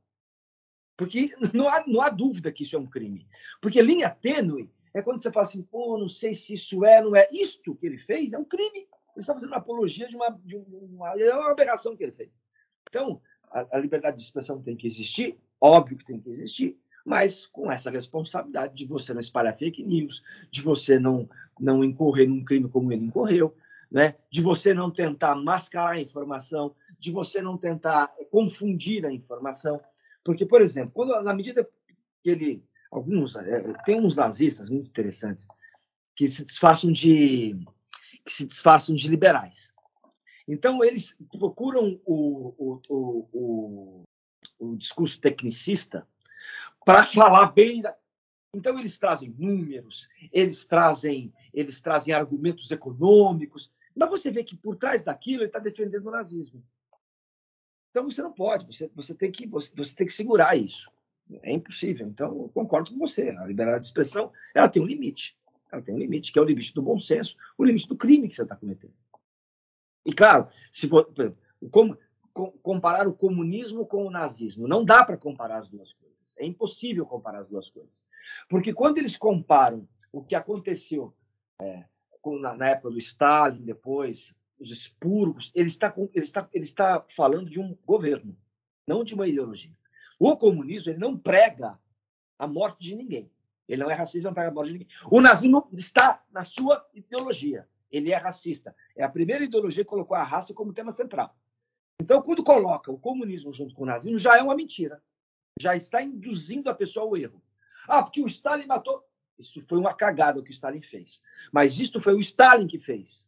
[0.96, 3.28] Porque não há, não há dúvida que isso é um crime.
[3.60, 7.14] Porque linha tênue é quando você fala assim, pô, não sei se isso é, não
[7.14, 7.28] é.
[7.30, 8.80] Isto que ele fez é um crime.
[8.80, 12.30] Ele está fazendo uma apologia de uma, de uma, é uma aberração que ele fez.
[12.88, 17.46] Então, a, a liberdade de expressão tem que existir, óbvio que tem que existir, mas
[17.46, 22.44] com essa responsabilidade de você não espalhar fake news, de você não, não incorrer num
[22.44, 23.54] crime como ele incorreu,
[23.92, 24.16] né?
[24.32, 29.82] de você não tentar mascarar a informação, de você não tentar confundir a informação.
[30.24, 31.70] Porque, por exemplo, quando na medida
[32.24, 32.64] que ele.
[32.96, 33.36] Alguns.
[33.36, 35.46] É, tem uns nazistas muito interessantes
[36.16, 37.54] que se disfarçam de.
[38.24, 39.74] que se disfarçam de liberais.
[40.48, 44.04] Então, eles procuram o, o, o,
[44.60, 46.08] o, discurso tecnicista
[46.86, 47.94] para falar bem da,
[48.54, 54.78] então eles trazem números, eles trazem, eles trazem argumentos econômicos, mas você vê que por
[54.78, 56.64] trás daquilo ele está defendendo o nazismo.
[57.92, 60.90] Então você não pode, você, você, tem que, você, você tem que segurar isso.
[61.42, 62.08] É impossível.
[62.08, 63.30] Então, eu concordo com você.
[63.30, 65.38] A liberdade de expressão ela tem um limite.
[65.72, 68.28] Ela tem um limite, que é o limite do bom senso, o limite do crime
[68.28, 68.94] que você está cometendo.
[70.06, 71.12] E claro, se for,
[71.72, 71.98] como,
[72.62, 76.36] comparar o comunismo com o nazismo, não dá para comparar as duas coisas.
[76.38, 78.04] É impossível comparar as duas coisas.
[78.50, 81.14] Porque quando eles comparam o que aconteceu
[81.60, 81.86] é,
[82.40, 87.50] na, na época do Stalin, depois os expurgos, ele está, ele, está, ele está falando
[87.50, 88.36] de um governo,
[88.88, 89.76] não de uma ideologia.
[90.20, 91.80] O comunismo ele não prega
[92.38, 93.32] a morte de ninguém.
[93.68, 94.88] Ele não é racista, não prega a morte de ninguém.
[95.10, 97.68] O nazismo está na sua ideologia.
[97.92, 98.76] Ele é racista.
[98.96, 101.36] É a primeira ideologia que colocou a raça como tema central.
[102.00, 105.02] Então, quando coloca o comunismo junto com o nazismo, já é uma mentira.
[105.60, 107.42] Já está induzindo a pessoa ao erro.
[107.88, 109.04] Ah, porque o Stalin matou.
[109.40, 111.22] Isso foi uma cagada que o Stalin fez.
[111.52, 113.28] Mas isto foi o Stalin que fez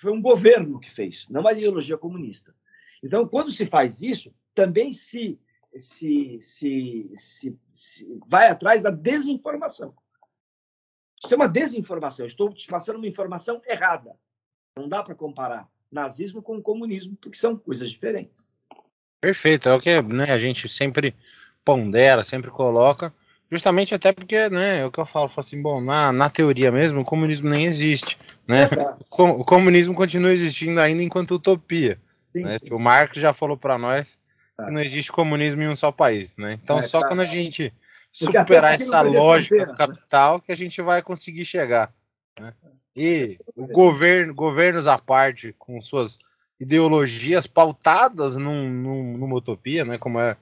[0.00, 2.54] foi um governo que fez, não a ideologia comunista.
[3.02, 5.38] Então, quando se faz isso, também se,
[5.78, 9.94] se, se, se, se vai atrás da desinformação.
[11.22, 12.26] Isso é uma desinformação.
[12.26, 14.14] Estou te passando uma informação errada.
[14.76, 18.48] Não dá para comparar nazismo com comunismo, porque são coisas diferentes.
[19.20, 19.68] Perfeito.
[19.68, 21.14] É o que né, a gente sempre
[21.64, 23.12] pondera, sempre coloca,
[23.50, 26.70] justamente até porque, né, é o que eu falo, falo assim, bom, na, na teoria
[26.70, 28.68] mesmo, o comunismo nem existe, né?
[29.10, 31.98] O, comunismo continua existindo ainda enquanto utopia.
[32.32, 32.58] Sim, né?
[32.58, 32.72] sim.
[32.72, 34.18] O Marx já falou para nós
[34.58, 34.66] tá.
[34.66, 36.58] que não existe comunismo em um só país, né?
[36.62, 37.08] Então, é, só tá.
[37.08, 37.72] quando a gente
[38.12, 41.92] superar essa lógica do capital que a gente vai conseguir chegar.
[42.38, 42.52] Né?
[42.96, 46.18] E o governo, governos à parte, com suas
[46.58, 49.96] ideologias pautadas num, num, numa utopia, né?
[49.96, 50.36] Como é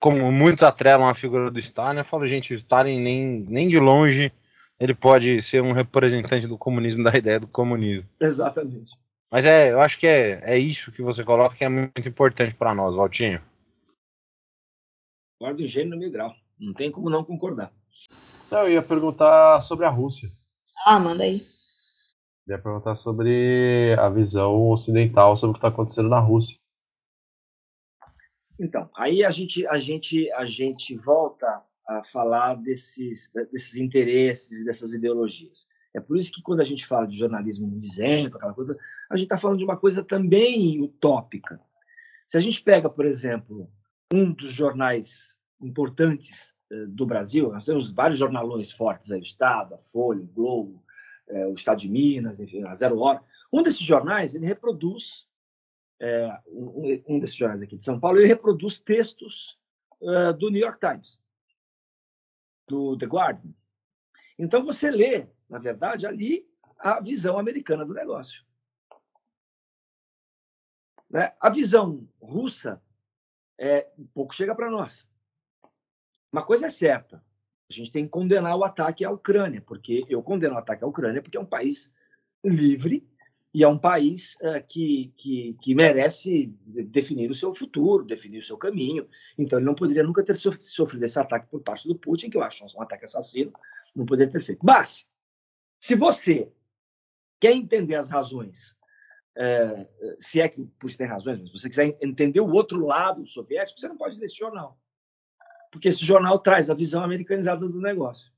[0.00, 3.78] como muitos atrelam a figura do Stalin, eu falo, gente, o Stalin nem, nem de
[3.78, 4.32] longe
[4.80, 8.08] ele pode ser um representante do comunismo, da ideia do comunismo.
[8.18, 8.98] Exatamente.
[9.30, 12.54] Mas é, eu acho que é, é isso que você coloca que é muito importante
[12.54, 13.40] para nós, Valtinho.
[15.40, 16.34] Guarda o gênio no mil grau.
[16.58, 17.72] Não tem como não concordar.
[18.50, 20.30] Eu ia perguntar sobre a Rússia.
[20.86, 21.46] Ah, manda aí.
[22.46, 26.58] Eu ia perguntar sobre a visão ocidental sobre o que está acontecendo na Rússia.
[28.58, 34.92] Então, aí a gente, a gente, a gente volta a falar desses, desses interesses, dessas
[34.92, 35.66] ideologias.
[35.94, 38.76] É por isso que quando a gente fala de jornalismo isento, aquela coisa,
[39.08, 41.58] a gente está falando de uma coisa também utópica.
[42.28, 43.70] Se a gente pega, por exemplo,
[44.12, 49.74] um dos jornais importantes eh, do Brasil, nós temos vários jornalões fortes aí, o Estado,
[49.74, 50.84] a Folha, o Globo,
[51.28, 53.22] eh, o Estado de Minas, enfim, a Zero Hora.
[53.52, 55.28] Um desses jornais, ele reproduz
[56.02, 59.58] é, um, desses jornais aqui de São Paulo, ele reproduz textos
[60.38, 61.20] do New York Times,
[62.66, 63.52] do The Guardian.
[64.38, 68.42] Então você lê, na verdade, ali a visão americana do negócio.
[71.10, 71.34] Né?
[71.38, 72.80] A visão russa
[73.60, 75.06] é, pouco chega para nós.
[76.32, 77.22] Uma coisa é certa,
[77.70, 80.86] a gente tem que condenar o ataque à Ucrânia, porque eu condeno o ataque à
[80.86, 81.92] Ucrânia porque é um país
[82.42, 83.06] livre
[83.52, 86.46] e é um país uh, que, que, que, merece
[86.86, 89.08] definir o seu futuro, definir o seu caminho.
[89.36, 92.42] Então, ele não poderia nunca ter sofrido esse ataque por parte do Putin, que eu
[92.42, 93.52] acho um ataque assassino,
[93.94, 94.64] não poderia ter feito.
[94.64, 95.08] Mas,
[95.80, 96.50] se você
[97.40, 98.76] quer entender as razões,
[99.36, 102.84] uh, se é que o Putin tem razões, mas se você quiser entender o outro
[102.84, 104.78] lado soviético, você não pode ler esse jornal.
[105.70, 108.32] Porque esse jornal traz a visão americanizada do negócio.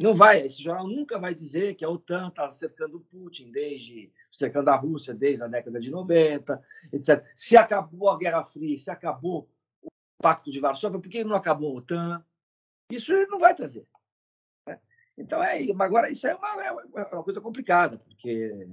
[0.00, 4.12] Não vai, esse jornal nunca vai dizer que a OTAN está cercando o Putin desde
[4.30, 6.60] cercando a Rússia desde a década de 90,
[6.92, 7.24] etc.
[7.36, 9.48] Se acabou a Guerra Fria, se acabou
[9.80, 9.88] o
[10.20, 12.24] Pacto de Varsóvia, por que não acabou a OTAN?
[12.90, 13.86] Isso ele não vai trazer.
[14.68, 14.80] Né?
[15.16, 18.68] Então é, agora isso é uma, é uma coisa complicada, porque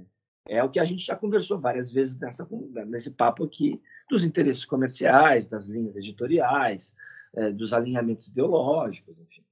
[0.50, 2.46] é o que a gente já conversou várias vezes nessa,
[2.86, 6.92] nesse papo aqui dos interesses comerciais, das linhas editoriais,
[7.32, 9.44] é, dos alinhamentos ideológicos, enfim.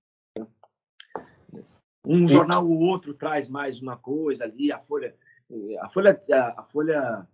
[2.04, 5.14] Um jornal ou outro traz mais uma coisa ali, a Folha,
[5.80, 6.20] a Folha,
[6.56, 7.28] a, Folha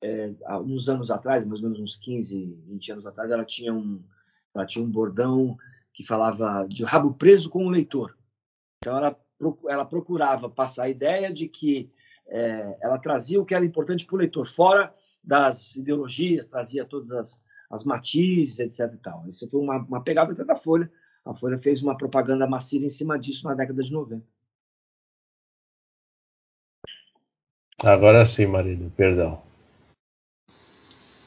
[0.00, 3.74] é, há uns anos atrás, mais ou menos uns 15, 20 anos atrás, ela tinha
[3.74, 4.00] um,
[4.54, 5.58] ela tinha um bordão
[5.92, 8.16] que falava de rabo preso com o leitor.
[8.80, 9.20] Então ela,
[9.68, 11.90] ela procurava passar a ideia de que
[12.28, 14.92] é, ela trazia o que era importante para o leitor, fora
[15.22, 18.94] das ideologias, trazia todas as, as matizes, etc.
[18.94, 19.24] E tal.
[19.28, 20.90] Isso foi uma, uma pegada até da Folha,
[21.24, 24.24] a Folha fez uma propaganda massiva em cima disso na década de 90.
[27.84, 29.40] Agora sim, marido, perdão.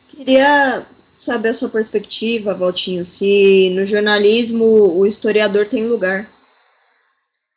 [0.09, 0.85] Queria
[1.17, 6.29] saber a sua perspectiva, Valtinho, se no jornalismo o historiador tem lugar.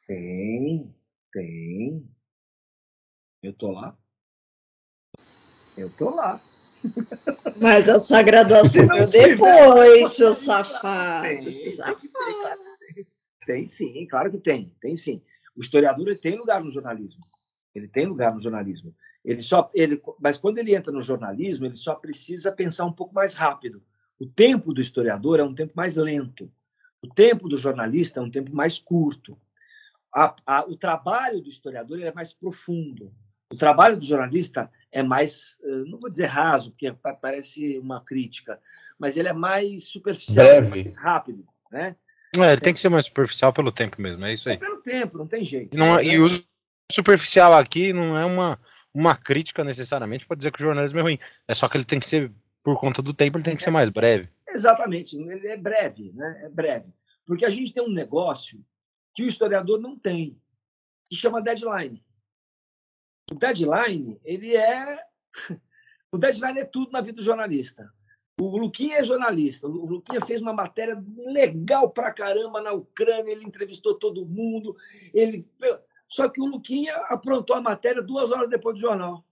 [0.06, 0.94] Tem,
[1.32, 1.63] tem.
[3.44, 3.94] Eu tô lá.
[5.76, 6.40] Eu tô lá.
[7.60, 11.28] Mas a sua graduação veio depois, seu safado.
[11.28, 12.00] Tem, seu safado.
[12.94, 13.06] Tem,
[13.46, 15.20] tem, sim, claro que tem, tem sim.
[15.54, 17.22] O historiador ele tem lugar no jornalismo.
[17.74, 18.94] Ele tem lugar no jornalismo.
[19.22, 23.14] Ele só, ele, mas quando ele entra no jornalismo, ele só precisa pensar um pouco
[23.14, 23.82] mais rápido.
[24.18, 26.50] O tempo do historiador é um tempo mais lento.
[27.02, 29.38] O tempo do jornalista é um tempo mais curto.
[30.14, 33.12] A, a, o trabalho do historiador é mais profundo.
[33.52, 38.58] O trabalho do jornalista é mais, eh, não vou dizer raso, porque parece uma crítica,
[38.98, 40.68] mas ele é mais superficial, Breve.
[40.70, 41.96] mais rápido, né?
[42.36, 44.56] É, ele tem que ser mais superficial pelo tempo mesmo, é isso aí.
[44.56, 45.74] É pelo tempo, não tem jeito.
[45.74, 46.26] E, não, é, e o
[46.90, 48.58] superficial aqui não é uma,
[48.92, 51.18] uma crítica necessariamente para dizer que o jornalismo é ruim.
[51.46, 53.70] É só que ele tem que ser, por conta do tempo, ele tem que ser
[53.70, 54.28] mais breve.
[54.48, 56.42] Exatamente, ele é breve, né?
[56.44, 56.92] É breve.
[57.26, 58.64] Porque a gente tem um negócio
[59.14, 60.38] que o historiador não tem,
[61.08, 62.03] que chama deadline.
[63.30, 64.98] O deadline, ele é.
[66.12, 67.92] O deadline é tudo na vida do jornalista.
[68.40, 69.66] O Luquinha é jornalista.
[69.66, 74.76] O Luquinha fez uma matéria legal pra caramba na Ucrânia, ele entrevistou todo mundo.
[75.12, 75.44] Ele...
[76.08, 79.24] Só que o Luquinha aprontou a matéria duas horas depois do jornal.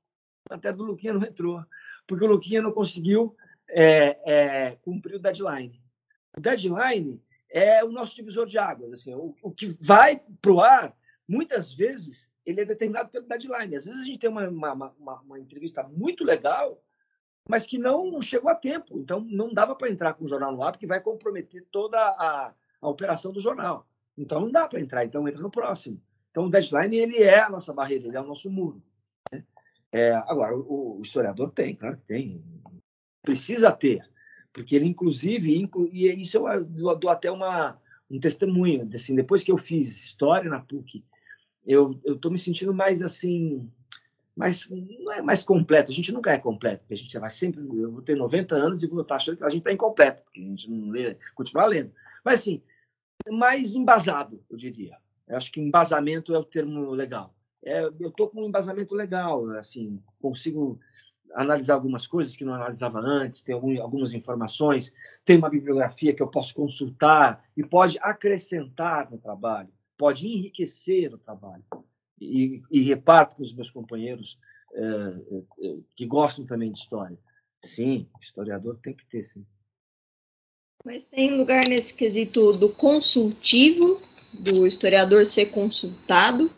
[0.51, 1.65] A matéria do Luquinha não entrou,
[2.05, 3.37] porque o Luquinha não conseguiu
[3.69, 5.81] é, é, cumprir o deadline.
[6.37, 8.93] O deadline é o nosso divisor de águas.
[8.93, 10.97] Assim, o, o que vai para o ar,
[11.33, 13.75] muitas vezes, ele é determinado pelo deadline.
[13.75, 16.79] Às vezes a gente tem uma, uma, uma, uma entrevista muito legal,
[17.49, 18.99] mas que não chegou a tempo.
[18.99, 22.53] Então, não dava para entrar com o jornal no ar, porque vai comprometer toda a,
[22.83, 23.89] a operação do jornal.
[24.17, 25.07] Então, não dá para entrar.
[25.07, 25.99] Então, entra no próximo.
[26.31, 28.83] Então, o deadline ele é a nossa barreira, ele é o nosso muro.
[29.33, 29.43] Né?
[29.91, 32.45] É, agora, o, o, historiador tem, claro que tem.
[33.23, 34.07] Precisa ter.
[34.53, 36.65] Porque ele, inclusive, inclu, e isso eu
[36.97, 37.81] dou, até uma,
[38.11, 38.87] um testemunho.
[38.95, 41.03] Assim, depois que eu fiz história na PUC,
[41.67, 43.69] eu estou me sentindo mais assim
[44.37, 45.91] mais, não é mais completo.
[45.91, 47.61] A gente nunca é completo, porque a gente vai sempre.
[47.61, 50.41] Eu vou ter 90 anos e vou estar achando que a gente está incompleto, porque
[50.41, 51.93] a gente não lê, continua lendo.
[52.25, 52.63] Mas, assim,
[53.31, 54.97] mais embasado, eu diria.
[55.29, 57.35] Eu acho que embasamento é o termo legal.
[57.65, 60.81] É, eu estou com um embasamento legal, assim, consigo
[61.35, 64.93] analisar algumas coisas que não analisava antes, tem algum, algumas informações,
[65.25, 71.19] tem uma bibliografia que eu posso consultar e pode acrescentar no trabalho, pode enriquecer o
[71.19, 71.65] trabalho
[72.21, 74.39] e, e reparto com os meus companheiros
[74.75, 77.19] é, que gostam também de história.
[77.65, 79.45] Sim, historiador tem que ter, sim.
[80.85, 84.01] Mas tem lugar nesse quesito do consultivo,
[84.33, 86.51] do historiador ser consultado,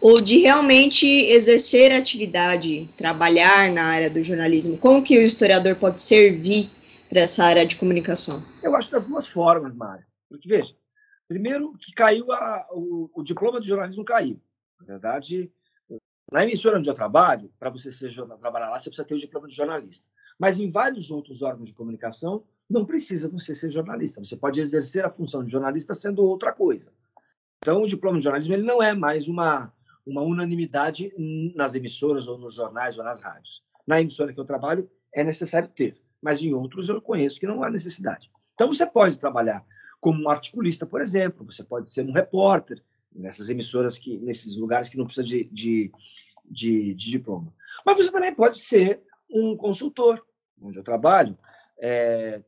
[0.00, 4.78] ou de realmente exercer atividade, trabalhar na área do jornalismo?
[4.78, 6.70] Como que o historiador pode servir
[7.08, 8.42] para essa área de comunicação?
[8.62, 10.04] Eu acho das duas formas, Mário.
[10.28, 10.74] Porque, veja,
[11.30, 14.42] primeiro que caiu a, o, o diploma de jornalismo caiu.
[14.80, 15.48] Na verdade,
[16.32, 19.46] na emissora onde eu trabalho, para você ser trabalhar lá, você precisa ter o diploma
[19.46, 20.04] de jornalista.
[20.36, 24.24] Mas em vários outros órgãos de comunicação, não precisa você ser jornalista.
[24.24, 26.92] Você pode exercer a função de jornalista sendo outra coisa.
[27.58, 29.72] Então, o diploma de jornalismo ele não é mais uma,
[30.04, 31.12] uma unanimidade
[31.54, 33.62] nas emissoras ou nos jornais ou nas rádios.
[33.86, 37.62] Na emissora que eu trabalho, é necessário ter, mas em outros eu conheço que não
[37.62, 38.32] há necessidade.
[38.54, 39.64] Então, você pode trabalhar
[40.00, 42.82] como um articulista, por exemplo, você pode ser um repórter,
[43.12, 45.92] nessas emissoras que nesses lugares que não precisa de, de,
[46.44, 47.52] de, de diploma.
[47.84, 50.24] Mas você também pode ser um consultor,
[50.60, 51.36] onde eu trabalho.
[51.78, 52.42] É,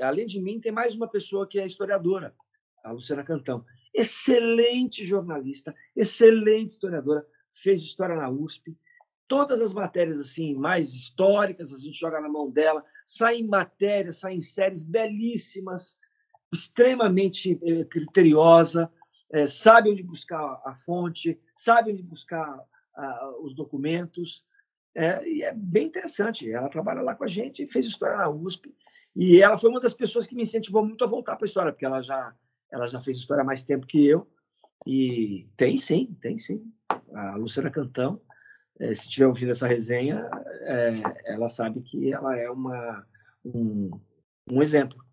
[0.00, 2.34] além de mim, tem mais uma pessoa que é historiadora,
[2.82, 3.64] a Luciana Cantão.
[3.94, 8.76] Excelente jornalista, excelente historiadora, fez história na USP.
[9.26, 12.84] Todas as matérias assim mais históricas a gente joga na mão dela.
[13.06, 15.96] Saem matérias, saem séries belíssimas,
[16.54, 18.90] extremamente eh, criteriosa
[19.32, 22.62] é, sabe onde buscar a fonte, sabe onde buscar
[23.42, 24.44] os documentos.
[24.94, 26.48] É, e é bem interessante.
[26.48, 28.72] Ela trabalha lá com a gente, fez história na USP,
[29.16, 31.72] e ela foi uma das pessoas que me incentivou muito a voltar para a história,
[31.72, 32.32] porque ela já,
[32.70, 34.28] ela já fez história há mais tempo que eu.
[34.86, 36.72] E tem sim, tem sim.
[37.12, 38.20] A Luciana Cantão,
[38.78, 40.28] é, se tiver ouvido essa resenha,
[40.62, 40.94] é,
[41.26, 43.06] ela sabe que ela é uma,
[43.44, 43.90] um,
[44.50, 45.03] um exemplo.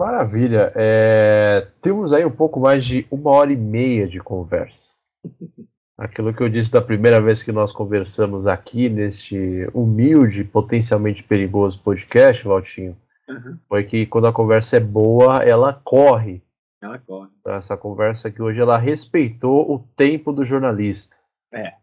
[0.00, 0.72] Maravilha.
[0.74, 4.94] É, temos aí um pouco mais de uma hora e meia de conversa.
[5.98, 11.78] Aquilo que eu disse da primeira vez que nós conversamos aqui neste humilde, potencialmente perigoso
[11.82, 12.96] podcast, Valtinho,
[13.28, 13.58] uhum.
[13.68, 16.42] foi que quando a conversa é boa, ela corre.
[16.82, 17.28] Ela corre.
[17.38, 21.14] Então, essa conversa aqui hoje, ela respeitou o tempo do jornalista.
[21.52, 21.74] É.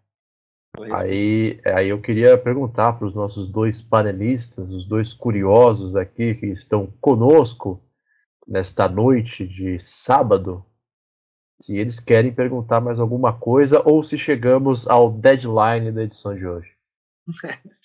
[0.96, 6.48] Aí, aí eu queria perguntar para os nossos dois panelistas, os dois curiosos aqui que
[6.48, 7.80] estão conosco,
[8.48, 10.66] nesta noite de sábado,
[11.60, 16.48] se eles querem perguntar mais alguma coisa ou se chegamos ao deadline da edição de
[16.48, 16.72] hoje.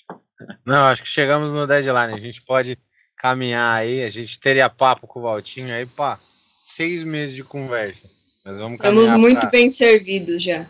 [0.64, 2.14] Não, acho que chegamos no deadline.
[2.14, 2.78] A gente pode
[3.16, 6.18] caminhar aí, a gente teria papo com o Valtinho aí para
[6.64, 8.09] seis meses de conversa.
[8.44, 9.51] Mas vamos Estamos muito pra...
[9.51, 10.66] bem servidos já.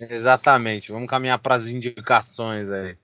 [0.00, 2.96] Exatamente, vamos caminhar para as indicações aí.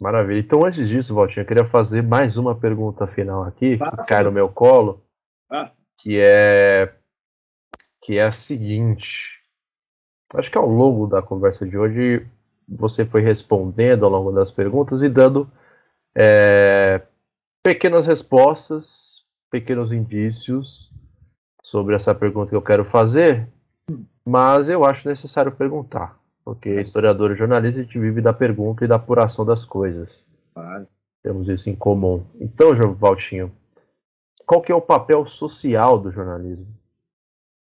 [0.00, 0.38] Maravilha.
[0.38, 4.30] Então, antes disso, Valtinho, eu queria fazer mais uma pergunta final aqui, que cai no
[4.30, 5.04] meu colo.
[5.98, 6.94] Que é
[8.02, 9.38] que é a seguinte.
[10.34, 12.26] Acho que ao longo da conversa de hoje
[12.66, 15.50] você foi respondendo ao longo das perguntas e dando
[16.14, 17.02] é,
[17.62, 20.90] pequenas respostas, pequenos indícios
[21.62, 23.46] sobre essa pergunta que eu quero fazer,
[24.24, 28.88] mas eu acho necessário perguntar, porque historiador e jornalista a gente vive da pergunta e
[28.88, 30.24] da apuração das coisas.
[30.54, 30.86] Claro.
[31.22, 32.24] Temos isso em comum.
[32.40, 33.52] Então, João Valtinho,
[34.48, 36.66] qual que é o papel social do jornalismo?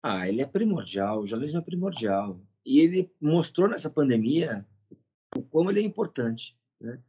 [0.02, 2.40] Ah, ele é primordial, o jornalismo é primordial.
[2.66, 4.66] E ele mostrou nessa pandemia
[5.38, 7.00] o como ele é importante, né?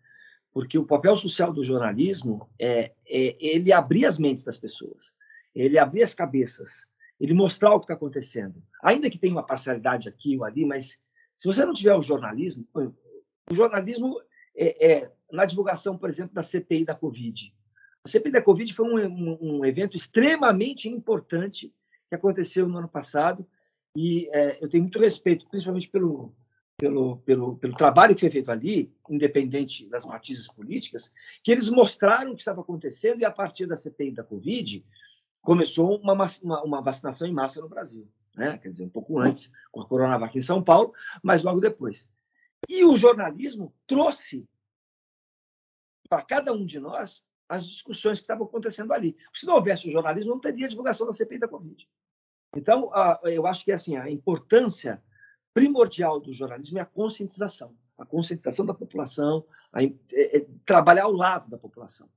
[0.53, 5.15] Porque o papel social do jornalismo é, é ele abrir as mentes das pessoas,
[5.55, 6.87] ele abrir as cabeças,
[7.19, 8.63] ele mostrar o que está acontecendo.
[8.83, 11.01] Ainda que tenha uma parcialidade aqui ou ali, mas
[11.39, 12.69] se você não tiver o jornalismo,
[13.51, 14.21] o jornalismo
[14.55, 17.51] é, é, na divulgação, por exemplo, da CPI da Covid.
[18.05, 21.73] A CPI da Covid foi um, um, um evento extremamente importante
[22.09, 23.47] que aconteceu no ano passado
[23.97, 26.35] e é, eu tenho muito respeito, principalmente pelo,
[26.77, 31.13] pelo, pelo, pelo trabalho que foi feito ali, independente das matizes políticas,
[31.43, 34.85] que eles mostraram o que estava acontecendo e a partir da CPI da Covid
[35.41, 38.09] começou uma, uma, uma vacinação em massa no Brasil.
[38.35, 38.59] Né?
[38.59, 42.09] Quer dizer, um pouco antes, com a Coronavac em São Paulo, mas logo depois.
[42.69, 44.49] E o jornalismo trouxe
[46.09, 49.17] para cada um de nós as discussões que estavam acontecendo ali.
[49.33, 51.89] Se não houvesse o jornalismo, não teria divulgação da CPI da Covid.
[52.57, 52.91] Então,
[53.25, 55.03] eu acho que assim a importância
[55.53, 61.13] primordial do jornalismo é a conscientização, a conscientização da população, a, é, é, trabalhar ao
[61.13, 62.09] lado da população.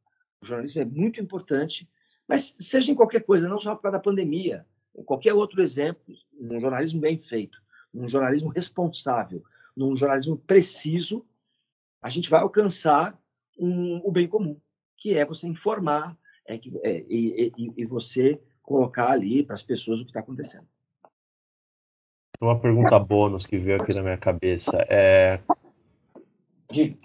[0.41, 1.89] O jornalismo é muito importante,
[2.27, 4.65] mas seja em qualquer coisa, não só por causa da pandemia,
[5.05, 7.61] qualquer outro exemplo, um jornalismo bem feito,
[7.93, 9.43] um jornalismo responsável,
[9.75, 11.25] num jornalismo preciso,
[12.01, 13.19] a gente vai alcançar
[13.57, 14.59] um, o bem comum,
[14.97, 19.63] que é você informar é que, é, e, e, e você colocar ali para as
[19.63, 20.67] pessoas o que está acontecendo.
[22.41, 25.39] Uma pergunta bônus que veio aqui na minha cabeça é
[26.69, 26.97] de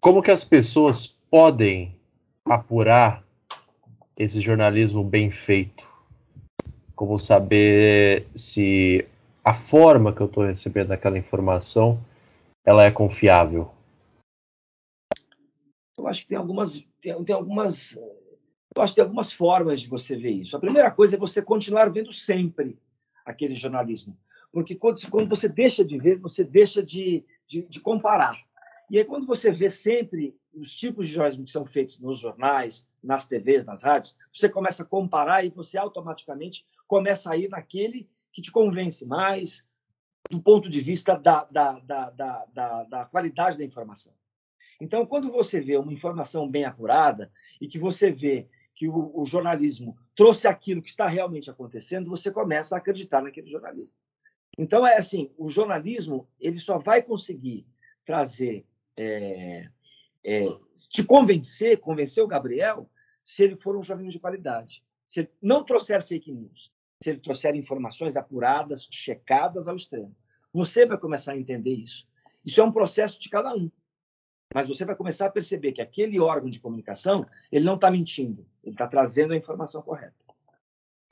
[0.00, 1.96] como que as pessoas podem
[2.44, 3.24] apurar
[4.16, 5.86] esse jornalismo bem feito?
[6.94, 9.06] Como saber se
[9.44, 11.98] a forma que eu estou recebendo aquela informação
[12.64, 13.72] ela é confiável?
[15.98, 17.98] Eu acho que tem algumas tem, tem algumas
[18.74, 20.56] eu acho que tem algumas formas de você ver isso.
[20.56, 22.78] A primeira coisa é você continuar vendo sempre
[23.24, 24.16] aquele jornalismo.
[24.50, 28.38] Porque quando, quando você deixa de ver, você deixa de, de, de comparar.
[28.90, 32.86] E aí, quando você vê sempre os tipos de jornalismo que são feitos nos jornais,
[33.02, 38.08] nas TVs, nas rádios, você começa a comparar e você automaticamente começa a ir naquele
[38.30, 39.64] que te convence mais
[40.30, 44.12] do ponto de vista da, da, da, da, da, da qualidade da informação.
[44.80, 47.30] Então, quando você vê uma informação bem apurada
[47.60, 52.30] e que você vê que o, o, jornalismo trouxe aquilo que está realmente acontecendo, você
[52.30, 53.94] começa a acreditar naquele jornalismo.
[54.58, 57.66] Então é assim, o jornalismo ele só vai conseguir
[58.04, 58.66] trazer,
[58.96, 59.68] é,
[60.24, 60.44] é,
[60.90, 62.90] te convencer, convencer o Gabriel,
[63.22, 64.84] se ele for um jornalismo de qualidade.
[65.06, 66.72] Se ele não trouxer fake news,
[67.02, 70.14] se ele trouxer informações apuradas, checadas ao extremo.
[70.52, 72.06] Você vai começar a entender isso.
[72.44, 73.70] Isso é um processo de cada um.
[74.54, 78.46] Mas você vai começar a perceber que aquele órgão de comunicação, ele não está mentindo,
[78.62, 80.14] ele está trazendo a informação correta.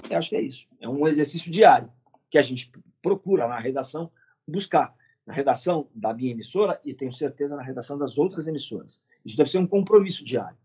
[0.09, 0.67] Eu acho que é isso.
[0.81, 1.93] É um exercício diário
[2.31, 2.71] que a gente
[3.03, 4.11] procura na redação
[4.47, 4.95] buscar.
[5.27, 9.03] Na redação da minha emissora e tenho certeza na redação das outras emissoras.
[9.25, 10.57] Isso deve ser um compromisso diário.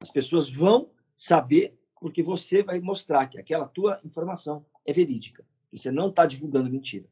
[0.00, 5.44] As pessoas vão saber porque você vai mostrar que aquela tua informação é verídica.
[5.72, 7.06] Você não está divulgando mentira.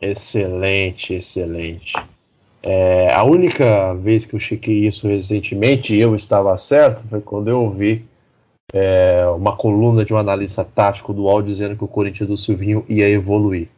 [0.00, 1.92] Excelente, excelente.
[2.62, 7.48] É, a única vez que eu chequei isso recentemente e eu estava certo foi quando
[7.48, 8.04] eu ouvi
[8.72, 12.84] é, uma coluna de um analista tático do UOL dizendo que o Corinthians do Silvinho
[12.88, 13.68] ia evoluir.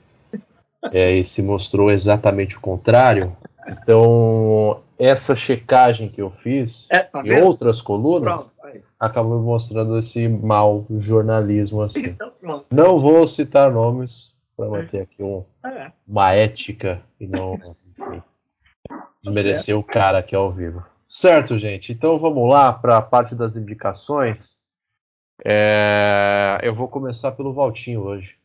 [0.93, 3.37] É, e se mostrou exatamente o contrário.
[3.69, 8.51] Então, essa checagem que eu fiz é, tá em outras colunas
[8.99, 12.07] acabou mostrando esse mau jornalismo assim.
[12.07, 15.93] Então, não vou citar nomes para manter aqui um, é.
[16.07, 17.55] uma ética e não
[17.99, 18.23] enfim,
[19.23, 20.85] tá o cara aqui ao vivo.
[21.09, 21.93] Certo, gente.
[21.93, 24.61] Então vamos lá para a parte das indicações.
[25.45, 28.39] É, eu vou começar pelo Valtinho hoje.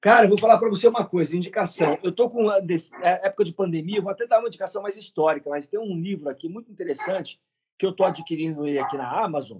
[0.00, 1.98] Cara, eu vou falar para você uma coisa, indicação.
[2.02, 5.66] Eu estou com é, época de pandemia, vou até dar uma indicação mais histórica, mas
[5.66, 7.38] tem um livro aqui muito interessante
[7.76, 9.58] que eu estou adquirindo ele aqui na Amazon,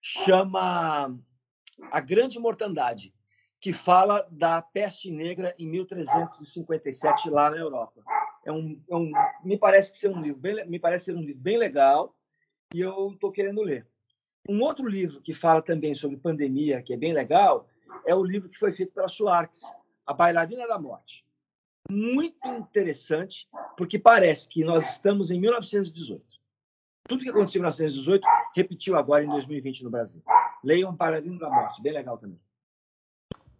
[0.00, 1.14] chama
[1.90, 3.14] A Grande Mortandade,
[3.60, 8.02] que fala da peste negra em 1357 lá na Europa.
[8.50, 9.12] É um, é um
[9.44, 12.16] me parece que ser um livro bem, me parece ser um livro bem legal
[12.74, 13.86] e eu estou querendo ler.
[14.48, 17.68] Um outro livro que fala também sobre pandemia, que é bem legal,
[18.04, 19.72] é o livro que foi feito pela Schwartz,
[20.04, 21.24] A Bailarina da Morte.
[21.88, 26.26] Muito interessante, porque parece que nós estamos em 1918.
[27.08, 30.22] Tudo que aconteceu em 1918 repetiu agora em 2020 no Brasil.
[30.64, 32.40] Leiam Bailarina da Morte, bem legal também.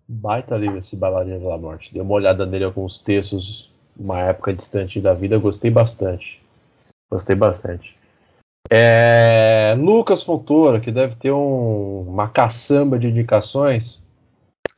[0.09, 1.93] Baita livro esse Bailarina da Morte.
[1.93, 6.43] Dei uma olhada nele alguns textos, uma época distante da vida, gostei bastante.
[7.11, 7.99] Gostei bastante.
[8.71, 14.05] É, Lucas Fontoura, que deve ter um, uma caçamba de indicações,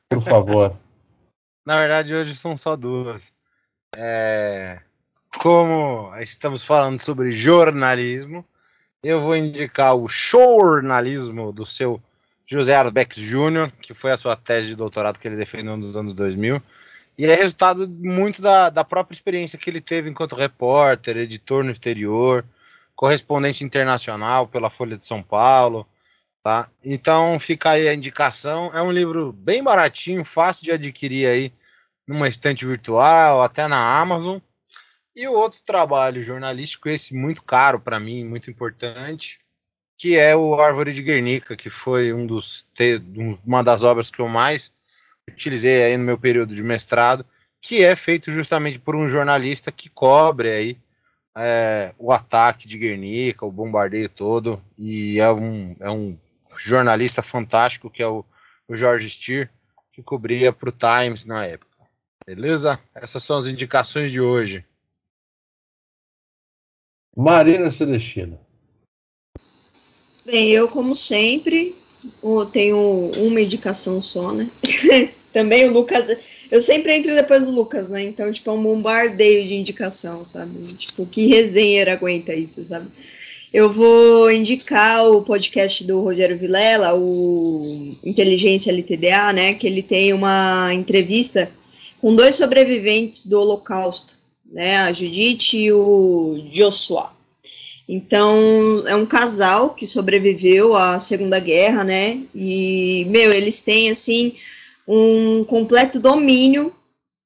[0.09, 0.77] por favor.
[1.67, 3.33] Na verdade, hoje são só duas.
[3.95, 4.81] É,
[5.39, 8.45] como estamos falando sobre jornalismo,
[9.03, 12.01] eu vou indicar o jornalismo do seu
[12.47, 16.15] José Arbex Júnior, que foi a sua tese de doutorado que ele defendeu nos anos
[16.15, 16.63] 2000.
[17.17, 21.71] E é resultado muito da, da própria experiência que ele teve enquanto repórter, editor no
[21.71, 22.45] exterior,
[22.95, 25.87] correspondente internacional pela Folha de São Paulo,
[26.43, 26.71] tá?
[26.83, 28.71] Então fica aí a indicação.
[28.75, 31.53] É um livro bem baratinho, fácil de adquirir aí
[32.07, 34.39] numa estante virtual, até na Amazon.
[35.15, 39.39] E o outro trabalho jornalístico, esse muito caro para mim, muito importante,
[39.99, 42.67] que é o Árvore de Guernica, que foi um dos
[43.45, 44.73] uma das obras que eu mais
[45.31, 47.25] utilizei aí no meu período de mestrado,
[47.61, 50.79] que é feito justamente por um jornalista que cobre aí
[51.37, 56.19] é, o ataque de Guernica, o bombardeio todo, e é um, é um
[56.59, 58.25] jornalista fantástico que é o,
[58.69, 59.51] o Jorge Stier,
[59.93, 61.71] que cobria para o Times na época.
[62.27, 62.81] Beleza?
[62.95, 64.65] Essas são as indicações de hoje.
[67.17, 68.41] Marina Celestina.
[70.25, 71.77] Bem, eu, como sempre,
[72.47, 72.77] tenho
[73.17, 74.49] uma indicação só, né?
[75.33, 76.17] Também o Lucas.
[76.51, 78.03] Eu sempre entro depois do Lucas, né?
[78.03, 80.75] Então, tipo, é um bombardeio de indicação, sabe?
[80.75, 82.89] Tipo, que resenha aguenta isso, sabe?
[83.53, 89.55] Eu vou indicar o podcast do Rogério Vilela, o Inteligência LTDA, né?
[89.55, 91.51] Que ele tem uma entrevista
[92.01, 94.15] com dois sobreviventes do Holocausto,
[94.51, 94.79] né?
[94.79, 97.13] A Judite e o Joshua.
[97.89, 102.21] Então, é um casal que sobreviveu à Segunda Guerra, né?
[102.35, 104.35] E, meu, eles têm, assim,
[104.87, 106.73] um completo domínio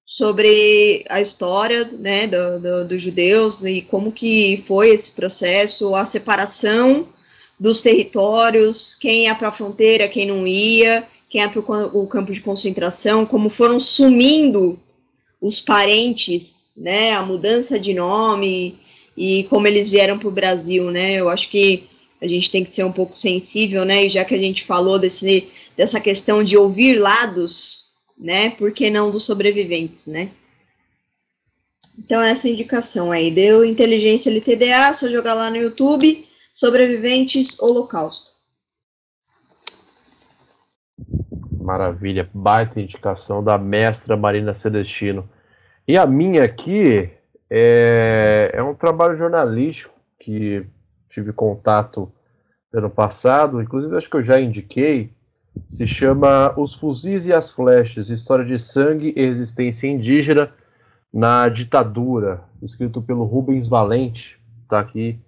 [0.05, 6.05] sobre a história, né, dos do, do judeus e como que foi esse processo, a
[6.05, 7.09] separação
[7.59, 12.33] dos territórios, quem ia para a fronteira, quem não ia, quem ia para o campo
[12.33, 14.79] de concentração, como foram sumindo
[15.41, 18.79] os parentes, né, a mudança de nome,
[19.17, 21.15] e como eles vieram para o Brasil, né?
[21.15, 21.89] Eu acho que
[22.21, 24.05] a gente tem que ser um pouco sensível, né?
[24.05, 27.87] E já que a gente falou desse, dessa questão de ouvir lados,
[28.19, 28.51] né?
[28.51, 30.31] Por que não dos sobreviventes, né?
[31.99, 33.31] Então, essa indicação aí.
[33.31, 38.33] Deu inteligência LTDA, só jogar lá no YouTube, sobreviventes holocausto.
[41.59, 45.29] Maravilha, baita indicação da mestra Marina Celestino.
[45.89, 47.11] E a minha aqui
[47.51, 50.67] é, é um trabalho jornalístico que
[51.09, 52.11] tive contato
[52.73, 55.11] ano passado, inclusive acho que eu já indiquei,
[55.69, 60.53] se chama Os Fuzis e as Flechas, História de Sangue e Resistência Indígena
[61.13, 65.19] na Ditadura, escrito pelo Rubens Valente, está aqui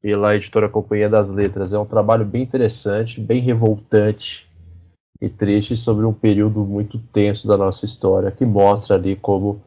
[0.00, 1.72] pela editora Companhia das Letras.
[1.72, 4.48] É um trabalho bem interessante, bem revoltante
[5.20, 9.62] e triste sobre um período muito tenso da nossa história, que mostra ali como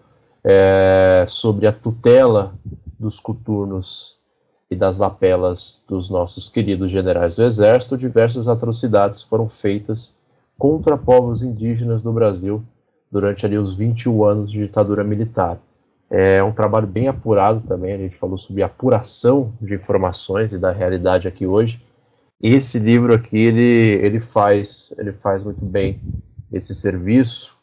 [0.49, 2.53] é, sobre a tutela
[2.97, 4.15] dos coturnos
[4.71, 10.15] e das lapelas dos nossos queridos generais do Exército, diversas atrocidades foram feitas
[10.57, 12.63] contra povos indígenas do Brasil
[13.11, 15.59] durante ali os 21 anos de ditadura militar.
[16.09, 20.71] É um trabalho bem apurado também, a gente falou sobre apuração de informações e da
[20.71, 21.81] realidade aqui hoje.
[22.41, 25.99] Esse livro aqui, ele, ele, faz, ele faz muito bem
[26.53, 27.56] esse serviço,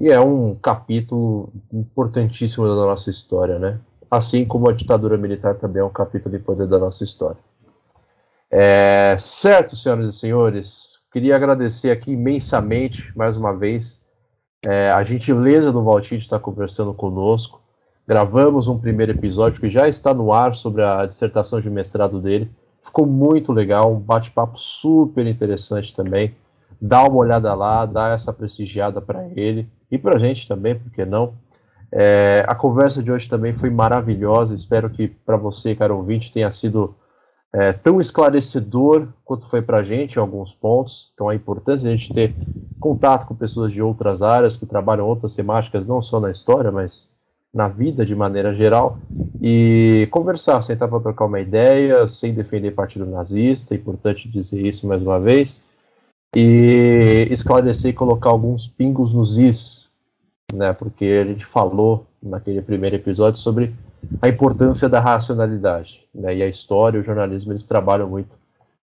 [0.00, 3.78] e é um capítulo importantíssimo da nossa história, né?
[4.10, 7.36] Assim como a ditadura militar também é um capítulo importante da nossa história.
[8.50, 14.02] É, certo, senhoras e senhores, queria agradecer aqui imensamente, mais uma vez,
[14.64, 17.60] é, a gentileza do Valtinho de estar conversando conosco.
[18.08, 22.50] Gravamos um primeiro episódio que já está no ar sobre a dissertação de mestrado dele.
[22.82, 26.34] Ficou muito legal, um bate-papo super interessante também.
[26.80, 31.04] Dá uma olhada lá, dá essa prestigiada para ele e para a gente também, porque
[31.04, 31.34] não?
[31.92, 34.54] É, a conversa de hoje também foi maravilhosa.
[34.54, 36.94] Espero que para você, caro ouvinte, tenha sido
[37.52, 41.10] é, tão esclarecedor quanto foi para a gente em alguns pontos.
[41.14, 42.34] Então, é importante a gente ter
[42.78, 47.10] contato com pessoas de outras áreas que trabalham outras temáticas, não só na história, mas
[47.52, 48.98] na vida de maneira geral.
[49.42, 53.74] E conversar, sentar para trocar uma ideia, sem defender partido nazista.
[53.74, 55.68] É importante dizer isso mais uma vez
[56.34, 59.88] e esclarecer e colocar alguns pingos nos is,
[60.52, 60.72] né?
[60.72, 63.74] Porque a gente falou naquele primeiro episódio sobre
[64.22, 66.36] a importância da racionalidade, né?
[66.36, 68.30] E a história, o jornalismo, eles trabalham muito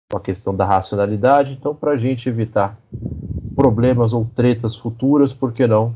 [0.10, 1.54] com a questão da racionalidade.
[1.54, 2.78] Então, para a gente evitar
[3.56, 5.96] problemas ou tretas futuras, por que não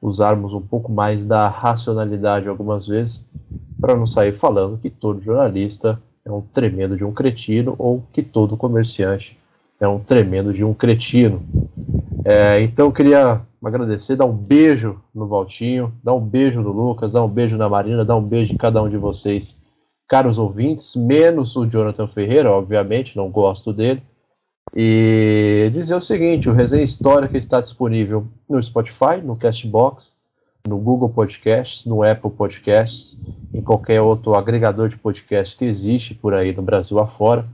[0.00, 3.28] usarmos um pouco mais da racionalidade algumas vezes,
[3.80, 8.22] para não sair falando que todo jornalista é um tremendo de um cretino ou que
[8.22, 9.36] todo comerciante
[9.82, 11.42] é um tremendo de um cretino.
[12.24, 17.12] É, então eu queria agradecer, dar um beijo no Valtinho, dar um beijo no Lucas,
[17.12, 19.60] dar um beijo na Marina, dar um beijo em cada um de vocês,
[20.08, 24.00] caros ouvintes, menos o Jonathan Ferreira, obviamente, não gosto dele.
[24.74, 30.16] E dizer o seguinte: o Resenha Histórica está disponível no Spotify, no Castbox,
[30.66, 33.18] no Google Podcasts, no Apple Podcasts,
[33.52, 37.48] em qualquer outro agregador de podcast que existe por aí no Brasil afora.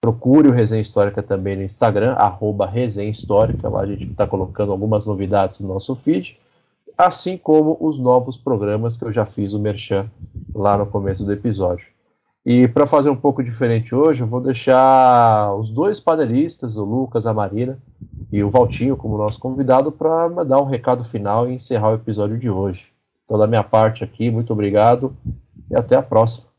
[0.00, 3.68] Procure o Resenha Histórica também no Instagram, arroba Resenha Histórica.
[3.68, 6.38] Lá a gente está colocando algumas novidades no nosso feed,
[6.96, 10.10] assim como os novos programas que eu já fiz o Merchan
[10.54, 11.86] lá no começo do episódio.
[12.44, 17.26] E para fazer um pouco diferente hoje, eu vou deixar os dois panelistas, o Lucas,
[17.26, 17.78] a Marina
[18.32, 22.38] e o Valtinho, como nosso convidado, para dar um recado final e encerrar o episódio
[22.38, 22.86] de hoje.
[23.24, 25.14] Então, da minha parte aqui, muito obrigado
[25.70, 26.49] e até a próxima.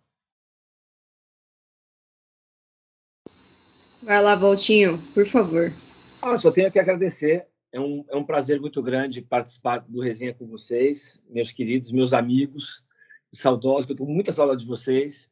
[4.03, 5.71] Vai lá, Voltinho, por favor.
[6.21, 7.45] Ah, só tenho que agradecer.
[7.71, 12.11] É um, é um prazer muito grande participar do Resenha com vocês, meus queridos, meus
[12.11, 12.83] amigos,
[13.31, 15.29] saudosos, eu estou com muita saudade de vocês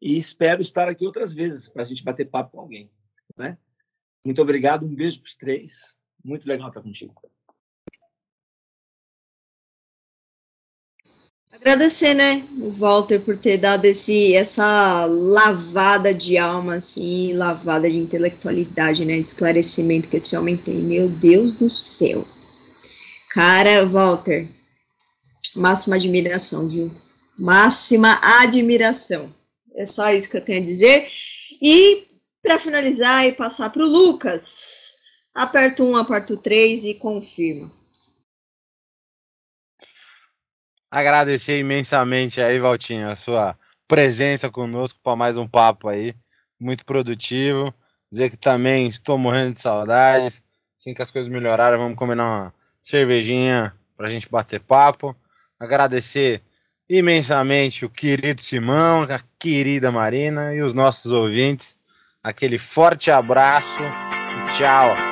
[0.00, 2.90] e espero estar aqui outras vezes para a gente bater papo com alguém.
[3.36, 3.58] Né?
[4.24, 5.96] Muito obrigado, um beijo para os três.
[6.24, 7.14] Muito legal estar contigo.
[11.62, 17.96] Agradecer, né, o Walter por ter dado esse, essa lavada de alma, assim, lavada de
[17.96, 20.74] intelectualidade, né, de esclarecimento que esse homem tem.
[20.74, 22.26] Meu Deus do céu.
[23.30, 24.48] Cara, Walter,
[25.54, 26.90] máxima admiração, viu?
[27.38, 29.32] Máxima admiração.
[29.76, 31.06] É só isso que eu tenho a dizer.
[31.62, 32.08] E
[32.42, 34.96] para finalizar e passar para o Lucas,
[35.32, 37.70] aperta um, aperta três e confirma.
[40.92, 43.56] Agradecer imensamente aí, Valtinho, a sua
[43.88, 46.14] presença conosco para mais um papo aí,
[46.60, 47.72] muito produtivo.
[48.10, 50.42] Dizer que também estou morrendo de saudades.
[50.78, 55.16] Assim que as coisas melhorarem, vamos combinar uma cervejinha para a gente bater papo.
[55.58, 56.42] Agradecer
[56.86, 61.74] imensamente o querido Simão, a querida Marina e os nossos ouvintes.
[62.22, 65.11] Aquele forte abraço e tchau.